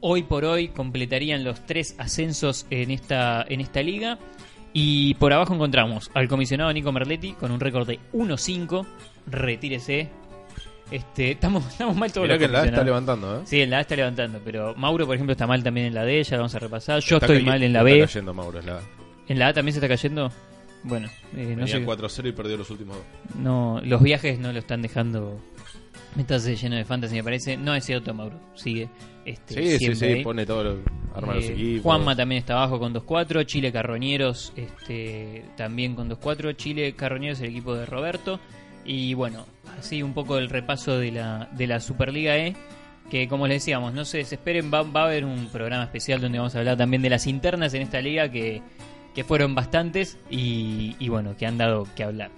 hoy 0.00 0.22
por 0.22 0.44
hoy 0.44 0.68
completarían 0.68 1.44
los 1.44 1.64
tres 1.66 1.94
ascensos 1.98 2.66
en 2.70 2.90
esta, 2.90 3.44
en 3.48 3.60
esta 3.60 3.82
liga. 3.82 4.18
Y 4.72 5.14
por 5.14 5.32
abajo 5.32 5.54
encontramos 5.54 6.10
al 6.14 6.28
comisionado 6.28 6.72
Nico 6.72 6.92
Merletti 6.92 7.32
con 7.32 7.50
un 7.50 7.60
récord 7.60 7.86
de 7.86 7.98
1-5. 8.12 8.86
Retírese. 9.26 10.10
Este, 10.90 11.32
estamos, 11.32 11.66
estamos 11.72 11.96
mal 11.96 12.12
todos 12.12 12.24
Mirá 12.26 12.34
los 12.34 12.38
que 12.40 12.44
en 12.46 12.52
la 12.52 12.60
A 12.60 12.64
está 12.66 12.84
levantando, 12.84 13.38
¿eh? 13.38 13.42
Sí, 13.44 13.60
en 13.60 13.70
la 13.70 13.78
A 13.78 13.80
está 13.80 13.96
levantando, 13.96 14.40
pero 14.44 14.74
Mauro, 14.76 15.06
por 15.06 15.14
ejemplo, 15.16 15.32
está 15.32 15.46
mal 15.46 15.62
también 15.62 15.86
en 15.88 15.94
la 15.94 16.04
D, 16.04 16.22
ya 16.22 16.36
lo 16.36 16.42
vamos 16.42 16.54
a 16.54 16.58
repasar. 16.58 17.00
Yo 17.00 17.16
Está 17.16 17.26
estoy 17.26 17.42
mal 17.44 17.62
en 17.62 17.72
la 17.72 17.80
está 17.80 17.92
B. 17.94 18.00
cayendo 18.00 18.34
Mauro, 18.34 18.58
es 18.60 18.64
la 18.64 18.76
A. 18.76 18.80
¿En 19.28 19.38
la 19.38 19.48
A 19.48 19.52
también 19.52 19.72
se 19.72 19.78
está 19.78 19.88
cayendo? 19.88 20.30
Bueno, 20.84 21.08
eh, 21.36 21.54
no 21.58 21.66
sé. 21.66 21.84
4-0 21.84 22.28
y 22.28 22.32
perdió 22.32 22.56
los 22.56 22.70
últimos 22.70 22.96
dos. 22.96 23.04
No, 23.36 23.80
los 23.84 24.00
viajes 24.02 24.38
no 24.38 24.52
lo 24.52 24.58
están 24.60 24.82
dejando 24.82 25.40
meterse 26.14 26.54
lleno 26.54 26.76
de 26.76 26.84
fantasy, 26.84 27.16
me 27.16 27.24
parece. 27.24 27.56
No 27.56 27.74
es 27.74 27.84
cierto, 27.84 28.14
Mauro. 28.14 28.38
Sigue. 28.54 28.88
Este, 29.24 29.54
Sí, 29.78 29.86
sí, 29.86 29.94
sí, 29.96 30.04
ahí. 30.04 30.22
pone 30.22 30.46
todo 30.46 30.62
lo, 30.62 30.76
arma 31.16 31.34
los 31.34 31.44
Eh, 31.46 31.52
equipos. 31.54 31.82
Juanma 31.82 32.14
también 32.14 32.38
está 32.38 32.52
abajo 32.54 32.78
con 32.78 32.94
2-4. 32.94 33.44
Chile 33.44 33.72
Carroñeros 33.72 34.52
este, 34.54 35.44
también 35.56 35.96
con 35.96 36.08
2-4. 36.08 36.54
Chile 36.54 36.94
Carroñeros 36.94 37.40
el 37.40 37.46
equipo 37.50 37.74
de 37.74 37.84
Roberto. 37.86 38.38
Y 38.86 39.14
bueno, 39.14 39.44
así 39.78 40.02
un 40.02 40.14
poco 40.14 40.38
el 40.38 40.48
repaso 40.48 40.98
de 40.98 41.12
la, 41.12 41.48
de 41.52 41.66
la 41.66 41.80
Superliga 41.80 42.36
E. 42.36 42.54
Que 43.10 43.28
como 43.28 43.46
les 43.46 43.62
decíamos, 43.62 43.94
no 43.94 44.04
se 44.04 44.18
desesperen, 44.18 44.72
va, 44.72 44.82
va 44.82 45.02
a 45.02 45.04
haber 45.06 45.24
un 45.24 45.46
programa 45.46 45.84
especial 45.84 46.20
donde 46.20 46.38
vamos 46.38 46.56
a 46.56 46.58
hablar 46.58 46.76
también 46.76 47.02
de 47.02 47.10
las 47.10 47.26
internas 47.28 47.72
en 47.74 47.82
esta 47.82 48.00
liga 48.00 48.28
que, 48.30 48.62
que 49.14 49.22
fueron 49.22 49.54
bastantes 49.54 50.18
y, 50.28 50.96
y 50.98 51.08
bueno, 51.08 51.36
que 51.36 51.46
han 51.46 51.56
dado 51.56 51.86
que 51.94 52.02
hablar. 52.02 52.30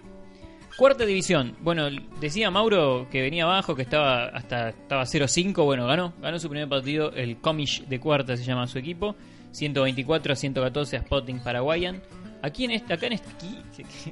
Cuarta 0.78 1.04
división. 1.04 1.56
Bueno, 1.60 1.88
decía 2.20 2.52
Mauro 2.52 3.08
que 3.10 3.20
venía 3.20 3.42
abajo, 3.42 3.74
que 3.74 3.82
estaba 3.82 4.26
hasta 4.26 4.68
estaba 4.68 5.02
0-5. 5.02 5.64
Bueno, 5.64 5.88
ganó. 5.88 6.12
Ganó 6.22 6.38
su 6.38 6.48
primer 6.48 6.68
partido. 6.68 7.10
El 7.10 7.38
Comish 7.38 7.84
de 7.86 7.98
cuarta 7.98 8.36
se 8.36 8.44
llama 8.44 8.68
su 8.68 8.78
equipo. 8.78 9.16
124 9.50 10.32
a 10.32 10.36
114 10.36 10.96
a 10.96 11.00
Spotting 11.00 11.40
Paraguayan. 11.40 12.00
Aquí 12.42 12.64
en 12.64 12.72
esta, 12.72 12.94
acá 12.94 13.06
en 13.06 13.14
este, 13.14 13.30
aquí, 13.30 13.58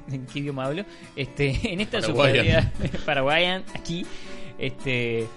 ¿en 0.11 0.25
qué 0.25 0.39
idioma 0.39 0.65
hablo? 0.65 0.85
Este, 1.15 1.73
en 1.73 1.81
esta 1.81 1.99
Paraguayan. 1.99 2.71
Superliga 2.73 2.99
Paraguayan, 3.05 3.63
aquí, 3.73 4.05
este, 4.57 5.27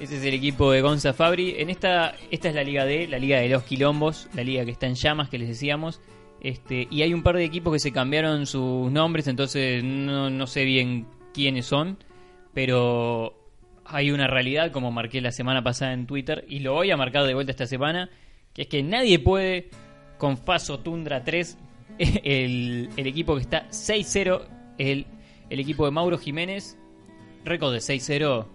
ese 0.00 0.16
es 0.16 0.24
el 0.24 0.34
equipo 0.34 0.72
de 0.72 0.80
Gonza 0.80 1.12
Fabri. 1.12 1.54
En 1.58 1.70
esta, 1.70 2.14
esta 2.30 2.48
es 2.48 2.54
la 2.54 2.64
Liga 2.64 2.84
D, 2.84 3.06
la 3.06 3.18
Liga 3.18 3.38
de 3.38 3.48
los 3.48 3.62
Quilombos, 3.62 4.28
la 4.34 4.42
liga 4.42 4.64
que 4.64 4.72
está 4.72 4.86
en 4.86 4.94
llamas, 4.94 5.28
que 5.28 5.38
les 5.38 5.48
decíamos. 5.48 6.00
Este, 6.40 6.88
y 6.90 7.02
hay 7.02 7.14
un 7.14 7.22
par 7.22 7.36
de 7.36 7.44
equipos 7.44 7.72
que 7.72 7.78
se 7.78 7.92
cambiaron 7.92 8.46
sus 8.46 8.90
nombres, 8.90 9.28
entonces 9.28 9.84
no, 9.84 10.28
no 10.28 10.46
sé 10.48 10.64
bien 10.64 11.06
quiénes 11.32 11.66
son, 11.66 11.98
pero 12.52 13.38
hay 13.84 14.10
una 14.10 14.26
realidad, 14.26 14.72
como 14.72 14.90
marqué 14.90 15.20
la 15.20 15.30
semana 15.30 15.62
pasada 15.62 15.92
en 15.92 16.06
Twitter, 16.06 16.44
y 16.48 16.58
lo 16.58 16.72
voy 16.72 16.90
a 16.90 16.96
marcar 16.96 17.24
de 17.26 17.34
vuelta 17.34 17.52
esta 17.52 17.66
semana, 17.66 18.10
que 18.54 18.62
es 18.62 18.68
que 18.68 18.82
nadie 18.82 19.20
puede 19.20 19.70
con 20.18 20.36
Faso 20.36 20.80
Tundra 20.80 21.22
3 21.22 21.56
el, 22.24 22.88
el 22.96 23.06
equipo 23.06 23.34
que 23.36 23.42
está 23.42 23.68
6-0, 23.70 24.42
el, 24.78 25.06
el 25.50 25.60
equipo 25.60 25.84
de 25.84 25.90
Mauro 25.90 26.18
Jiménez, 26.18 26.76
récord 27.44 27.72
de 27.72 27.78
6-0. 27.78 28.46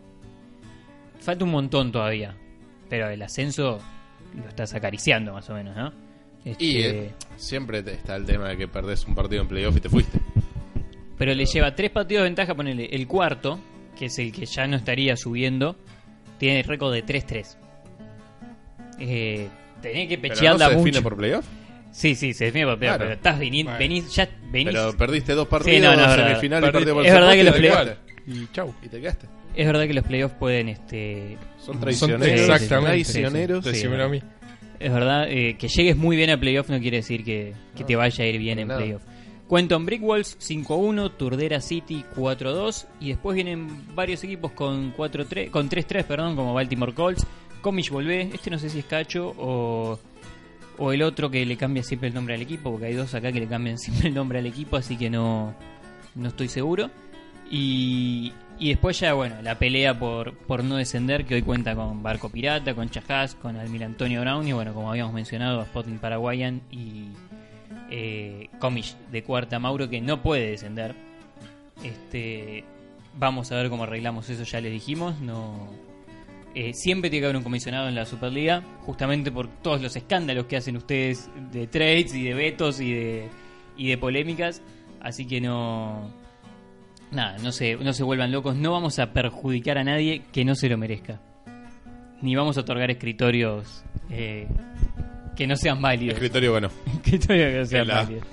Falta 1.20 1.44
un 1.46 1.52
montón 1.52 1.92
todavía, 1.92 2.36
pero 2.90 3.10
el 3.10 3.22
ascenso 3.22 3.80
lo 4.36 4.48
estás 4.48 4.74
acariciando 4.74 5.34
más 5.34 5.50
o 5.50 5.54
menos, 5.56 5.76
¿no? 5.76 5.92
Este, 6.46 6.64
Y 6.64 6.78
eh, 6.84 7.12
siempre 7.36 7.82
te- 7.84 7.94
está 7.94 8.16
el 8.16 8.26
tema 8.26 8.50
de 8.50 8.58
que 8.58 8.68
perdés 8.68 9.06
un 9.06 9.16
partido 9.16 9.42
en 9.42 9.48
playoff 9.48 9.76
y 9.78 9.80
te 9.82 9.90
fuiste. 9.90 10.20
Pero 11.18 11.34
le 11.34 11.46
lleva 11.46 11.74
tres 11.76 11.90
partidos 11.90 12.22
de 12.24 12.30
ventaja, 12.30 12.54
ponele. 12.56 12.86
El 12.92 13.08
cuarto, 13.08 13.60
que 13.98 14.06
es 14.06 14.20
el 14.20 14.32
que 14.32 14.46
ya 14.46 14.68
no 14.68 14.78
estaría 14.78 15.18
subiendo, 15.18 15.76
tiene 16.38 16.62
récord 16.64 16.94
de 16.94 17.04
3-3. 17.04 17.58
Eh, 19.00 19.48
tenés 19.82 20.08
que 20.08 20.18
Pero 20.18 20.30
no 20.34 20.36
pechearla 20.36 20.66
se 20.70 20.76
define 20.76 20.92
mucho. 21.00 21.04
por 21.04 21.18
playoff. 21.18 21.46
Sí, 21.98 22.14
sí, 22.14 22.32
se 22.34 22.46
define 22.46 22.66
por 22.66 22.78
playoff, 22.78 22.98
Claro. 22.98 23.10
pero 23.10 23.16
estás 23.16 23.40
viniendo, 23.40 23.72
Bueno. 23.72 23.80
venís, 23.80 24.14
ya 24.14 24.30
venís. 24.52 24.68
Pero 24.74 24.96
perdiste 24.96 25.34
dos 25.34 25.48
partidos, 25.48 25.78
Sí, 25.78 25.82
no, 25.84 25.96
no, 25.96 26.02
es 26.04 26.08
verdad. 26.10 26.28
semifinal 26.28 26.64
y 26.64 26.68
Perdí- 26.68 26.72
partido 26.74 26.94
por 26.96 27.06
es 27.08 27.12
verdad 27.14 27.32
que 27.34 27.44
los 27.44 27.58
y 27.58 27.62
te 27.62 27.68
playoff- 27.68 27.84
quedaste. 27.84 28.14
Y 28.28 28.48
chau. 28.54 28.74
Y 28.84 28.88
te 28.90 29.02
quedaste. 29.02 29.28
Es 29.56 29.66
verdad 29.66 29.88
que 29.88 29.94
los 29.96 30.04
playoffs 30.06 30.36
pueden, 30.36 30.70
este, 30.70 31.38
Son 31.58 31.74
Son- 31.74 31.80
traicioneros. 31.82 32.30
exactamente. 32.42 32.92
Traicioneros. 33.04 33.66
Sí, 33.66 33.72
Decímelo 33.72 34.04
a 34.04 34.10
mí. 34.10 34.22
es 34.80 34.94
verdad 34.94 35.26
eh, 35.28 35.56
que 35.58 35.68
llegues 35.70 35.98
muy 35.98 36.16
bien 36.16 36.30
a 36.30 36.40
playoff 36.40 36.70
no 36.70 36.80
quiere 36.80 36.98
decir 36.98 37.24
que, 37.24 37.54
que 37.76 37.84
te 37.84 37.96
vaya 37.96 38.24
a 38.24 38.28
ir 38.28 38.38
bien 38.38 38.58
para 38.58 38.62
en 38.62 38.68
nada. 38.68 38.80
playoff. 38.80 39.02
Quentin 39.50 39.86
Brickwalls 39.88 40.38
5-1, 40.40 41.10
Turdera 41.18 41.62
City 41.62 42.04
4-2 42.16 42.86
y 43.00 43.08
después 43.10 43.34
vienen 43.34 43.96
varios 43.96 44.24
equipos 44.24 44.52
con 44.52 44.92
4-3, 44.94 45.50
con 45.50 45.68
3-3, 45.68 46.04
perdón, 46.06 46.36
como 46.36 46.54
Baltimore 46.54 46.94
Colts, 46.94 47.26
Comish 47.62 47.90
Volvé, 47.90 48.30
este 48.34 48.52
no 48.52 48.60
sé 48.60 48.70
si 48.70 48.80
es 48.80 48.86
Cacho 48.86 49.34
o 49.38 50.00
o 50.78 50.92
el 50.94 51.02
otro 51.02 51.30
que 51.30 51.46
le 51.46 51.58
cambia 51.58 51.84
siempre 51.84 52.10
el 52.10 52.16
nombre 52.16 52.36
al 52.36 52.42
equipo, 52.42 52.72
porque 52.72 52.88
hay 52.88 52.94
dos 52.94 53.14
acá 53.14 53.32
que 53.32 53.40
le 53.40 53.48
cambian 53.48 53.78
siempre 53.80 54.10
el 54.10 54.16
nombre 54.16 54.40
al 54.40 54.46
equipo, 54.46 54.78
así 54.78 54.98
que 54.98 55.10
no 55.10 55.56
no 56.16 56.30
estoy 56.30 56.48
seguro. 56.48 56.90
Y, 57.50 58.34
y 58.60 58.70
después 58.70 59.00
ya, 59.00 59.14
bueno, 59.14 59.42
la 59.42 59.58
pelea 59.58 59.98
por, 59.98 60.36
por 60.36 60.64
no 60.64 60.76
descender, 60.76 61.26
que 61.26 61.36
hoy 61.36 61.42
cuenta 61.42 61.76
con 61.76 62.04
Barco 62.04 62.30
Pirata, 62.30 62.74
con 62.74 62.90
Chajás, 62.90 63.36
con 63.36 63.56
Almir 63.56 63.84
Antonio 63.84 64.22
Brown 64.22 64.46
y, 64.48 64.52
bueno, 64.52 64.74
como 64.74 64.90
habíamos 64.90 65.14
mencionado, 65.14 65.62
a 65.62 65.66
Spotting 65.66 66.00
Paraguayan 66.00 66.62
y 66.72 67.06
eh, 67.90 68.50
de 69.12 69.24
cuarta 69.24 69.60
Mauro, 69.60 69.90
que 69.90 70.02
no 70.02 70.22
puede 70.22 70.50
descender. 70.50 70.96
Este, 71.84 72.66
vamos 73.18 73.52
a 73.52 73.56
ver 73.56 73.70
cómo 73.70 73.84
arreglamos 73.84 74.30
eso, 74.30 74.44
ya 74.44 74.60
les 74.60 74.72
dijimos. 74.72 75.20
No, 75.20 75.70
eh, 76.60 76.74
siempre 76.74 77.12
tiene 77.12 77.22
que 77.22 77.26
haber 77.28 77.38
un 77.38 77.44
comisionado 77.44 77.88
en 77.88 77.94
la 77.94 78.04
Superliga, 78.04 78.64
justamente 78.82 79.32
por 79.32 79.48
todos 79.62 79.80
los 79.80 79.96
escándalos 79.96 80.48
que 80.48 80.58
hacen 80.58 80.76
ustedes 80.76 81.30
de 81.52 81.68
trades 81.68 82.16
y 82.16 82.24
de 82.24 82.34
vetos 82.34 82.82
y 82.82 82.94
de, 82.94 83.30
y 83.78 83.90
de 83.90 83.98
polémicas. 84.00 84.64
Así 85.00 85.28
que 85.28 85.40
no. 85.40 86.12
Nada, 87.12 87.38
no 87.38 87.52
se, 87.52 87.76
no 87.76 87.94
se 87.94 88.04
vuelvan 88.04 88.32
locos. 88.32 88.56
No 88.56 88.72
vamos 88.72 88.98
a 88.98 89.14
perjudicar 89.14 89.78
a 89.78 89.84
nadie 89.84 90.24
que 90.34 90.44
no 90.46 90.56
se 90.56 90.68
lo 90.68 90.80
merezca. 90.80 91.22
Ni 92.24 92.36
vamos 92.36 92.58
a 92.58 92.62
otorgar 92.62 92.90
escritorios 92.90 93.84
eh, 94.10 94.48
que 95.36 95.46
no 95.46 95.56
sean 95.58 95.80
válidos. 95.80 96.16
Escritorio 96.16 96.54
bueno. 96.54 96.72
Escritorios 96.88 97.52
que 97.52 97.58
no 97.60 97.66
sean 97.66 97.88
La. 97.88 97.96
válidos. 97.98 98.24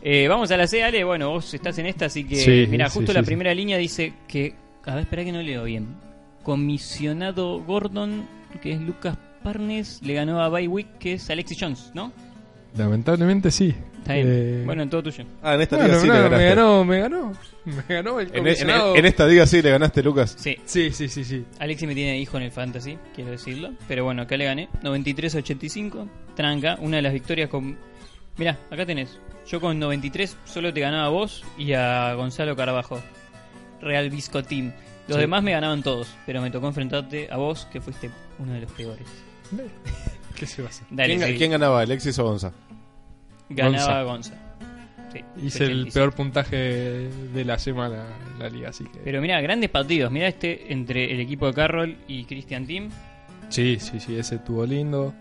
Eh, 0.00 0.28
vamos 0.28 0.50
a 0.50 0.56
la 0.56 0.66
C, 0.66 0.82
Ale. 0.82 1.04
Bueno, 1.04 1.28
vos 1.28 1.52
estás 1.52 1.76
en 1.76 1.84
esta, 1.84 2.06
así 2.06 2.24
que. 2.24 2.36
Sí, 2.36 2.66
mira, 2.70 2.88
justo 2.88 3.12
sí, 3.12 3.18
la 3.18 3.20
sí. 3.20 3.26
primera 3.26 3.52
línea 3.52 3.76
dice 3.76 4.14
que. 4.26 4.54
A 4.86 4.94
ver, 4.94 5.02
espera 5.04 5.24
que 5.24 5.32
no 5.32 5.42
leo 5.42 5.64
bien. 5.64 6.08
Comisionado 6.42 7.60
Gordon, 7.62 8.26
que 8.62 8.72
es 8.72 8.80
Lucas 8.80 9.16
Parnes, 9.42 10.00
le 10.02 10.14
ganó 10.14 10.40
a 10.42 10.48
Baywick, 10.48 10.98
que 10.98 11.14
es 11.14 11.30
Alexis 11.30 11.58
Jones, 11.60 11.90
¿no? 11.94 12.12
Lamentablemente 12.76 13.50
sí. 13.50 13.74
Está 13.98 14.14
bien. 14.14 14.26
Eh, 14.30 14.62
Bueno, 14.64 14.82
en 14.82 14.90
todo 14.90 15.02
tuyo. 15.02 15.24
Ah, 15.42 15.54
en 15.54 15.60
esta 15.62 15.76
bueno, 15.76 15.88
liga 15.88 16.00
sí 16.00 16.06
no, 16.08 16.14
le 16.14 16.18
me 16.20 16.24
ganaste. 16.28 16.48
ganó, 16.54 16.84
me 16.84 16.98
ganó. 17.00 17.32
Me 17.66 17.94
ganó 17.94 18.20
el 18.20 18.28
En, 18.28 18.34
en- 18.36 18.42
comisionado. 18.44 18.96
en 18.96 19.04
esta 19.06 19.26
liga 19.26 19.46
sí 19.46 19.60
le 19.60 19.70
ganaste, 19.70 20.02
Lucas. 20.02 20.34
Sí, 20.38 20.56
Sí, 20.64 20.90
sí, 20.92 21.08
sí, 21.08 21.24
sí. 21.24 21.44
Alexis 21.58 21.86
me 21.88 21.94
tiene 21.94 22.18
hijo 22.18 22.36
en 22.38 22.44
el 22.44 22.50
fantasy, 22.52 22.96
quiero 23.14 23.32
decirlo. 23.32 23.72
Pero 23.88 24.04
bueno, 24.04 24.22
acá 24.22 24.36
le 24.36 24.44
gané. 24.46 24.68
93-85. 24.82 26.08
Tranca, 26.34 26.76
una 26.80 26.96
de 26.96 27.02
las 27.02 27.12
victorias 27.12 27.50
con. 27.50 27.76
Mirá, 28.38 28.56
acá 28.70 28.86
tenés. 28.86 29.18
Yo 29.46 29.60
con 29.60 29.78
93 29.78 30.36
solo 30.44 30.72
te 30.72 30.80
ganaba 30.80 31.06
a 31.06 31.10
vos 31.10 31.44
y 31.58 31.72
a 31.74 32.14
Gonzalo 32.14 32.56
Carabajo. 32.56 33.00
Real 33.82 34.08
Visco 34.10 34.42
Team. 34.42 34.72
Los 35.10 35.16
Sí. 35.16 35.20
demás 35.22 35.42
me 35.42 35.52
ganaban 35.52 35.82
todos, 35.82 36.08
pero 36.24 36.40
me 36.40 36.50
tocó 36.50 36.68
enfrentarte 36.68 37.28
a 37.30 37.36
vos, 37.36 37.66
que 37.72 37.80
fuiste 37.80 38.10
uno 38.38 38.52
de 38.54 38.60
los 38.62 38.72
peores. 38.72 39.06
¿Qué 40.36 40.46
se 40.46 40.62
va 40.62 40.68
a 40.68 40.70
hacer? 40.70 40.86
Dale, 40.90 41.16
¿Quién, 41.18 41.36
quién 41.36 41.50
ganaba, 41.50 41.80
Alexis 41.82 42.18
o 42.18 42.24
Gonza? 42.24 42.52
ganaba 43.48 44.02
Gonza. 44.04 44.34
Sí, 45.12 45.18
Hice 45.42 45.64
el 45.64 45.70
85. 45.88 45.92
peor 45.94 46.12
puntaje 46.14 46.56
de 46.56 47.44
la 47.44 47.58
semana 47.58 48.04
en 48.32 48.38
la 48.38 48.48
liga, 48.48 48.68
así 48.70 48.84
que. 48.84 49.00
Pero 49.00 49.20
mira, 49.20 49.40
grandes 49.40 49.68
partidos. 49.68 50.12
Mira 50.12 50.28
este 50.28 50.72
entre 50.72 51.12
el 51.12 51.18
equipo 51.20 51.46
de 51.48 51.54
Carroll 51.54 51.96
y 52.06 52.24
Christian 52.24 52.64
Team. 52.66 52.90
Sí, 53.48 53.78
sí, 53.80 53.98
sí, 53.98 54.16
ese 54.16 54.36
estuvo 54.36 54.64
lindo. 54.64 55.12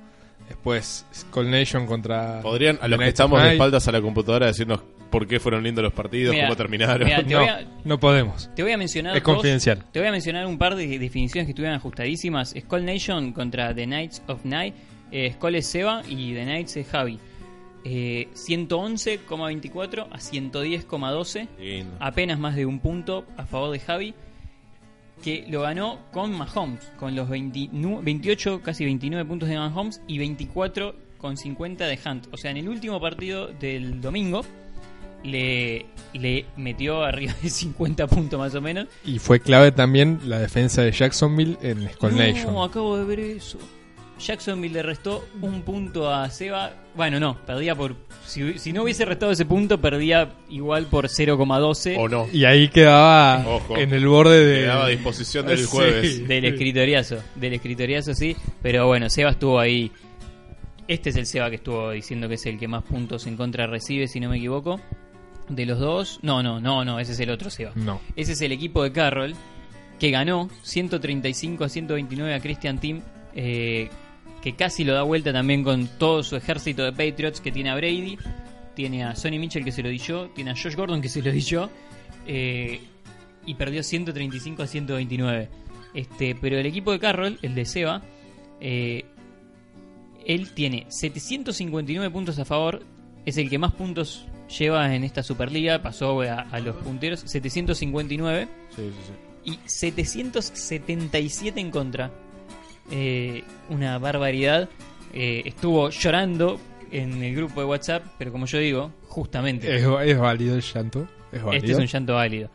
Después, 0.49 1.05
Skull 1.15 1.49
Nation 1.49 1.85
contra. 1.85 2.41
Podrían, 2.41 2.77
a 2.81 2.87
los 2.89 2.99
que 2.99 3.07
estamos 3.07 3.41
de 3.41 3.53
espaldas 3.53 3.87
a 3.87 3.91
la 3.93 4.01
computadora, 4.01 4.47
decirnos 4.47 4.81
por 5.09 5.25
qué 5.27 5.39
fueron 5.39 5.63
lindos 5.63 5.83
los 5.83 5.93
partidos, 5.93 6.35
cómo 6.35 6.55
terminaron. 6.55 7.05
mira, 7.07 7.23
te 7.23 7.33
no, 7.33 7.39
voy 7.39 7.47
a- 7.47 7.65
no 7.83 7.99
podemos. 7.99 8.49
Te 8.55 8.61
voy 8.63 8.71
a 8.73 8.77
mencionar 8.77 9.15
Es 9.15 9.23
dos- 9.23 9.33
confidencial. 9.35 9.83
Te 9.91 9.99
voy 9.99 10.07
a 10.09 10.11
mencionar 10.11 10.45
un 10.45 10.57
par 10.57 10.75
de 10.75 10.99
definiciones 10.99 11.45
que 11.47 11.51
estuvieran 11.51 11.77
ajustadísimas. 11.77 12.53
Skull 12.59 12.83
Nation 12.85 13.31
contra 13.33 13.73
The 13.73 13.85
Knights 13.85 14.21
of 14.27 14.43
Night. 14.45 14.75
Eh, 15.11 15.31
Skull 15.33 15.55
es 15.55 15.65
Seba 15.67 16.03
y 16.07 16.33
The 16.33 16.43
Knights 16.43 16.77
es 16.77 16.87
Javi. 16.87 17.19
Eh, 17.85 18.27
111,24 18.33 20.07
a 20.11 20.19
110,12. 20.19 21.47
Lindo. 21.59 21.95
Apenas 21.99 22.37
más 22.39 22.55
de 22.55 22.65
un 22.65 22.79
punto 22.79 23.25
a 23.37 23.45
favor 23.45 23.71
de 23.71 23.79
Javi. 23.79 24.13
Que 25.23 25.45
lo 25.49 25.61
ganó 25.61 25.99
con 26.11 26.31
Mahomes. 26.37 26.91
Con 26.97 27.15
los 27.15 27.27
20 27.29 27.69
nu- 27.73 28.01
28, 28.01 28.61
casi 28.63 28.85
29 28.85 29.25
puntos 29.27 29.49
de 29.49 29.57
Mahomes 29.57 30.01
y 30.07 30.17
24,50 30.19 31.77
de 31.87 31.99
Hunt. 32.05 32.27
O 32.31 32.37
sea, 32.37 32.51
en 32.51 32.57
el 32.57 32.69
último 32.69 32.99
partido 33.01 33.47
del 33.47 33.99
domingo. 34.01 34.41
Le, 35.21 35.85
le 36.13 36.45
metió 36.55 37.03
arriba 37.03 37.33
de 37.41 37.49
50 37.49 38.07
puntos 38.07 38.39
más 38.39 38.55
o 38.55 38.61
menos. 38.61 38.87
Y 39.03 39.19
fue 39.19 39.41
clave 39.41 39.73
también 39.73 40.19
la 40.25 40.39
defensa 40.39 40.81
de 40.81 40.93
Jacksonville 40.93 41.57
en 41.61 41.89
Skull 41.91 42.11
no, 42.11 42.17
Nation. 42.19 42.57
acabo 42.63 42.97
de 42.97 43.03
ver 43.03 43.19
eso. 43.19 43.59
Jacksonville 44.19 44.73
le 44.73 44.83
restó 44.83 45.25
un 45.41 45.61
punto 45.63 46.13
a 46.13 46.29
Seba. 46.29 46.71
Bueno, 46.95 47.19
no, 47.19 47.37
perdía 47.45 47.73
por. 47.75 47.95
Si, 48.25 48.59
si 48.59 48.71
no 48.73 48.83
hubiese 48.83 49.05
restado 49.05 49.31
ese 49.31 49.45
punto, 49.45 49.79
perdía 49.81 50.29
igual 50.49 50.85
por 50.85 51.07
0,12 51.07 51.95
O 51.97 52.07
no. 52.07 52.27
Y 52.31 52.45
ahí 52.45 52.67
quedaba 52.69 53.43
Ojo. 53.47 53.77
en 53.77 53.93
el 53.93 54.07
borde 54.07 54.45
de. 54.45 54.59
Quedaba 54.61 54.85
a 54.85 54.89
disposición 54.89 55.47
del 55.47 55.57
Sí. 55.59 55.65
jueves. 55.65 56.27
del 56.27 56.45
escritoriazo. 56.45 57.17
Del 57.35 57.53
escritoriazo, 57.53 58.13
sí. 58.13 58.35
Pero 58.61 58.85
bueno, 58.87 59.09
Seba 59.09 59.31
estuvo 59.31 59.59
ahí. 59.59 59.91
Este 60.87 61.09
es 61.11 61.15
el 61.15 61.25
Seba 61.25 61.49
que 61.49 61.55
estuvo 61.57 61.91
diciendo 61.91 62.27
que 62.27 62.35
es 62.35 62.45
el 62.45 62.57
que 62.59 62.67
más 62.67 62.83
puntos 62.83 63.25
en 63.27 63.37
contra 63.37 63.67
recibe, 63.67 64.07
si 64.07 64.19
no 64.19 64.29
me 64.29 64.37
equivoco. 64.37 64.79
De 65.47 65.65
los 65.65 65.79
dos. 65.79 66.19
No, 66.21 66.43
no, 66.43 66.59
no, 66.59 66.83
no, 66.85 66.99
ese 66.99 67.13
es 67.13 67.19
el 67.19 67.29
otro 67.31 67.49
Seba. 67.49 67.71
No. 67.75 68.01
Ese 68.15 68.33
es 68.33 68.41
el 68.41 68.51
equipo 68.51 68.83
de 68.83 68.91
Carroll 68.91 69.33
que 69.99 70.11
ganó 70.11 70.49
135 70.63 71.63
a 71.63 71.69
129 71.69 72.33
a 72.33 72.39
Christian 72.39 72.79
Team. 72.79 73.01
eh, 73.35 73.89
que 74.41 74.55
casi 74.55 74.83
lo 74.83 74.93
da 74.93 75.03
vuelta 75.03 75.33
también 75.33 75.63
con 75.63 75.87
todo 75.97 76.23
su 76.23 76.35
ejército 76.35 76.83
de 76.83 76.91
Patriots 76.91 77.41
que 77.41 77.51
tiene 77.51 77.69
a 77.69 77.75
Brady, 77.75 78.17
tiene 78.75 79.03
a 79.03 79.15
Sonny 79.15 79.39
Mitchell 79.39 79.63
que 79.65 79.71
se 79.71 79.83
lo 79.83 79.89
di 79.89 79.97
yo, 79.97 80.29
tiene 80.29 80.51
a 80.51 80.55
Josh 80.55 80.75
Gordon 80.75 81.01
que 81.01 81.09
se 81.09 81.21
lo 81.21 81.31
di 81.31 81.41
yo, 81.41 81.69
eh, 82.25 82.79
y 83.45 83.53
perdió 83.55 83.83
135 83.83 84.63
a 84.63 84.67
129. 84.67 85.49
Este, 85.93 86.35
pero 86.35 86.57
el 86.59 86.65
equipo 86.65 86.91
de 86.91 86.99
Carroll, 86.99 87.39
el 87.41 87.55
de 87.55 87.65
Seba, 87.65 88.01
eh, 88.61 89.05
él 90.25 90.51
tiene 90.53 90.85
759 90.89 92.09
puntos 92.11 92.37
a 92.39 92.45
favor, 92.45 92.83
es 93.25 93.37
el 93.37 93.49
que 93.49 93.57
más 93.57 93.73
puntos 93.73 94.25
lleva 94.57 94.95
en 94.95 95.03
esta 95.03 95.23
Superliga, 95.23 95.81
pasó 95.81 96.21
a, 96.21 96.41
a 96.41 96.59
los 96.59 96.75
punteros, 96.77 97.21
759 97.21 98.47
Sí, 98.75 98.81
sí, 98.83 98.91
sí. 99.43 99.51
y 99.51 99.59
777 99.65 101.59
en 101.59 101.71
contra. 101.71 102.11
Eh, 102.91 103.43
una 103.69 103.97
barbaridad. 103.97 104.69
Eh, 105.13 105.43
estuvo 105.45 105.89
llorando 105.89 106.59
en 106.91 107.21
el 107.23 107.35
grupo 107.35 107.61
de 107.61 107.67
WhatsApp, 107.67 108.03
pero 108.17 108.31
como 108.31 108.45
yo 108.45 108.57
digo, 108.59 108.91
justamente 109.07 109.75
Es, 109.75 109.83
es 110.05 110.17
válido 110.17 110.55
el 110.55 110.61
llanto. 110.61 111.07
Es 111.31 111.43
válido. 111.43 111.53
este 111.65 111.71
es 111.71 111.77
un 111.77 111.85
llanto 111.87 112.13
válido. 112.15 112.49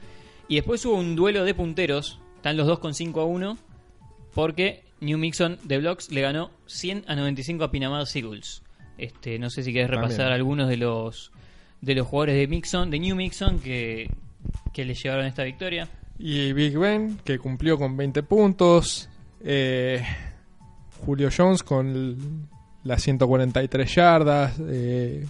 Y 0.48 0.56
después 0.56 0.84
hubo 0.84 0.96
un 0.96 1.16
duelo 1.16 1.44
de 1.44 1.54
punteros. 1.54 2.20
Están 2.36 2.56
los 2.56 2.66
dos 2.66 2.78
con 2.78 2.94
5 2.94 3.20
a 3.20 3.24
1. 3.24 3.58
Porque 4.34 4.82
New 5.00 5.18
Mixon 5.18 5.58
de 5.64 5.78
Blocks 5.78 6.10
le 6.10 6.20
ganó 6.20 6.50
100 6.66 7.04
a 7.06 7.14
95 7.14 7.64
a 7.64 7.70
Pinamar 7.70 8.06
Seagulls. 8.06 8.62
Este, 8.98 9.38
no 9.38 9.50
sé 9.50 9.62
si 9.62 9.72
querés 9.72 9.90
repasar 9.90 10.16
También. 10.18 10.32
algunos 10.34 10.68
de 10.68 10.76
los 10.76 11.32
de 11.80 11.94
los 11.94 12.06
jugadores 12.06 12.36
de 12.36 12.46
Mixon, 12.46 12.90
de 12.90 12.98
New 12.98 13.14
Mixon, 13.14 13.58
que, 13.58 14.08
que 14.72 14.84
le 14.84 14.94
llevaron 14.94 15.26
esta 15.26 15.44
victoria. 15.44 15.88
Y 16.18 16.52
Big 16.54 16.78
Ben, 16.78 17.18
que 17.24 17.38
cumplió 17.38 17.76
con 17.76 17.96
20 17.96 18.22
puntos. 18.22 19.10
Eh, 19.44 20.02
Julio 21.04 21.28
Jones 21.36 21.62
con 21.62 22.48
las 22.84 23.02
143 23.02 23.94
yardas. 23.94 24.54
eh, 24.68 25.26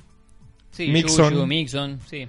Sí, 0.70 0.88
Mixon. 0.88 1.46
Mixon, 1.48 2.00
sí. 2.08 2.26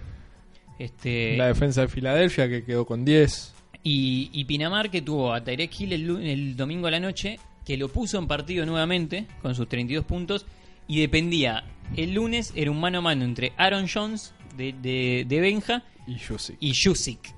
Este, 0.78 1.36
La 1.38 1.48
defensa 1.48 1.82
de 1.82 1.88
Filadelfia 1.88 2.48
que 2.50 2.64
quedó 2.64 2.86
con 2.86 3.04
10. 3.06 3.54
y, 3.84 4.30
y 4.34 4.46
Pinamar 4.46 4.90
que 4.92 5.02
tuvo 5.02 5.34
a 5.34 5.44
Tyrek 5.44 5.80
Hill 5.80 5.94
el, 5.94 6.56
domingo 6.58 6.88
a 6.88 6.92
la 6.92 7.00
noche, 7.00 7.40
que 7.66 7.78
lo 7.78 7.88
puso 7.90 8.20
en 8.20 8.28
partido 8.28 8.66
nuevamente 8.66 9.26
con 9.42 9.56
sus 9.56 9.68
32 9.68 10.06
puntos 10.06 10.46
y 10.88 11.00
dependía. 11.02 11.64
El 11.96 12.14
lunes 12.14 12.52
era 12.56 12.70
un 12.72 12.80
mano 12.80 13.00
a 13.00 13.02
mano 13.02 13.24
entre 13.26 13.54
Aaron 13.58 13.88
Jones 13.92 14.34
de, 14.58 14.74
de, 14.74 15.26
de 15.28 15.40
Benja 15.40 15.84
Y 16.08 16.18
sí. 16.38 16.54
y 16.60 16.74
Jusic. 16.76 17.34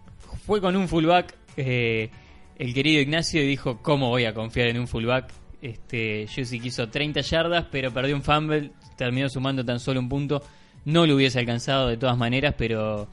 Fue 0.46 0.60
con 0.62 0.76
un 0.76 0.88
fullback 0.90 1.36
eh, 1.58 2.10
el 2.58 2.74
querido 2.74 3.02
Ignacio 3.02 3.42
dijo, 3.42 3.80
¿cómo 3.82 4.10
voy 4.10 4.26
a 4.26 4.34
confiar 4.34 4.68
en 4.68 4.80
un 4.80 4.88
fullback? 4.88 5.32
Este, 5.62 6.28
Jusic 6.34 6.66
hizo 6.66 6.90
30 6.90 7.22
yardas, 7.22 7.66
pero 7.72 7.92
perdió 7.92 8.16
un 8.16 8.24
fumble, 8.24 8.72
terminó 8.96 9.30
sumando 9.30 9.64
tan 9.66 9.80
solo 9.80 10.00
un 10.00 10.10
punto. 10.10 10.42
No 10.86 11.06
lo 11.06 11.16
hubiese 11.16 11.40
alcanzado 11.40 11.88
de 11.88 11.98
todas 11.98 12.18
maneras, 12.18 12.56
pero 12.58 13.08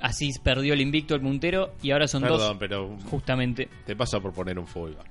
así 0.00 0.30
perdió 0.42 0.74
el 0.74 0.80
invicto 0.80 1.14
el 1.14 1.20
puntero 1.20 1.74
y 1.82 1.90
ahora 1.92 2.08
son 2.08 2.22
Perdón, 2.22 2.38
dos 2.40 2.56
pero 2.58 2.96
justamente. 3.10 3.68
te 3.86 3.94
pasa 3.96 4.20
por 4.20 4.32
poner 4.32 4.58
un 4.58 4.66
fullback. 4.66 5.06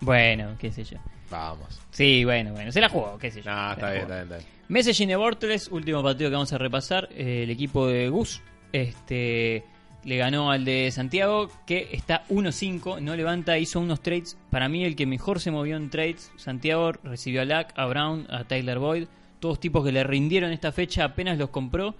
Bueno, 0.00 0.56
qué 0.58 0.72
sé 0.72 0.82
yo. 0.84 0.98
Vamos. 1.30 1.80
Sí, 1.90 2.24
bueno, 2.24 2.52
bueno, 2.52 2.72
se 2.72 2.80
la 2.80 2.88
jugó, 2.88 3.18
qué 3.18 3.30
sé 3.30 3.42
yo. 3.42 3.44
Se 3.44 3.50
está 3.50 3.90
bien, 3.90 4.02
está 4.02 4.14
bien, 4.14 4.22
está 4.24 4.36
bien. 4.38 4.48
Messaging 4.68 5.08
de 5.08 5.16
Bortles, 5.16 5.68
último 5.68 6.02
partido 6.02 6.30
que 6.30 6.34
vamos 6.34 6.52
a 6.52 6.58
repasar. 6.58 7.08
eh, 7.12 7.42
el 7.44 7.50
equipo 7.50 7.86
de 7.86 8.08
Gus 8.08 8.40
este, 8.72 9.64
le 10.04 10.16
ganó 10.16 10.50
al 10.50 10.64
de 10.64 10.90
Santiago, 10.90 11.48
que 11.66 11.90
está 11.92 12.24
1-5, 12.28 13.00
no 13.00 13.14
levanta, 13.14 13.58
hizo 13.58 13.78
unos 13.80 14.00
trades. 14.00 14.38
Para 14.50 14.68
mí, 14.68 14.84
el 14.84 14.96
que 14.96 15.06
mejor 15.06 15.38
se 15.40 15.50
movió 15.50 15.76
en 15.76 15.90
trades, 15.90 16.32
Santiago 16.36 16.92
recibió 16.92 17.42
a 17.42 17.44
Lack, 17.44 17.72
a 17.76 17.86
Brown, 17.86 18.26
a 18.30 18.44
Tyler 18.44 18.78
Boyd. 18.78 19.08
Todos 19.40 19.60
tipos 19.60 19.84
que 19.84 19.92
le 19.92 20.04
rindieron 20.04 20.52
esta 20.52 20.72
fecha, 20.72 21.04
apenas 21.04 21.36
los 21.38 21.50
compró, 21.50 21.94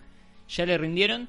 ya 0.49 0.67
le 0.67 0.79
rindieron, 0.79 1.29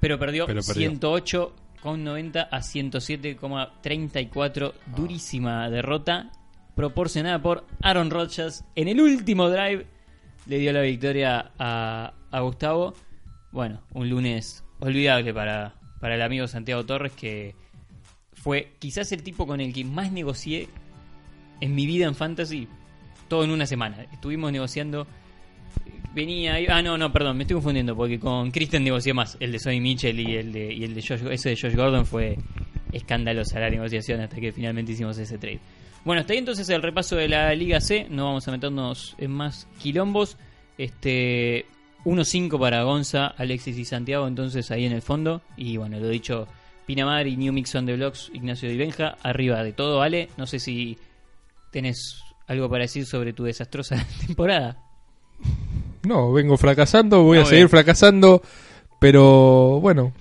pero 0.00 0.18
perdió, 0.18 0.46
Pero 0.46 0.62
perdió. 0.62 0.90
108 0.90 1.54
con 1.80 2.04
90 2.04 2.42
a 2.42 2.58
107,34. 2.58 4.72
Durísima 4.96 5.70
derrota, 5.70 6.32
proporcionada 6.74 7.40
por 7.40 7.66
Aaron 7.82 8.10
Rodgers 8.10 8.64
en 8.74 8.88
el 8.88 9.00
último 9.00 9.48
drive 9.48 9.86
le 10.46 10.58
dio 10.58 10.72
la 10.72 10.82
victoria 10.82 11.52
a, 11.58 12.12
a 12.30 12.40
Gustavo. 12.40 12.94
Bueno, 13.50 13.82
un 13.92 14.10
lunes 14.10 14.64
olvidable 14.80 15.32
para, 15.32 15.74
para 16.04 16.16
el 16.16 16.22
amigo 16.22 16.46
Santiago 16.46 16.84
Torres, 16.84 17.12
que 17.12 17.54
fue 18.34 18.72
quizás 18.78 19.10
el 19.12 19.22
tipo 19.22 19.46
con 19.46 19.62
el 19.62 19.72
que 19.72 19.86
más 19.86 20.12
negocié 20.12 20.68
en 21.62 21.74
mi 21.74 21.86
vida 21.86 22.04
en 22.04 22.14
Fantasy, 22.14 22.68
todo 23.26 23.42
en 23.42 23.50
una 23.50 23.64
semana. 23.64 24.04
Estuvimos 24.12 24.52
negociando. 24.52 25.06
Venía. 26.14 26.58
Ah, 26.68 26.82
no, 26.82 26.98
no, 26.98 27.10
perdón, 27.10 27.38
me 27.38 27.44
estoy 27.44 27.54
confundiendo, 27.54 27.96
porque 27.96 28.20
con 28.20 28.50
Christian 28.50 28.84
negocié 28.84 29.14
más. 29.14 29.38
El 29.40 29.50
de 29.50 29.58
Sonny 29.58 29.80
Mitchell 29.80 30.20
y 30.20 30.36
el 30.36 30.52
de, 30.52 30.74
y 30.74 30.84
el 30.84 30.94
de 30.94 31.00
Josh, 31.00 31.22
ese 31.30 31.48
de 31.48 31.56
Josh 31.56 31.74
Gordon 31.74 32.04
fue 32.04 32.36
escandalosa 32.92 33.58
la 33.58 33.70
negociación 33.70 34.20
hasta 34.20 34.36
que 34.36 34.52
finalmente 34.52 34.92
hicimos 34.92 35.16
ese 35.16 35.38
trade. 35.38 35.60
Bueno, 36.04 36.20
hasta 36.20 36.34
ahí 36.34 36.38
entonces 36.38 36.68
el 36.68 36.82
repaso 36.82 37.16
de 37.16 37.28
la 37.28 37.54
Liga 37.54 37.80
C. 37.80 38.08
No 38.10 38.26
vamos 38.26 38.46
a 38.46 38.50
meternos 38.50 39.14
en 39.16 39.30
más 39.30 39.66
quilombos. 39.78 40.36
Este 40.76 41.64
1-5 42.04 42.58
para 42.58 42.82
Gonza, 42.82 43.28
Alexis 43.28 43.76
y 43.78 43.84
Santiago, 43.84 44.26
entonces 44.28 44.70
ahí 44.70 44.84
en 44.84 44.92
el 44.92 45.02
fondo. 45.02 45.42
Y 45.56 45.76
bueno, 45.76 45.98
lo 45.98 46.08
dicho, 46.08 46.46
Pinamar 46.86 47.26
y 47.26 47.36
New 47.36 47.52
Mixon 47.52 47.86
de 47.86 47.96
Blocks, 47.96 48.30
Ignacio 48.34 48.68
de 48.68 48.76
Benja, 48.76 49.16
arriba 49.22 49.62
de 49.62 49.72
todo, 49.72 50.02
Ale. 50.02 50.28
No 50.36 50.46
sé 50.46 50.58
si 50.58 50.98
tenés 51.70 52.20
algo 52.46 52.68
para 52.68 52.82
decir 52.82 53.06
sobre 53.06 53.32
tu 53.32 53.44
desastrosa 53.44 54.04
temporada. 54.26 54.76
No, 56.02 56.32
vengo 56.32 56.56
fracasando, 56.58 57.22
voy 57.22 57.38
No, 57.38 57.42
a 57.44 57.46
seguir 57.46 57.60
bien. 57.64 57.68
fracasando. 57.70 58.42
Pero 59.00 59.80
bueno, 59.80 60.12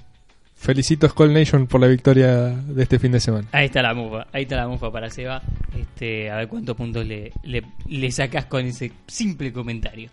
felicito 0.55 1.05
a 1.05 1.09
Skull 1.09 1.33
Nation 1.33 1.67
por 1.67 1.81
la 1.81 1.87
victoria 1.87 2.49
de 2.49 2.83
este 2.83 2.97
fin 2.99 3.11
de 3.11 3.19
semana. 3.19 3.47
Ahí 3.51 3.65
está 3.65 3.81
la 3.81 3.93
mufa, 3.93 4.27
ahí 4.31 4.43
está 4.43 4.55
la 4.55 4.67
mufa 4.67 4.91
para 4.91 5.09
Seba. 5.09 5.41
Este, 5.77 6.31
a 6.31 6.37
ver 6.37 6.47
cuántos 6.47 6.75
puntos 6.75 7.05
le, 7.05 7.31
le, 7.43 7.63
le 7.87 8.11
sacas 8.11 8.45
con 8.45 8.65
ese 8.65 8.91
simple 9.07 9.51
comentario. 9.53 10.09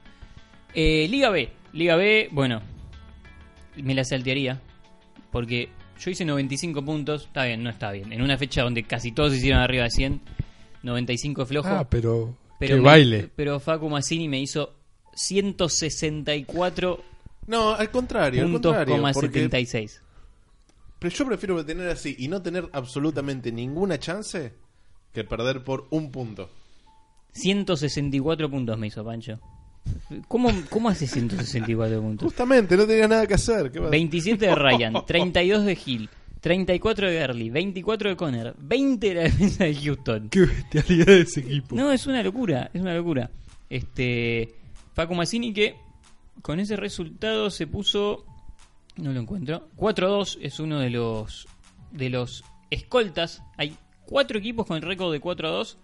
Eh, 0.74 1.06
Liga 1.10 1.30
B, 1.30 1.48
Liga 1.72 1.96
B, 1.96 2.28
bueno, 2.32 2.60
me 3.76 3.94
la 3.94 4.04
saltearía. 4.04 4.60
Porque 5.30 5.68
yo 6.00 6.10
hice 6.10 6.24
95 6.24 6.84
puntos, 6.84 7.24
está 7.26 7.44
bien, 7.44 7.62
no 7.62 7.70
está 7.70 7.92
bien. 7.92 8.12
En 8.12 8.22
una 8.22 8.36
fecha 8.36 8.62
donde 8.62 8.82
casi 8.82 9.12
todos 9.12 9.34
hicieron 9.34 9.60
arriba 9.60 9.84
de 9.84 9.90
100, 9.90 10.20
95 10.82 11.46
flojo. 11.46 11.68
Ah, 11.68 11.86
pero, 11.88 12.36
pero 12.58 12.76
qué 12.76 12.80
me- 12.80 12.86
baile. 12.86 13.30
Pero 13.36 13.60
Facu 13.60 13.88
Massini 13.88 14.28
me 14.28 14.40
hizo 14.40 14.74
164 15.14 17.00
No, 17.46 17.70
al 17.74 17.90
contrario, 17.90 18.42
al 18.42 18.50
puntos, 18.50 18.70
contrario. 18.70 18.96
coma 18.96 19.12
porque- 19.12 19.28
76. 19.40 20.02
Pero 20.98 21.14
yo 21.14 21.26
prefiero 21.26 21.64
tener 21.64 21.88
así 21.88 22.14
y 22.18 22.28
no 22.28 22.42
tener 22.42 22.68
absolutamente 22.72 23.50
ninguna 23.52 23.98
chance 23.98 24.52
que 25.12 25.24
perder 25.24 25.64
por 25.64 25.86
un 25.90 26.10
punto. 26.10 26.50
164 27.32 28.50
puntos 28.50 28.76
me 28.78 28.88
hizo 28.88 29.04
Pancho. 29.04 29.40
¿Cómo, 30.28 30.50
cómo 30.68 30.88
hace 30.88 31.06
164 31.06 32.00
puntos? 32.00 32.26
Justamente, 32.26 32.76
no 32.76 32.86
tenía 32.86 33.08
nada 33.08 33.26
que 33.26 33.34
hacer. 33.34 33.70
¿qué 33.70 33.78
va- 33.80 33.90
27 33.90 34.46
de 34.46 34.54
Ryan, 34.54 34.94
32 35.06 35.64
de 35.64 35.78
Hill, 35.86 36.10
34 36.40 37.08
de 37.10 37.20
Gurley, 37.26 37.50
24 37.50 38.10
de 38.10 38.16
Conner, 38.16 38.54
20 38.58 39.08
de 39.08 39.14
la 39.14 39.22
defensa 39.22 39.64
de 39.64 39.74
Houston. 39.74 40.28
Qué 40.30 40.40
bestialidad 40.40 41.06
de 41.06 41.20
ese 41.22 41.40
equipo. 41.40 41.74
No, 41.76 41.92
es 41.92 42.06
una 42.06 42.22
locura, 42.22 42.70
es 42.72 42.80
una 42.80 42.94
locura. 42.94 43.30
Este 43.68 44.54
Facu 44.94 45.14
Massini 45.14 45.52
que 45.52 45.76
con 46.42 46.58
ese 46.60 46.76
resultado 46.76 47.50
se 47.50 47.66
puso 47.66 48.24
no 48.96 49.12
lo 49.12 49.20
encuentro. 49.20 49.68
4-2 49.76 50.38
es 50.42 50.58
uno 50.60 50.78
de 50.80 50.90
los 50.90 51.46
de 51.92 52.10
los 52.10 52.44
escoltas. 52.70 53.42
Hay 53.56 53.76
cuatro 54.06 54.38
equipos 54.38 54.66
con 54.66 54.76
el 54.76 54.82
récord 54.82 55.12
de 55.12 55.20
4-2 55.20 55.76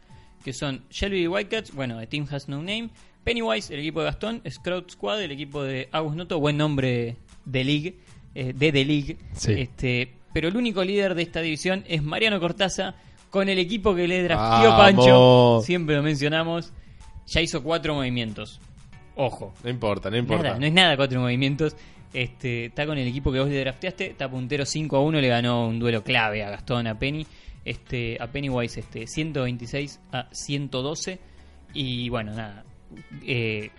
que 0.44 0.52
son 0.52 0.82
Shelby 0.90 1.26
Whitecats, 1.28 1.72
bueno, 1.72 1.98
The 1.98 2.06
Team 2.06 2.26
Has 2.30 2.48
No 2.48 2.58
Name, 2.58 2.90
Pennywise, 3.26 3.74
el 3.74 3.80
equipo 3.80 3.98
de 3.98 4.06
Gastón, 4.06 4.40
Scout 4.48 4.92
Squad, 4.92 5.20
el 5.20 5.32
equipo 5.32 5.64
de 5.64 5.88
Agus 5.90 6.14
Noto, 6.14 6.38
buen 6.38 6.56
nombre 6.56 7.16
de 7.44 7.64
League, 7.64 7.98
eh, 8.36 8.52
de 8.54 8.70
The 8.70 8.84
League. 8.84 9.16
Sí. 9.32 9.52
Este, 9.58 10.14
pero 10.32 10.46
el 10.46 10.56
único 10.56 10.84
líder 10.84 11.16
de 11.16 11.22
esta 11.22 11.40
división 11.40 11.82
es 11.88 12.04
Mariano 12.04 12.38
Cortaza 12.38 12.94
con 13.28 13.48
el 13.48 13.58
equipo 13.58 13.96
que 13.96 14.06
le 14.06 14.22
draftió. 14.22 14.70
Pancho. 14.76 15.60
Siempre 15.64 15.96
lo 15.96 16.04
mencionamos. 16.04 16.72
Ya 17.26 17.40
hizo 17.40 17.64
cuatro 17.64 17.96
movimientos. 17.96 18.60
Ojo. 19.16 19.52
No 19.64 19.70
importa, 19.70 20.08
no 20.08 20.18
importa. 20.18 20.44
Nada, 20.44 20.58
no 20.60 20.66
es 20.66 20.72
nada 20.72 20.96
cuatro 20.96 21.20
movimientos. 21.20 21.74
Este, 22.12 22.66
está 22.66 22.86
con 22.86 22.96
el 22.96 23.08
equipo 23.08 23.32
que 23.32 23.40
vos 23.40 23.48
le 23.48 23.58
drafteaste, 23.58 24.10
está 24.10 24.30
puntero 24.30 24.64
5 24.64 24.96
a 24.96 25.00
1, 25.00 25.20
le 25.20 25.28
ganó 25.28 25.66
un 25.66 25.80
duelo 25.80 26.04
clave 26.04 26.44
a 26.44 26.50
Gastón, 26.50 26.86
a 26.86 26.96
Penny, 26.96 27.26
este, 27.64 28.18
a 28.20 28.28
Pennywise 28.28 28.78
este, 28.78 29.08
126 29.08 29.98
a 30.12 30.28
112 30.30 31.18
y 31.74 32.08
bueno, 32.08 32.32
nada, 32.32 32.64
eh, 33.22 33.70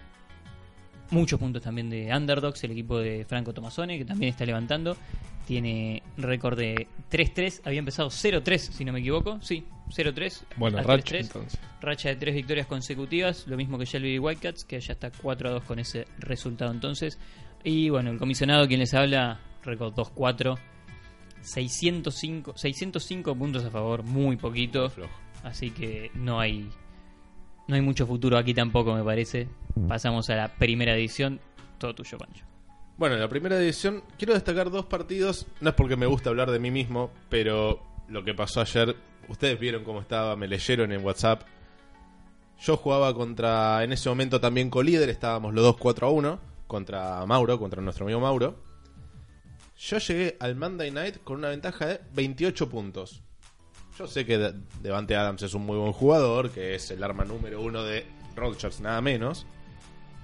muchos 1.11 1.39
puntos 1.39 1.61
también 1.61 1.89
de 1.89 2.13
Underdogs, 2.15 2.63
el 2.63 2.71
equipo 2.71 2.99
de 2.99 3.25
Franco 3.25 3.53
Tomasone, 3.53 3.97
que 3.97 4.05
también 4.05 4.31
está 4.31 4.45
levantando, 4.45 4.97
tiene 5.45 6.03
récord 6.17 6.57
de 6.57 6.87
3-3, 7.09 7.61
había 7.65 7.79
empezado 7.79 8.09
0-3 8.09 8.57
si 8.57 8.83
no 8.83 8.91
me 8.91 8.99
equivoco, 8.99 9.39
sí, 9.41 9.65
0-3. 9.89 10.43
Bueno, 10.57 10.77
racha 10.83 11.15
3-3 11.15 11.19
entonces. 11.21 11.59
racha 11.81 12.09
de 12.09 12.15
tres 12.17 12.35
victorias 12.35 12.67
consecutivas, 12.67 13.47
lo 13.47 13.55
mismo 13.55 13.77
que 13.77 13.85
Shelby 13.85 14.19
Whitecats, 14.19 14.65
que 14.65 14.79
ya 14.79 14.93
está 14.93 15.11
4 15.11 15.49
a 15.49 15.51
2 15.53 15.63
con 15.63 15.79
ese 15.79 16.05
resultado 16.19 16.71
entonces. 16.71 17.17
Y 17.63 17.89
bueno, 17.89 18.11
el 18.11 18.19
comisionado 18.19 18.67
quien 18.67 18.79
les 18.79 18.93
habla, 18.93 19.39
récord 19.63 19.93
2-4, 19.93 20.57
605, 21.41 22.57
605 22.57 23.35
puntos 23.35 23.63
a 23.63 23.71
favor, 23.71 24.03
muy 24.03 24.35
poquito, 24.35 24.91
así 25.43 25.71
que 25.71 26.11
no 26.13 26.39
hay 26.39 26.69
no 27.67 27.75
hay 27.75 27.81
mucho 27.81 28.07
futuro 28.07 28.37
aquí 28.37 28.53
tampoco 28.53 28.93
me 28.93 29.03
parece. 29.03 29.47
Pasamos 29.87 30.29
a 30.29 30.35
la 30.35 30.47
primera 30.55 30.95
edición, 30.95 31.39
todo 31.77 31.93
tuyo 31.93 32.17
Pancho. 32.17 32.45
Bueno, 32.97 33.15
en 33.15 33.21
la 33.21 33.29
primera 33.29 33.57
edición 33.57 34.03
quiero 34.17 34.33
destacar 34.33 34.71
dos 34.71 34.85
partidos. 34.85 35.45
No 35.61 35.69
es 35.69 35.75
porque 35.75 35.95
me 35.95 36.05
gusta 36.05 36.29
hablar 36.29 36.49
de 36.49 36.59
mí 36.59 36.71
mismo, 36.71 37.11
pero 37.29 37.81
lo 38.07 38.23
que 38.23 38.33
pasó 38.33 38.61
ayer, 38.61 38.95
ustedes 39.27 39.59
vieron 39.59 39.83
cómo 39.83 40.01
estaba, 40.01 40.35
me 40.35 40.47
leyeron 40.47 40.91
en 40.91 41.03
WhatsApp. 41.05 41.43
Yo 42.59 42.75
jugaba 42.77 43.13
contra, 43.13 43.83
en 43.83 43.91
ese 43.91 44.09
momento 44.09 44.41
también 44.41 44.69
colíder, 44.71 45.09
estábamos 45.09 45.53
los 45.53 45.63
dos 45.63 45.77
4 45.77 46.07
a 46.07 46.09
1, 46.09 46.39
contra 46.65 47.23
Mauro, 47.27 47.59
contra 47.59 47.83
nuestro 47.83 48.05
amigo 48.05 48.19
Mauro. 48.19 48.63
Yo 49.77 49.99
llegué 49.99 50.37
al 50.39 50.55
Monday 50.55 50.89
Night 50.89 51.17
con 51.23 51.37
una 51.37 51.49
ventaja 51.49 51.85
de 51.85 52.01
28 52.13 52.67
puntos. 52.67 53.21
Yo 53.97 54.07
sé 54.07 54.25
que 54.25 54.37
De- 54.37 54.53
Devante 54.81 55.15
Adams 55.15 55.41
es 55.43 55.53
un 55.53 55.65
muy 55.65 55.77
buen 55.77 55.91
jugador, 55.93 56.51
que 56.51 56.75
es 56.75 56.91
el 56.91 57.03
arma 57.03 57.25
número 57.25 57.61
uno 57.61 57.83
de 57.83 58.05
Rodgers, 58.35 58.79
nada 58.79 59.01
menos. 59.01 59.45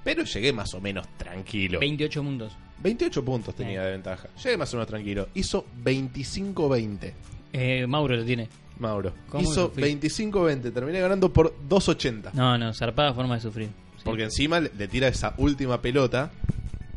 Pero 0.04 0.24
llegué 0.24 0.52
más 0.54 0.74
o 0.74 0.82
menos 0.82 1.08
tranquilo. 1.18 1.80
28 1.80 2.22
puntos. 2.24 2.54
28 2.80 3.24
puntos 3.26 3.56
tenía 3.56 3.82
Eh. 3.82 3.86
de 3.86 3.92
ventaja. 3.94 4.28
Llegué 4.44 4.58
más 4.58 4.74
o 4.74 4.78
menos 4.78 4.88
tranquilo. 4.88 5.30
Hizo 5.34 5.66
25-20, 5.84 7.14
Eh, 7.54 7.86
Mauro 7.88 8.16
lo 8.16 8.26
tiene. 8.26 8.50
Mauro. 8.80 9.14
¿Cómo 9.30 9.44
Hizo 9.44 9.68
sufrí? 9.68 9.84
25-20. 9.84 10.72
Terminé 10.72 11.00
ganando 11.00 11.32
por 11.32 11.56
2.80. 11.70 12.32
No, 12.34 12.58
no, 12.58 12.74
zarpada 12.74 13.14
forma 13.14 13.36
de 13.36 13.42
sufrir. 13.42 13.68
Sí. 13.98 14.02
Porque 14.04 14.24
encima 14.24 14.60
le 14.60 14.88
tira 14.88 15.08
esa 15.08 15.34
última 15.38 15.80
pelota 15.82 16.32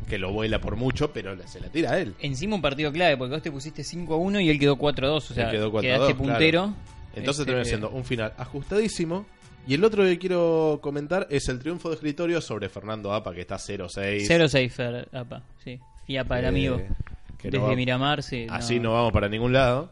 que 0.07 0.17
lo 0.17 0.31
vuela 0.31 0.59
por 0.61 0.75
mucho, 0.75 1.11
pero 1.11 1.35
se 1.47 1.59
la 1.59 1.67
tira 1.69 1.91
a 1.91 1.99
él. 1.99 2.15
Encima 2.19 2.55
un 2.55 2.61
partido 2.61 2.91
clave, 2.91 3.17
porque 3.17 3.33
vos 3.35 3.41
te 3.43 3.51
pusiste 3.51 3.83
5 3.83 4.13
a 4.13 4.17
1 4.17 4.39
y 4.41 4.49
él 4.49 4.59
quedó 4.59 4.77
4 4.77 5.05
a 5.07 5.09
2. 5.11 5.31
O 5.31 5.33
sea, 5.33 5.51
quedó 5.51 5.71
4 5.71 5.89
a 5.91 5.95
quedaste 5.95 6.13
2, 6.13 6.21
puntero. 6.27 6.73
Entonces 7.15 7.39
Este, 7.41 7.45
termina 7.45 7.65
siendo 7.65 7.89
un 7.89 8.05
final 8.05 8.33
ajustadísimo. 8.37 9.25
Y 9.67 9.73
el 9.73 9.83
otro 9.83 10.03
que 10.03 10.17
quiero 10.17 10.79
comentar 10.81 11.27
es 11.29 11.49
el 11.49 11.59
triunfo 11.59 11.89
de 11.89 11.95
escritorio 11.95 12.39
sobre 12.39 12.69
Fernando 12.69 13.13
Apa, 13.13 13.33
que 13.33 13.41
está 13.41 13.57
0-6. 13.57 14.25
0-6, 14.25 14.69
Fer, 14.71 15.09
apa, 15.11 15.43
sí. 15.63 15.77
Fiapa 16.05 16.39
el 16.39 16.45
Eh, 16.45 16.47
amigo. 16.47 16.77
que 17.37 17.49
Desde 17.51 17.57
no 17.59 17.67
va- 17.67 17.75
Miramar, 17.75 18.23
sí. 18.23 18.47
Así 18.49 18.79
no 18.79 18.93
vamos 18.93 19.11
para 19.11 19.27
ningún 19.27 19.51
lado. 19.51 19.91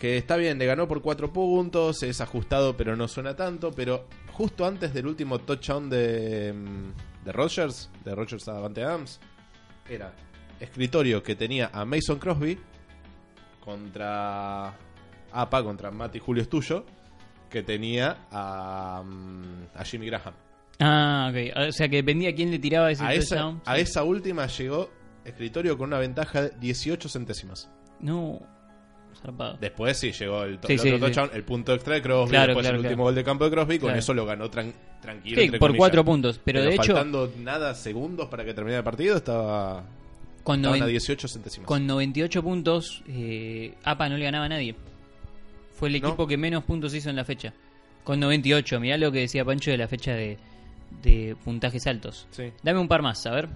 Que 0.00 0.16
está 0.16 0.36
bien, 0.36 0.58
le 0.58 0.66
ganó 0.66 0.88
por 0.88 1.02
4 1.02 1.32
puntos, 1.32 2.02
es 2.02 2.20
ajustado 2.20 2.76
pero 2.76 2.96
no 2.96 3.06
suena 3.08 3.36
tanto, 3.36 3.70
pero 3.72 4.06
justo 4.32 4.64
antes 4.66 4.92
del 4.94 5.06
último 5.06 5.38
touchdown 5.38 5.88
de, 5.90 6.52
mm, 6.52 7.24
de 7.26 7.32
Rogers, 7.32 7.90
de 8.04 8.14
Rogers 8.14 8.48
a 8.48 8.54
Davante 8.54 8.82
Adams, 8.82 9.20
era 9.88 10.12
escritorio 10.60 11.22
que 11.22 11.34
tenía 11.34 11.70
a 11.72 11.84
Mason 11.84 12.18
Crosby 12.18 12.58
contra 13.64 14.74
APA, 15.32 15.62
contra 15.64 15.90
Mati 15.90 16.18
Julio 16.18 16.42
Estullo, 16.42 16.84
que 17.50 17.62
tenía 17.62 18.26
a, 18.30 19.02
mm, 19.04 19.66
a 19.74 19.84
Jimmy 19.84 20.06
Graham. 20.06 20.34
Ah, 20.80 21.30
ok. 21.30 21.68
O 21.68 21.72
sea 21.72 21.88
que 21.88 21.96
dependía 21.96 22.34
quién 22.34 22.50
le 22.50 22.58
tiraba 22.58 22.90
ese 22.90 23.04
A 23.04 23.14
esa, 23.14 23.36
touchdown. 23.36 23.62
a 23.64 23.78
esa 23.78 24.02
última 24.04 24.46
llegó 24.46 24.90
escritorio 25.24 25.78
con 25.78 25.88
una 25.88 25.98
ventaja 25.98 26.42
de 26.42 26.50
18 26.58 27.08
centésimas. 27.08 27.70
No. 28.00 28.40
Zarpado. 29.14 29.56
Después 29.60 29.96
sí 29.98 30.12
llegó 30.12 30.42
el, 30.44 30.58
to- 30.58 30.66
Sí, 30.68 30.74
el 30.74 30.78
sí, 30.80 30.88
otro 30.92 31.08
sí. 31.08 31.12
touchdown, 31.14 31.30
el 31.36 31.44
punto 31.44 31.74
extra 31.74 31.94
de 31.94 32.02
Crosby, 32.02 32.30
Claro, 32.30 32.46
después 32.48 32.64
claro, 32.64 32.78
el 32.78 32.84
último 32.84 33.02
gol 33.04 33.14
de 33.14 33.24
campo 33.24 33.44
de 33.44 33.50
Crosby, 33.50 33.78
con 33.78 33.88
Claro. 33.88 33.98
eso 33.98 34.14
lo 34.14 34.26
ganó 34.26 34.50
tran- 34.50 34.72
tranquilo. 35.00 35.36
Sí, 35.36 35.44
entre 35.44 35.58
por 35.58 35.68
comillas. 35.70 35.78
cuatro 35.80 36.04
puntos. 36.04 36.40
Pero, 36.44 36.62
de 36.62 36.74
hecho, 36.74 36.94
faltando 36.94 37.32
nada 37.38 37.74
segundos 37.74 38.28
para 38.28 38.44
que 38.44 38.54
termine 38.54 38.76
el 38.78 38.84
partido, 38.84 39.16
estaba 39.16 39.84
con, 40.42 40.56
estaban 40.60 40.80
a 40.82 40.84
noven- 40.86 40.90
18 40.90 41.28
centésimas. 41.28 41.66
con 41.66 41.86
98 41.86 42.42
puntos, 42.42 43.02
eh, 43.08 43.74
APA 43.84 44.08
no 44.08 44.16
le 44.16 44.24
ganaba 44.24 44.44
a 44.46 44.48
nadie. 44.48 44.74
Fue 45.72 45.88
el 45.88 46.00
¿No? 46.00 46.08
equipo 46.08 46.26
que 46.26 46.36
menos 46.36 46.64
puntos 46.64 46.94
hizo 46.94 47.10
en 47.10 47.16
la 47.16 47.24
fecha. 47.24 47.52
Con 48.04 48.20
98. 48.20 48.78
Mirá 48.80 48.96
lo 48.98 49.10
que 49.10 49.20
decía 49.20 49.44
Pancho 49.44 49.70
de 49.70 49.78
la 49.78 49.88
fecha 49.88 50.12
de, 50.12 50.36
de 51.02 51.34
puntajes 51.44 51.86
altos. 51.86 52.26
Sí. 52.30 52.52
Dame 52.62 52.78
un 52.78 52.86
par 52.88 53.02
más, 53.02 53.24
a 53.26 53.30
ver. 53.32 53.48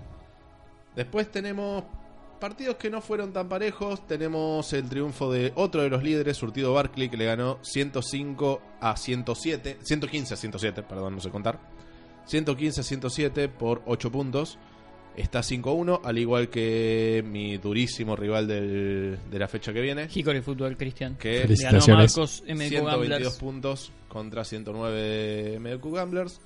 Después 0.97 1.31
tenemos 1.31 1.85
partidos 2.39 2.77
que 2.77 2.91
no 2.91 3.01
fueron 3.01 3.33
tan 3.33 3.49
parejos. 3.49 4.07
Tenemos 4.07 4.73
el 4.73 4.89
triunfo 4.89 5.31
de 5.33 5.53
otro 5.55 5.83
de 5.83 5.91
los 5.91 6.03
líderes, 6.03 6.37
Surtido 6.37 6.73
Barkley, 6.73 7.09
que 7.09 7.17
le 7.17 7.27
ganó 7.27 7.59
105 7.63 8.61
a 8.81 8.97
107. 8.97 9.79
115 9.83 10.35
a 10.35 10.37
107, 10.37 10.83
perdón, 10.83 11.15
no 11.17 11.21
sé 11.21 11.31
contar. 11.31 11.61
115 12.27 12.81
a 12.81 12.85
107 12.85 13.49
por 13.49 13.83
8 13.87 14.11
puntos. 14.13 14.59
Está 15.17 15.41
5-1, 15.43 16.01
al 16.05 16.17
igual 16.17 16.49
que 16.49 17.25
mi 17.27 17.57
durísimo 17.59 18.15
rival 18.15 18.47
del- 18.47 19.19
de 19.29 19.39
la 19.41 19.49
fecha 19.49 19.73
que 19.73 19.81
viene. 19.81 20.09
Hickory 20.15 20.41
Fútbol 20.43 20.77
Cristian. 20.77 21.17
Que 21.17 21.45
Le 21.49 21.57
ganó. 21.57 21.81
Marcos 21.89 22.43
MQ 22.47 22.69
122 22.69 23.09
Gamblers. 23.09 23.35
puntos 23.39 23.93
contra 24.07 24.45
109 24.45 25.57
MQ 25.59 25.91
Gamblers. 25.93 26.41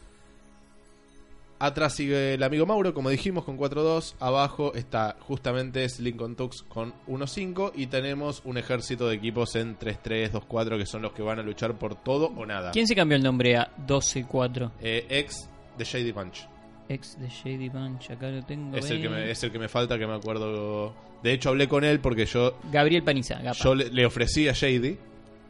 Atrás 1.63 1.95
sigue 1.95 2.35
el 2.35 2.43
amigo 2.43 2.67
Mauro, 2.67 2.93
como 2.93 3.09
dijimos, 3.09 3.45
con 3.45 3.57
4-2. 3.57 4.17
Abajo 4.19 4.75
está 4.75 5.15
justamente 5.21 5.85
es 5.85 6.01
Lincoln 6.01 6.35
Tux 6.35 6.65
con 6.65 6.93
1-5. 7.07 7.71
Y 7.77 7.87
tenemos 7.87 8.43
un 8.45 8.59
ejército 8.59 9.07
de 9.07 9.15
equipos 9.15 9.55
en 9.55 9.79
3-3, 9.79 10.33
2-4, 10.33 10.77
que 10.77 10.87
son 10.87 11.03
los 11.03 11.13
que 11.13 11.23
van 11.23 11.39
a 11.39 11.43
luchar 11.45 11.79
por 11.79 11.95
todo 11.95 12.33
o 12.37 12.45
nada. 12.45 12.73
¿Quién 12.73 12.89
se 12.89 12.97
cambió 12.97 13.17
el 13.17 13.23
nombre 13.23 13.57
a 13.57 13.71
12-4? 13.87 14.73
Eh, 14.81 15.07
ex 15.09 15.49
de 15.79 15.85
Shady 15.85 16.13
Punch. 16.13 16.49
Ex 16.89 17.21
de 17.21 17.29
Shady 17.29 17.69
Bunch, 17.69 18.11
acá 18.11 18.29
lo 18.29 18.43
tengo. 18.43 18.77
Es 18.77 18.91
el, 18.91 19.01
que 19.01 19.07
eh. 19.07 19.11
me, 19.11 19.31
es 19.31 19.41
el 19.45 19.53
que 19.53 19.61
me 19.61 19.69
falta, 19.69 19.97
que 19.97 20.07
me 20.09 20.15
acuerdo. 20.15 20.93
De 21.23 21.33
hecho, 21.33 21.51
hablé 21.51 21.69
con 21.69 21.85
él 21.85 22.01
porque 22.01 22.27
yo, 22.27 22.59
Gabriel 22.73 23.05
Paniza, 23.05 23.37
Gapa. 23.41 23.57
yo 23.57 23.77
le, 23.77 23.89
le 23.89 24.05
ofrecí 24.05 24.49
a 24.49 24.53
Shady. 24.53 24.99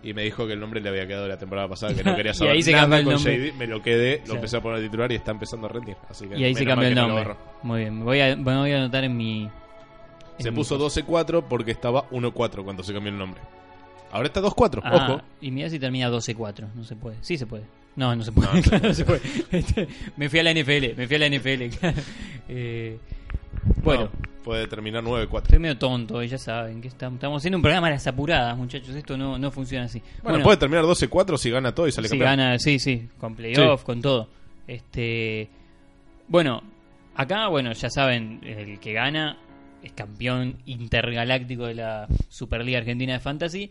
Y 0.03 0.15
me 0.15 0.23
dijo 0.23 0.47
que 0.47 0.55
el 0.55 0.61
nombre 0.61 0.81
le 0.81 0.89
había 0.89 1.07
quedado 1.07 1.29
la 1.29 1.39
temporada 1.39 1.69
pasada, 1.69 1.95
que 1.95 2.03
no 2.03 2.17
quería 2.17 2.33
Y 2.33 2.35
saber 2.35 2.53
ahí 2.55 2.63
se 2.63 2.73
nada 2.73 2.99
el 2.99 3.05
con 3.05 3.15
nombre. 3.15 3.39
Shady. 3.39 3.53
Me 3.53 3.67
lo 3.67 3.83
quedé, 3.83 4.23
lo 4.27 4.35
empecé 4.35 4.57
a 4.57 4.61
poner 4.61 4.79
a 4.79 4.83
titular 4.83 5.13
y 5.13 5.15
está 5.15 5.31
empezando 5.31 5.67
a 5.67 5.71
rendir. 5.71 5.97
Así 6.09 6.27
que 6.27 6.37
y 6.39 6.45
ahí 6.45 6.55
se 6.55 6.65
cambió 6.67 6.89
el 6.89 6.95
no 6.95 7.09
nombre. 7.09 7.35
Muy 7.63 7.81
bien, 7.81 7.99
me 7.99 8.05
voy 8.05 8.21
a, 8.21 8.35
me 8.37 8.43
voy 8.57 8.73
a 8.73 8.77
anotar 8.79 9.05
en 9.05 9.17
mi. 9.17 9.43
en 9.45 9.51
Se 10.45 10.51
mi 10.51 10.57
puso 10.57 10.79
cosa. 10.79 11.01
12-4 11.03 11.45
porque 11.49 11.71
estaba 11.71 12.09
1-4 12.11 12.65
cuando 12.65 12.83
se 12.83 12.93
cambió 12.93 13.13
el 13.13 13.19
nombre. 13.19 13.41
Ahora 14.11 14.27
está 14.27 14.43
2-4, 14.43 14.81
Ah, 14.85 15.07
ojo. 15.13 15.23
Y 15.41 15.51
mira 15.51 15.71
si 15.71 15.79
termina 15.79 16.11
12-4. 16.11 16.67
No 16.75 16.85
se 16.85 16.97
puede. 16.97 17.17
Sí 17.23 17.39
se 17.39 17.47
puede. 17.47 17.65
No, 17.97 18.15
no 18.17 18.23
se 18.25 18.33
puede. 18.33 18.49
No, 18.49 18.63
se 18.63 18.69
Claro, 18.69 18.89
no 18.89 18.95
se 18.95 19.05
puede. 19.05 19.21
Este, 19.53 19.89
me 20.17 20.29
fui 20.29 20.39
a 20.41 20.43
la 20.43 20.53
NFL. 20.53 20.97
Me 20.97 21.07
fui 21.07 21.17
a 21.17 21.19
la 21.19 21.29
NFL. 21.29 21.63
Eh, 22.49 22.99
bueno, 23.83 24.05
No, 24.05 24.11
puede 24.43 24.67
terminar 24.67 25.03
9-4. 25.05 25.43
estoy 25.43 25.59
medio 25.59 25.79
tonto. 25.79 26.23
Ya 26.23 26.39
saben 26.39 26.81
que 26.81 26.89
estamos, 26.89 27.17
estamos 27.17 27.41
haciendo 27.41 27.59
un 27.59 27.63
programa 27.63 27.87
a 27.89 27.91
las 27.91 28.07
apuradas, 28.07 28.57
muchachos. 28.57 28.95
Esto 28.95 29.17
no, 29.17 29.39
no 29.39 29.51
funciona 29.51 29.87
así. 29.87 30.03
Bueno, 30.23 30.43
puede 30.43 30.57
terminar 30.59 30.85
12-4 30.85 31.37
si 31.39 31.51
gana 31.51 31.75
todo 31.75 31.87
y 31.89 31.93
sale 31.93 32.09
si 32.09 32.19
campeón. 32.19 32.39
gana, 32.39 32.59
sí, 32.59 32.79
sí, 32.79 33.09
con 33.19 33.35
playoff, 33.35 33.85
con 33.85 34.03
todo. 34.03 34.29
Este, 34.67 35.49
bueno, 36.29 36.63
acá, 37.15 37.49
bueno, 37.49 37.73
ya 37.73 37.91
saben, 37.91 38.41
el 38.43 38.79
que 38.81 38.93
gana 38.93 39.39
es 39.83 39.93
campeón 39.93 40.59
intergaláctico 40.67 41.67
de 41.67 41.75
la 41.75 42.07
Superliga 42.29 42.79
Argentina 42.79 43.15
de 43.15 43.21
Fantasy. 43.21 43.71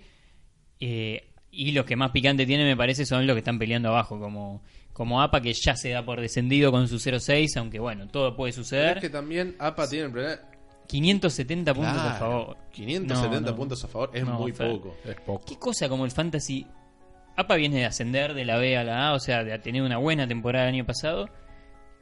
Eh, 0.80 1.28
y 1.52 1.72
los 1.74 1.86
que 1.86 1.96
más 1.96 2.12
picante 2.12 2.46
tienen, 2.46 2.66
me 2.68 2.78
parece, 2.78 3.06
son 3.06 3.28
los 3.28 3.36
que 3.36 3.40
están 3.40 3.60
peleando 3.60 3.90
abajo, 3.90 4.20
como, 4.20 4.62
como 4.94 5.22
APA, 5.22 5.42
que 5.42 5.54
ya 5.54 5.76
se 5.76 5.90
da 5.90 6.04
por 6.04 6.22
descendido 6.22 6.72
con 6.72 6.88
su 6.88 6.96
0-6, 6.96 7.58
aunque 7.58 7.80
bueno, 7.80 8.08
todo 8.08 8.36
puede 8.36 8.54
Pero 8.54 8.64
suceder. 8.64 8.98
es 8.98 9.02
que 9.02 9.10
también 9.10 9.56
APA 9.60 9.90
tiene 9.90 10.06
el 10.06 10.12
problema. 10.12 10.40
570 10.88 11.74
puntos 11.74 11.98
a 11.98 12.14
favor. 12.16 12.58
570 12.72 13.40
No, 13.40 13.52
no. 13.52 13.56
puntos 13.56 13.84
a 13.84 13.88
favor 13.88 14.12
es 14.14 14.26
No, 14.26 14.40
muy 14.40 14.52
Fer. 14.52 14.72
poco. 14.72 14.96
Es 15.06 15.16
poco. 15.22 15.46
¿Qué 15.46 15.58
cosa 15.58 15.88
como 15.90 16.06
el 16.06 16.12
fantasy? 16.12 16.68
APA 17.38 17.56
viene 17.56 17.78
de 17.78 17.86
ascender 17.86 18.34
de 18.34 18.44
la 18.46 18.58
B 18.58 18.78
a 18.78 18.84
la 18.84 19.10
A, 19.10 19.14
o 19.14 19.20
sea, 19.20 19.44
de 19.44 19.58
tener 19.60 19.82
una 19.82 19.98
buena 19.98 20.28
temporada 20.28 20.68
el 20.68 20.76
año 20.76 20.86
pasado. 20.86 21.30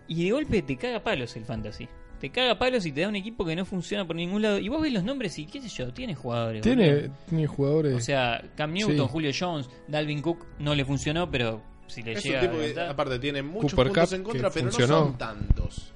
Y 0.08 0.24
de 0.26 0.32
golpe 0.32 0.62
te 0.64 0.76
caga 0.76 1.04
palos 1.04 1.36
el 1.36 1.46
fantasy. 1.46 1.88
Te 2.20 2.32
caga 2.32 2.58
palos 2.58 2.86
y 2.86 2.92
te 2.92 3.02
da 3.02 3.08
un 3.08 3.16
equipo 3.16 3.46
que 3.46 3.56
no 3.56 3.64
funciona 3.64 4.06
por 4.06 4.16
ningún 4.16 4.42
lado. 4.42 4.58
Y 4.60 4.68
vos 4.68 4.82
ves 4.82 4.92
los 4.92 5.04
nombres 5.04 5.38
y 5.40 5.46
qué 5.46 5.62
sé 5.62 5.70
yo, 5.70 5.94
tiene 5.94 6.16
jugadores. 6.16 6.64
Tiene, 6.64 7.12
jugadores. 7.48 7.94
O 7.94 8.00
sea, 8.02 8.44
Cam 8.58 8.74
Newton, 8.74 9.06
Sí. 9.08 9.12
Julio 9.12 9.32
Jones, 9.40 9.70
Dalvin 9.88 10.22
Cook 10.22 10.46
no 10.58 10.74
le 10.76 10.84
funcionó, 10.84 11.30
pero 11.30 11.62
si 11.88 12.02
le 12.04 12.14
Es 12.14 12.26
un 12.26 12.32
llega 12.32 12.42
tipo 12.42 12.56
a 12.56 12.60
que, 12.60 12.80
aparte, 12.82 13.20
tiene 13.20 13.42
muchos 13.44 13.72
Cooper 13.74 13.88
puntos 13.94 14.10
Cup, 14.10 14.16
en 14.16 14.24
contra, 14.24 14.50
pero 14.50 14.66
funcionó. 14.66 14.94
no 15.00 15.06
son 15.06 15.18
tantos. 15.18 15.94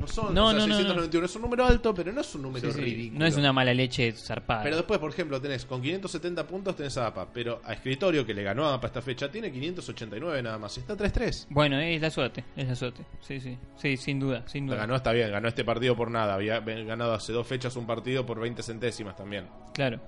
No 0.00 0.06
son, 0.06 0.34
No, 0.34 0.46
o 0.46 0.50
sea, 0.50 0.58
no, 0.60 0.66
no, 0.66 0.68
no. 0.68 0.74
691 0.76 1.26
es 1.26 1.36
un 1.36 1.42
número 1.42 1.64
alto, 1.66 1.94
pero 1.94 2.12
no 2.12 2.20
es 2.20 2.34
un 2.34 2.42
número 2.42 2.72
Sí, 2.72 2.80
ridículo. 2.80 3.20
no 3.20 3.26
es 3.26 3.36
una 3.36 3.52
mala 3.52 3.72
leche 3.74 4.12
zarpada. 4.12 4.62
Pero 4.62 4.76
después, 4.76 4.98
por 4.98 5.10
ejemplo, 5.10 5.40
tenés 5.40 5.64
con 5.66 5.80
570 5.82 6.46
puntos 6.46 6.74
tenés 6.76 6.96
a 6.98 7.06
APA, 7.08 7.28
pero 7.32 7.60
a 7.64 7.72
Escritorio, 7.72 8.24
que 8.26 8.34
le 8.34 8.42
ganó 8.42 8.66
a 8.66 8.74
APA 8.74 8.86
esta 8.88 9.02
fecha, 9.02 9.30
tiene 9.30 9.52
589 9.52 10.42
nada 10.42 10.58
más. 10.58 10.76
Está 10.78 10.96
3-3. 10.96 11.46
Bueno, 11.50 11.78
es 11.78 12.00
la 12.00 12.10
suerte, 12.10 12.44
es 12.56 12.66
la 12.68 12.74
suerte. 12.74 13.04
Sí, 13.20 13.40
sí, 13.40 13.56
sí, 13.76 13.96
sin 13.96 14.18
duda, 14.18 14.42
sin 14.48 14.66
La 14.66 14.74
duda. 14.74 14.80
ganó, 14.86 14.96
está 14.96 15.12
bien, 15.12 15.30
ganó 15.30 15.48
este 15.48 15.64
partido 15.64 15.94
por 15.96 16.10
nada. 16.10 16.34
Había 16.34 16.60
ganado 16.60 17.12
hace 17.12 17.32
dos 17.32 17.46
fechas 17.46 17.76
un 17.76 17.86
partido 17.86 18.24
por 18.26 18.40
20 18.40 18.62
centésimas 18.62 19.16
también. 19.16 19.46
Claro. 19.74 20.00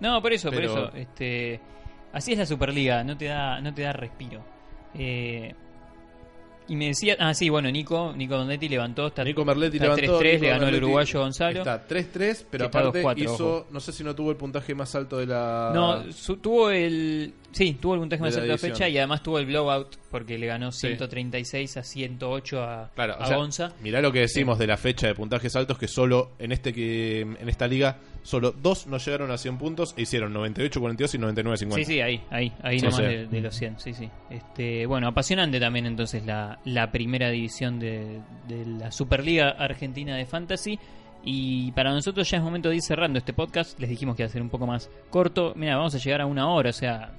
No, 0.00 0.20
por 0.22 0.32
eso, 0.32 0.50
Pero- 0.50 0.72
por 0.74 0.80
eso. 0.84 0.96
Este, 0.96 1.60
así 2.12 2.32
es 2.32 2.38
la 2.38 2.46
Superliga, 2.46 3.02
no 3.02 3.16
te 3.16 3.24
da, 3.24 3.60
no 3.60 3.74
te 3.74 3.82
da 3.82 3.92
respiro. 3.92 4.44
Eh, 4.94 5.54
y 6.68 6.76
me 6.76 6.86
decía, 6.88 7.16
ah, 7.18 7.32
sí, 7.34 7.48
bueno, 7.48 7.70
Nico, 7.70 8.12
Nico 8.16 8.36
Dondetti 8.36 8.68
levantó, 8.68 9.12
Nico 9.24 9.44
Merletti 9.44 9.78
está 9.78 9.96
levantó. 9.96 10.20
3-3, 10.20 10.32
Nico 10.32 10.42
le 10.44 10.48
ganó 10.50 10.68
el 10.68 10.74
uruguayo 10.76 11.20
Gonzalo. 11.20 11.58
Está 11.60 11.88
3-3, 11.88 12.44
pero 12.50 12.66
aparte 12.66 13.02
2-4, 13.02 13.18
hizo, 13.22 13.32
ojo. 13.34 13.66
no 13.70 13.80
sé 13.80 13.92
si 13.92 14.04
no 14.04 14.14
tuvo 14.14 14.30
el 14.30 14.36
puntaje 14.36 14.74
más 14.74 14.94
alto 14.94 15.16
de 15.18 15.26
la... 15.26 15.72
No, 15.74 16.12
su- 16.12 16.36
tuvo 16.36 16.70
el, 16.70 17.32
sí, 17.52 17.76
tuvo 17.80 17.94
el 17.94 18.00
puntaje 18.00 18.22
más 18.22 18.34
alto 18.34 18.42
de 18.42 18.48
la 18.52 18.58
fecha 18.58 18.88
y 18.88 18.98
además 18.98 19.22
tuvo 19.22 19.38
el 19.38 19.46
blowout 19.46 19.96
porque 20.10 20.38
le 20.38 20.46
ganó 20.46 20.70
Sí. 20.72 20.86
136 20.88 21.76
a 21.76 21.82
108 21.82 22.62
a, 22.62 22.90
Claro, 22.94 23.14
o 23.18 23.22
a 23.22 23.26
sea, 23.26 23.36
Gonza. 23.36 23.72
mirá 23.82 24.00
lo 24.00 24.12
que 24.12 24.20
decimos 24.20 24.58
de 24.58 24.66
la 24.66 24.76
fecha 24.76 25.06
de 25.06 25.14
puntajes 25.14 25.54
altos, 25.56 25.78
que 25.78 25.88
solo 25.88 26.32
en 26.38 26.52
este 26.52 26.72
que 26.72 27.20
en 27.22 27.48
esta 27.48 27.66
liga, 27.66 27.98
solo 28.28 28.52
dos 28.52 28.86
no 28.86 28.98
llegaron 28.98 29.30
a 29.30 29.38
100 29.38 29.56
puntos 29.56 29.94
e 29.96 30.02
hicieron 30.02 30.34
98-42 30.34 31.14
y 31.14 31.18
99-50. 31.18 31.74
Sí, 31.76 31.84
sí, 31.86 32.00
ahí, 32.02 32.20
ahí, 32.28 32.52
ahí 32.62 32.78
Sí, 32.78 32.84
nomás 32.84 33.00
sí. 33.00 33.02
de, 33.06 33.26
de 33.26 33.40
los 33.40 33.54
100, 33.54 33.78
sí, 33.80 33.94
sí. 33.94 34.10
Este, 34.28 34.84
bueno, 34.84 35.08
apasionante 35.08 35.58
también 35.58 35.86
entonces 35.86 36.26
la, 36.26 36.58
la 36.66 36.92
primera 36.92 37.30
división 37.30 37.78
de, 37.80 38.20
de 38.46 38.66
la 38.66 38.92
Superliga 38.92 39.48
Argentina 39.50 40.14
de 40.14 40.26
Fantasy. 40.26 40.78
Y 41.24 41.72
para 41.72 41.90
nosotros 41.90 42.28
ya 42.30 42.36
es 42.36 42.42
momento 42.42 42.68
de 42.68 42.76
ir 42.76 42.82
cerrando 42.82 43.18
este 43.18 43.32
podcast. 43.32 43.80
Les 43.80 43.88
dijimos 43.88 44.14
que 44.14 44.22
iba 44.24 44.28
a 44.28 44.32
ser 44.32 44.42
un 44.42 44.50
poco 44.50 44.66
más 44.66 44.90
corto. 45.08 45.54
Mira, 45.56 45.76
vamos 45.78 45.94
a 45.94 45.98
llegar 45.98 46.20
a 46.20 46.26
una 46.26 46.50
hora, 46.50 46.68
o 46.68 46.74
sea, 46.74 47.10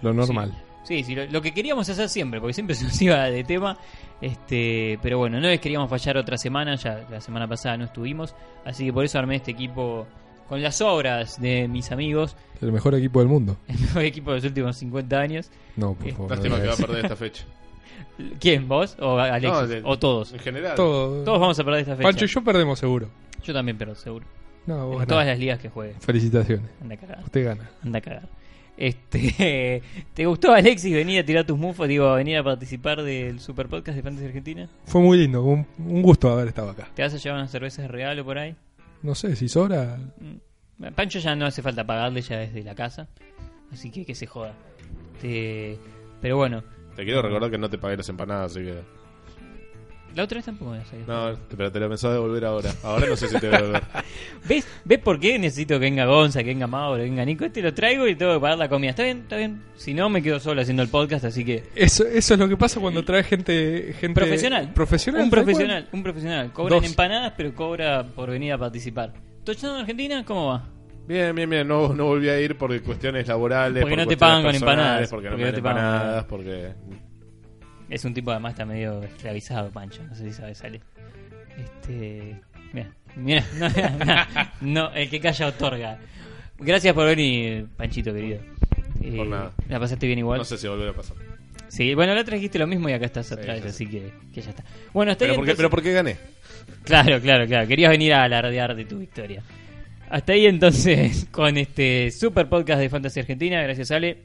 Lo 0.00 0.14
normal. 0.14 0.54
Sí, 0.84 1.02
sí, 1.04 1.14
lo, 1.14 1.26
lo 1.26 1.42
que 1.42 1.52
queríamos 1.52 1.86
hacer 1.90 2.08
siempre, 2.08 2.40
porque 2.40 2.54
siempre 2.54 2.74
se 2.76 2.84
nos 2.84 3.02
iba 3.02 3.24
de 3.24 3.44
tema. 3.44 3.76
Este, 4.22 4.98
pero 5.02 5.18
bueno, 5.18 5.38
no 5.38 5.48
les 5.48 5.60
queríamos 5.60 5.90
fallar 5.90 6.16
otra 6.16 6.38
semana, 6.38 6.76
ya 6.76 7.06
la 7.10 7.20
semana 7.20 7.46
pasada 7.46 7.76
no 7.76 7.84
estuvimos, 7.84 8.34
así 8.64 8.86
que 8.86 8.92
por 8.94 9.04
eso 9.04 9.18
armé 9.18 9.36
este 9.36 9.50
equipo 9.50 10.06
con 10.48 10.62
las 10.62 10.80
obras 10.80 11.40
de 11.40 11.68
mis 11.68 11.90
amigos, 11.92 12.36
El 12.60 12.72
mejor 12.72 12.94
equipo 12.94 13.18
del 13.20 13.28
mundo. 13.28 13.56
el 13.68 13.78
mejor 13.80 14.02
equipo 14.04 14.30
de 14.30 14.36
los 14.36 14.44
últimos 14.44 14.76
50 14.76 15.18
años. 15.20 15.50
No, 15.76 15.94
por 15.94 16.08
Eh, 16.08 16.12
favor. 16.12 16.30
Lástima 16.30 16.56
no 16.56 16.62
que 16.62 16.68
va 16.68 16.74
a 16.74 16.76
perder 16.76 17.04
esta 17.04 17.16
fecha. 17.16 17.44
¿Quién? 18.40 18.66
¿Vos 18.68 18.96
o 19.00 19.18
Alexis? 19.18 19.50
No, 19.52 19.66
de- 19.66 19.82
¿O 19.84 19.98
todos? 19.98 20.32
En 20.32 20.38
general. 20.40 20.74
Todo. 20.74 21.22
Todos 21.24 21.40
vamos 21.40 21.58
a 21.58 21.64
perder 21.64 21.80
esta 21.80 21.96
fecha. 21.96 22.08
Pancho 22.08 22.24
y 22.24 22.28
yo 22.28 22.42
perdemos 22.44 22.78
seguro. 22.78 23.08
Yo 23.44 23.52
también 23.52 23.76
pierdo, 23.76 23.94
seguro. 23.94 24.24
No, 24.66 24.76
vos 24.78 24.86
En 24.86 24.92
ganás. 25.00 25.08
todas 25.08 25.26
las 25.26 25.38
ligas 25.38 25.58
que 25.60 25.68
juegue. 25.68 25.94
Felicitaciones. 26.00 26.70
Anda 26.82 26.94
a 26.94 26.98
cagar. 26.98 27.20
Usted 27.24 27.44
gana. 27.44 27.70
Anda 27.84 27.98
a 27.98 28.02
cagar. 28.02 28.28
Este, 28.76 29.82
¿Te 30.14 30.26
gustó, 30.26 30.52
Alexis, 30.52 30.92
venir 30.94 31.20
a 31.20 31.24
tirar 31.24 31.44
tus 31.46 31.56
mufos? 31.58 31.86
Digo, 31.88 32.12
venir 32.14 32.36
a 32.38 32.42
participar 32.44 33.02
del 33.02 33.38
Super 33.40 33.68
Podcast 33.68 33.96
de 33.96 34.02
Fantasy 34.02 34.26
Argentina. 34.26 34.68
Fue 34.84 35.00
muy 35.00 35.18
lindo, 35.18 35.42
un, 35.44 35.66
un 35.78 36.02
gusto 36.02 36.30
haber 36.30 36.48
estado 36.48 36.70
acá. 36.70 36.88
¿Te 36.94 37.02
vas 37.02 37.14
a 37.14 37.16
llevar 37.18 37.38
unas 37.38 37.50
cervezas 37.50 37.82
de 37.84 37.88
regalo 37.88 38.24
por 38.24 38.38
ahí? 38.38 38.54
No 39.06 39.14
sé, 39.14 39.36
si 39.36 39.48
sobra, 39.48 39.98
Mm. 40.18 40.92
Pancho 40.94 41.20
ya 41.20 41.34
no 41.36 41.46
hace 41.46 41.62
falta 41.62 41.86
pagarle, 41.86 42.20
ya 42.22 42.38
desde 42.40 42.62
la 42.64 42.74
casa. 42.74 43.06
Así 43.72 43.90
que 43.92 44.04
que 44.04 44.14
se 44.16 44.26
joda. 44.26 44.52
Te- 45.20 45.78
Pero 46.20 46.36
bueno, 46.36 46.62
Te 46.96 47.04
quiero 47.04 47.22
recordar 47.22 47.50
que 47.50 47.58
no 47.58 47.70
te 47.70 47.78
pagué 47.78 47.96
las 47.96 48.08
empanadas, 48.08 48.50
así 48.52 48.64
que. 48.64 48.80
La 50.16 50.24
otra 50.24 50.36
vez 50.38 50.46
tampoco 50.46 50.70
me 50.72 50.78
había 50.78 51.06
No, 51.06 51.38
pero 51.56 51.70
te 51.70 51.78
lo 51.78 51.88
pensaba 51.88 52.14
devolver 52.14 52.44
ahora. 52.46 52.72
Ahora 52.82 53.06
no 53.06 53.16
sé 53.16 53.28
si 53.28 53.38
te 53.38 53.46
voy 53.48 53.56
a 53.56 53.60
devolver. 53.60 53.82
¿Ves? 54.48 54.66
¿Ves 54.84 54.98
por 54.98 55.20
qué 55.20 55.38
necesito 55.38 55.74
que 55.74 55.80
venga 55.80 56.06
Gonza, 56.06 56.40
que 56.40 56.46
venga 56.46 56.66
Mauro, 56.66 56.96
que 56.96 57.02
venga 57.08 57.24
Nico? 57.24 57.44
Este 57.44 57.60
lo 57.62 57.74
traigo 57.74 58.08
y 58.08 58.16
tengo 58.16 58.34
que 58.34 58.40
pagar 58.40 58.58
la 58.58 58.68
comida. 58.68 58.90
¿Está 58.90 59.02
bien? 59.02 59.18
¿Está 59.18 59.36
bien? 59.36 59.62
Si 59.76 59.92
no, 59.94 60.08
me 60.08 60.22
quedo 60.22 60.40
solo 60.40 60.62
haciendo 60.62 60.82
el 60.82 60.88
podcast, 60.88 61.26
así 61.26 61.44
que... 61.44 61.64
eso, 61.74 62.04
eso 62.06 62.34
es 62.34 62.40
lo 62.40 62.48
que 62.48 62.56
pasa 62.56 62.80
cuando 62.80 63.04
trae 63.04 63.22
gente, 63.24 63.94
gente 64.00 64.18
Profesional. 64.20 64.72
Profesional. 64.72 65.22
Un 65.22 65.28
cual. 65.30 65.42
profesional, 65.44 65.88
un 65.92 66.02
profesional. 66.02 66.52
Cobra 66.52 66.76
en 66.76 66.82
Dos. 66.82 66.90
empanadas, 66.90 67.32
pero 67.36 67.54
cobra 67.54 68.04
por 68.06 68.30
venir 68.30 68.52
a 68.54 68.58
participar. 68.58 69.12
¿Touchdown 69.44 69.80
Argentina? 69.80 70.24
¿Cómo 70.24 70.46
va? 70.48 70.68
Bien, 71.06 71.34
bien, 71.36 71.48
bien. 71.48 71.68
No, 71.68 71.94
no 71.94 72.06
volví 72.06 72.28
a 72.28 72.40
ir 72.40 72.56
por 72.56 72.80
cuestiones 72.82 73.28
laborales. 73.28 73.82
Porque 73.82 73.96
por 73.96 74.04
no 74.04 74.08
te 74.08 74.16
pagan 74.16 74.42
con 74.42 74.54
empanadas, 74.54 75.08
Porque 75.10 75.26
no 75.28 75.36
porque 75.36 75.44
me 75.44 75.50
no 75.50 75.52
dan 75.52 75.54
te 75.54 75.62
pagan. 75.62 75.84
empanadas, 75.84 76.24
porque. 76.24 76.72
Es 77.88 78.04
un 78.04 78.12
tipo 78.14 78.30
además 78.30 78.52
está 78.52 78.64
medio 78.64 79.02
esclavizado, 79.02 79.70
Pancho. 79.70 80.02
No 80.04 80.14
sé 80.14 80.24
si 80.24 80.32
sabe, 80.32 80.54
sale. 80.54 80.80
Este. 81.56 82.36
Mira, 82.72 82.90
mira, 83.16 83.44
no, 83.58 83.68
no, 83.68 84.88
no, 84.88 84.92
el 84.94 85.08
que 85.08 85.20
calla 85.20 85.46
otorga. 85.46 85.98
Gracias 86.58 86.94
por 86.94 87.06
venir, 87.06 87.66
Panchito 87.76 88.12
querido. 88.12 88.40
Eh, 89.02 89.16
Por 89.16 89.26
nada. 89.26 89.52
¿La 89.68 89.78
pasaste 89.78 90.06
bien 90.06 90.18
igual? 90.18 90.38
No 90.38 90.44
sé 90.44 90.58
si 90.58 90.66
volverá 90.66 90.90
a 90.90 90.94
pasar. 90.94 91.16
Sí, 91.68 91.94
bueno, 91.94 92.14
la 92.14 92.20
otra 92.22 92.34
dijiste 92.36 92.58
lo 92.58 92.66
mismo 92.66 92.88
y 92.88 92.92
acá 92.92 93.06
estás 93.06 93.30
otra 93.32 93.54
vez, 93.54 93.62
sí, 93.62 93.68
así 93.68 93.86
que, 93.86 94.12
que 94.32 94.40
ya 94.40 94.50
está. 94.50 94.64
Bueno, 94.92 95.12
hasta 95.12 95.20
Pero 95.24 95.32
ahí 95.32 95.36
¿por, 95.36 95.44
qué, 95.44 95.50
entonces- 95.52 95.56
pero 95.56 95.70
¿por 95.70 95.82
qué 95.82 95.92
gané? 95.92 96.16
Claro, 96.84 97.20
claro, 97.20 97.46
claro. 97.46 97.68
Querías 97.68 97.90
venir 97.90 98.14
a 98.14 98.24
alardear 98.24 98.74
de 98.74 98.84
tu 98.84 98.98
victoria. 98.98 99.42
Hasta 100.08 100.32
ahí 100.32 100.46
entonces 100.46 101.26
con 101.30 101.56
este 101.56 102.10
super 102.10 102.48
podcast 102.48 102.80
de 102.80 102.88
Fantasy 102.88 103.20
Argentina. 103.20 103.62
Gracias 103.62 103.90
Ale. 103.90 104.18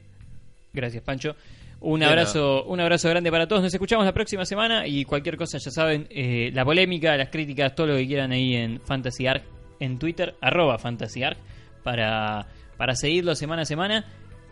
Gracias 0.72 1.02
Pancho. 1.02 1.36
Un 1.82 2.02
abrazo, 2.04 2.64
un 2.64 2.78
abrazo 2.78 3.08
grande 3.08 3.30
para 3.30 3.48
todos. 3.48 3.62
Nos 3.62 3.74
escuchamos 3.74 4.06
la 4.06 4.12
próxima 4.12 4.44
semana 4.44 4.86
y 4.86 5.04
cualquier 5.04 5.36
cosa 5.36 5.58
ya 5.58 5.70
saben, 5.70 6.06
eh, 6.10 6.50
la 6.54 6.64
polémica, 6.64 7.16
las 7.16 7.28
críticas, 7.28 7.74
todo 7.74 7.88
lo 7.88 7.96
que 7.96 8.06
quieran 8.06 8.30
ahí 8.30 8.54
en 8.54 8.80
Fantasy 8.80 9.26
Arc 9.26 9.42
en 9.80 9.98
Twitter, 9.98 10.36
arroba 10.40 10.78
Fantasy 10.78 11.24
Arc, 11.24 11.38
para, 11.82 12.46
para 12.76 12.94
seguirlo 12.94 13.34
semana 13.34 13.62
a 13.62 13.64
semana. 13.64 14.04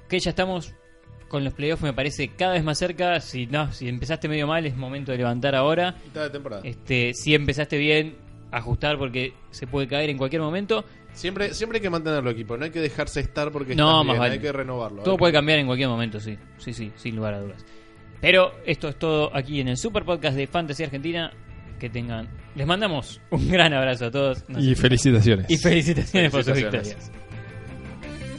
Que 0.08 0.18
ya 0.18 0.30
estamos 0.30 0.74
con 1.28 1.44
los 1.44 1.54
playoffs, 1.54 1.84
me 1.84 1.92
parece 1.92 2.30
cada 2.36 2.54
vez 2.54 2.64
más 2.64 2.78
cerca. 2.78 3.20
Si 3.20 3.46
no, 3.46 3.72
si 3.72 3.88
empezaste 3.88 4.28
medio 4.28 4.48
mal, 4.48 4.66
es 4.66 4.76
momento 4.76 5.12
de 5.12 5.18
levantar 5.18 5.54
ahora. 5.54 5.94
Mitad 6.04 6.22
de 6.22 6.30
temporada. 6.30 6.62
Este, 6.64 7.14
si 7.14 7.36
empezaste 7.36 7.78
bien, 7.78 8.16
ajustar 8.50 8.98
porque 8.98 9.34
se 9.50 9.68
puede 9.68 9.86
caer 9.86 10.10
en 10.10 10.18
cualquier 10.18 10.42
momento. 10.42 10.84
Siempre, 11.12 11.52
siempre 11.54 11.78
hay 11.78 11.82
que 11.82 11.90
mantenerlo 11.90 12.30
equipo, 12.30 12.56
no 12.56 12.64
hay 12.64 12.70
que 12.70 12.80
dejarse 12.80 13.20
estar 13.20 13.50
porque 13.50 13.74
No, 13.74 13.90
estás 13.90 14.06
más 14.06 14.14
bien, 14.14 14.18
vale. 14.20 14.32
hay 14.34 14.38
que 14.40 14.52
renovarlo. 14.52 15.02
Todo 15.02 15.14
hay 15.14 15.18
puede 15.18 15.32
cambiar 15.32 15.58
en 15.58 15.66
cualquier 15.66 15.88
momento, 15.88 16.20
sí. 16.20 16.38
Sí, 16.58 16.72
sí, 16.72 16.92
sin 16.96 17.16
lugar 17.16 17.34
a 17.34 17.40
dudas. 17.40 17.64
Pero 18.20 18.52
esto 18.64 18.88
es 18.88 18.96
todo 18.98 19.34
aquí 19.34 19.60
en 19.60 19.68
el 19.68 19.76
Super 19.76 20.04
Podcast 20.04 20.36
de 20.36 20.46
Fantasy 20.46 20.84
Argentina. 20.84 21.32
Que 21.78 21.88
tengan. 21.88 22.28
Les 22.54 22.66
mandamos 22.66 23.22
un 23.30 23.48
gran 23.50 23.72
abrazo 23.72 24.06
a 24.06 24.10
todos. 24.10 24.46
Nos 24.50 24.62
Y 24.62 24.74
felicitaciones. 24.74 25.46
y 25.48 25.56
felicitaciones 25.56 26.30
por 26.30 26.44
sus 26.44 26.52
Felicitaciones. 26.52 27.08
victorias. 27.08 28.30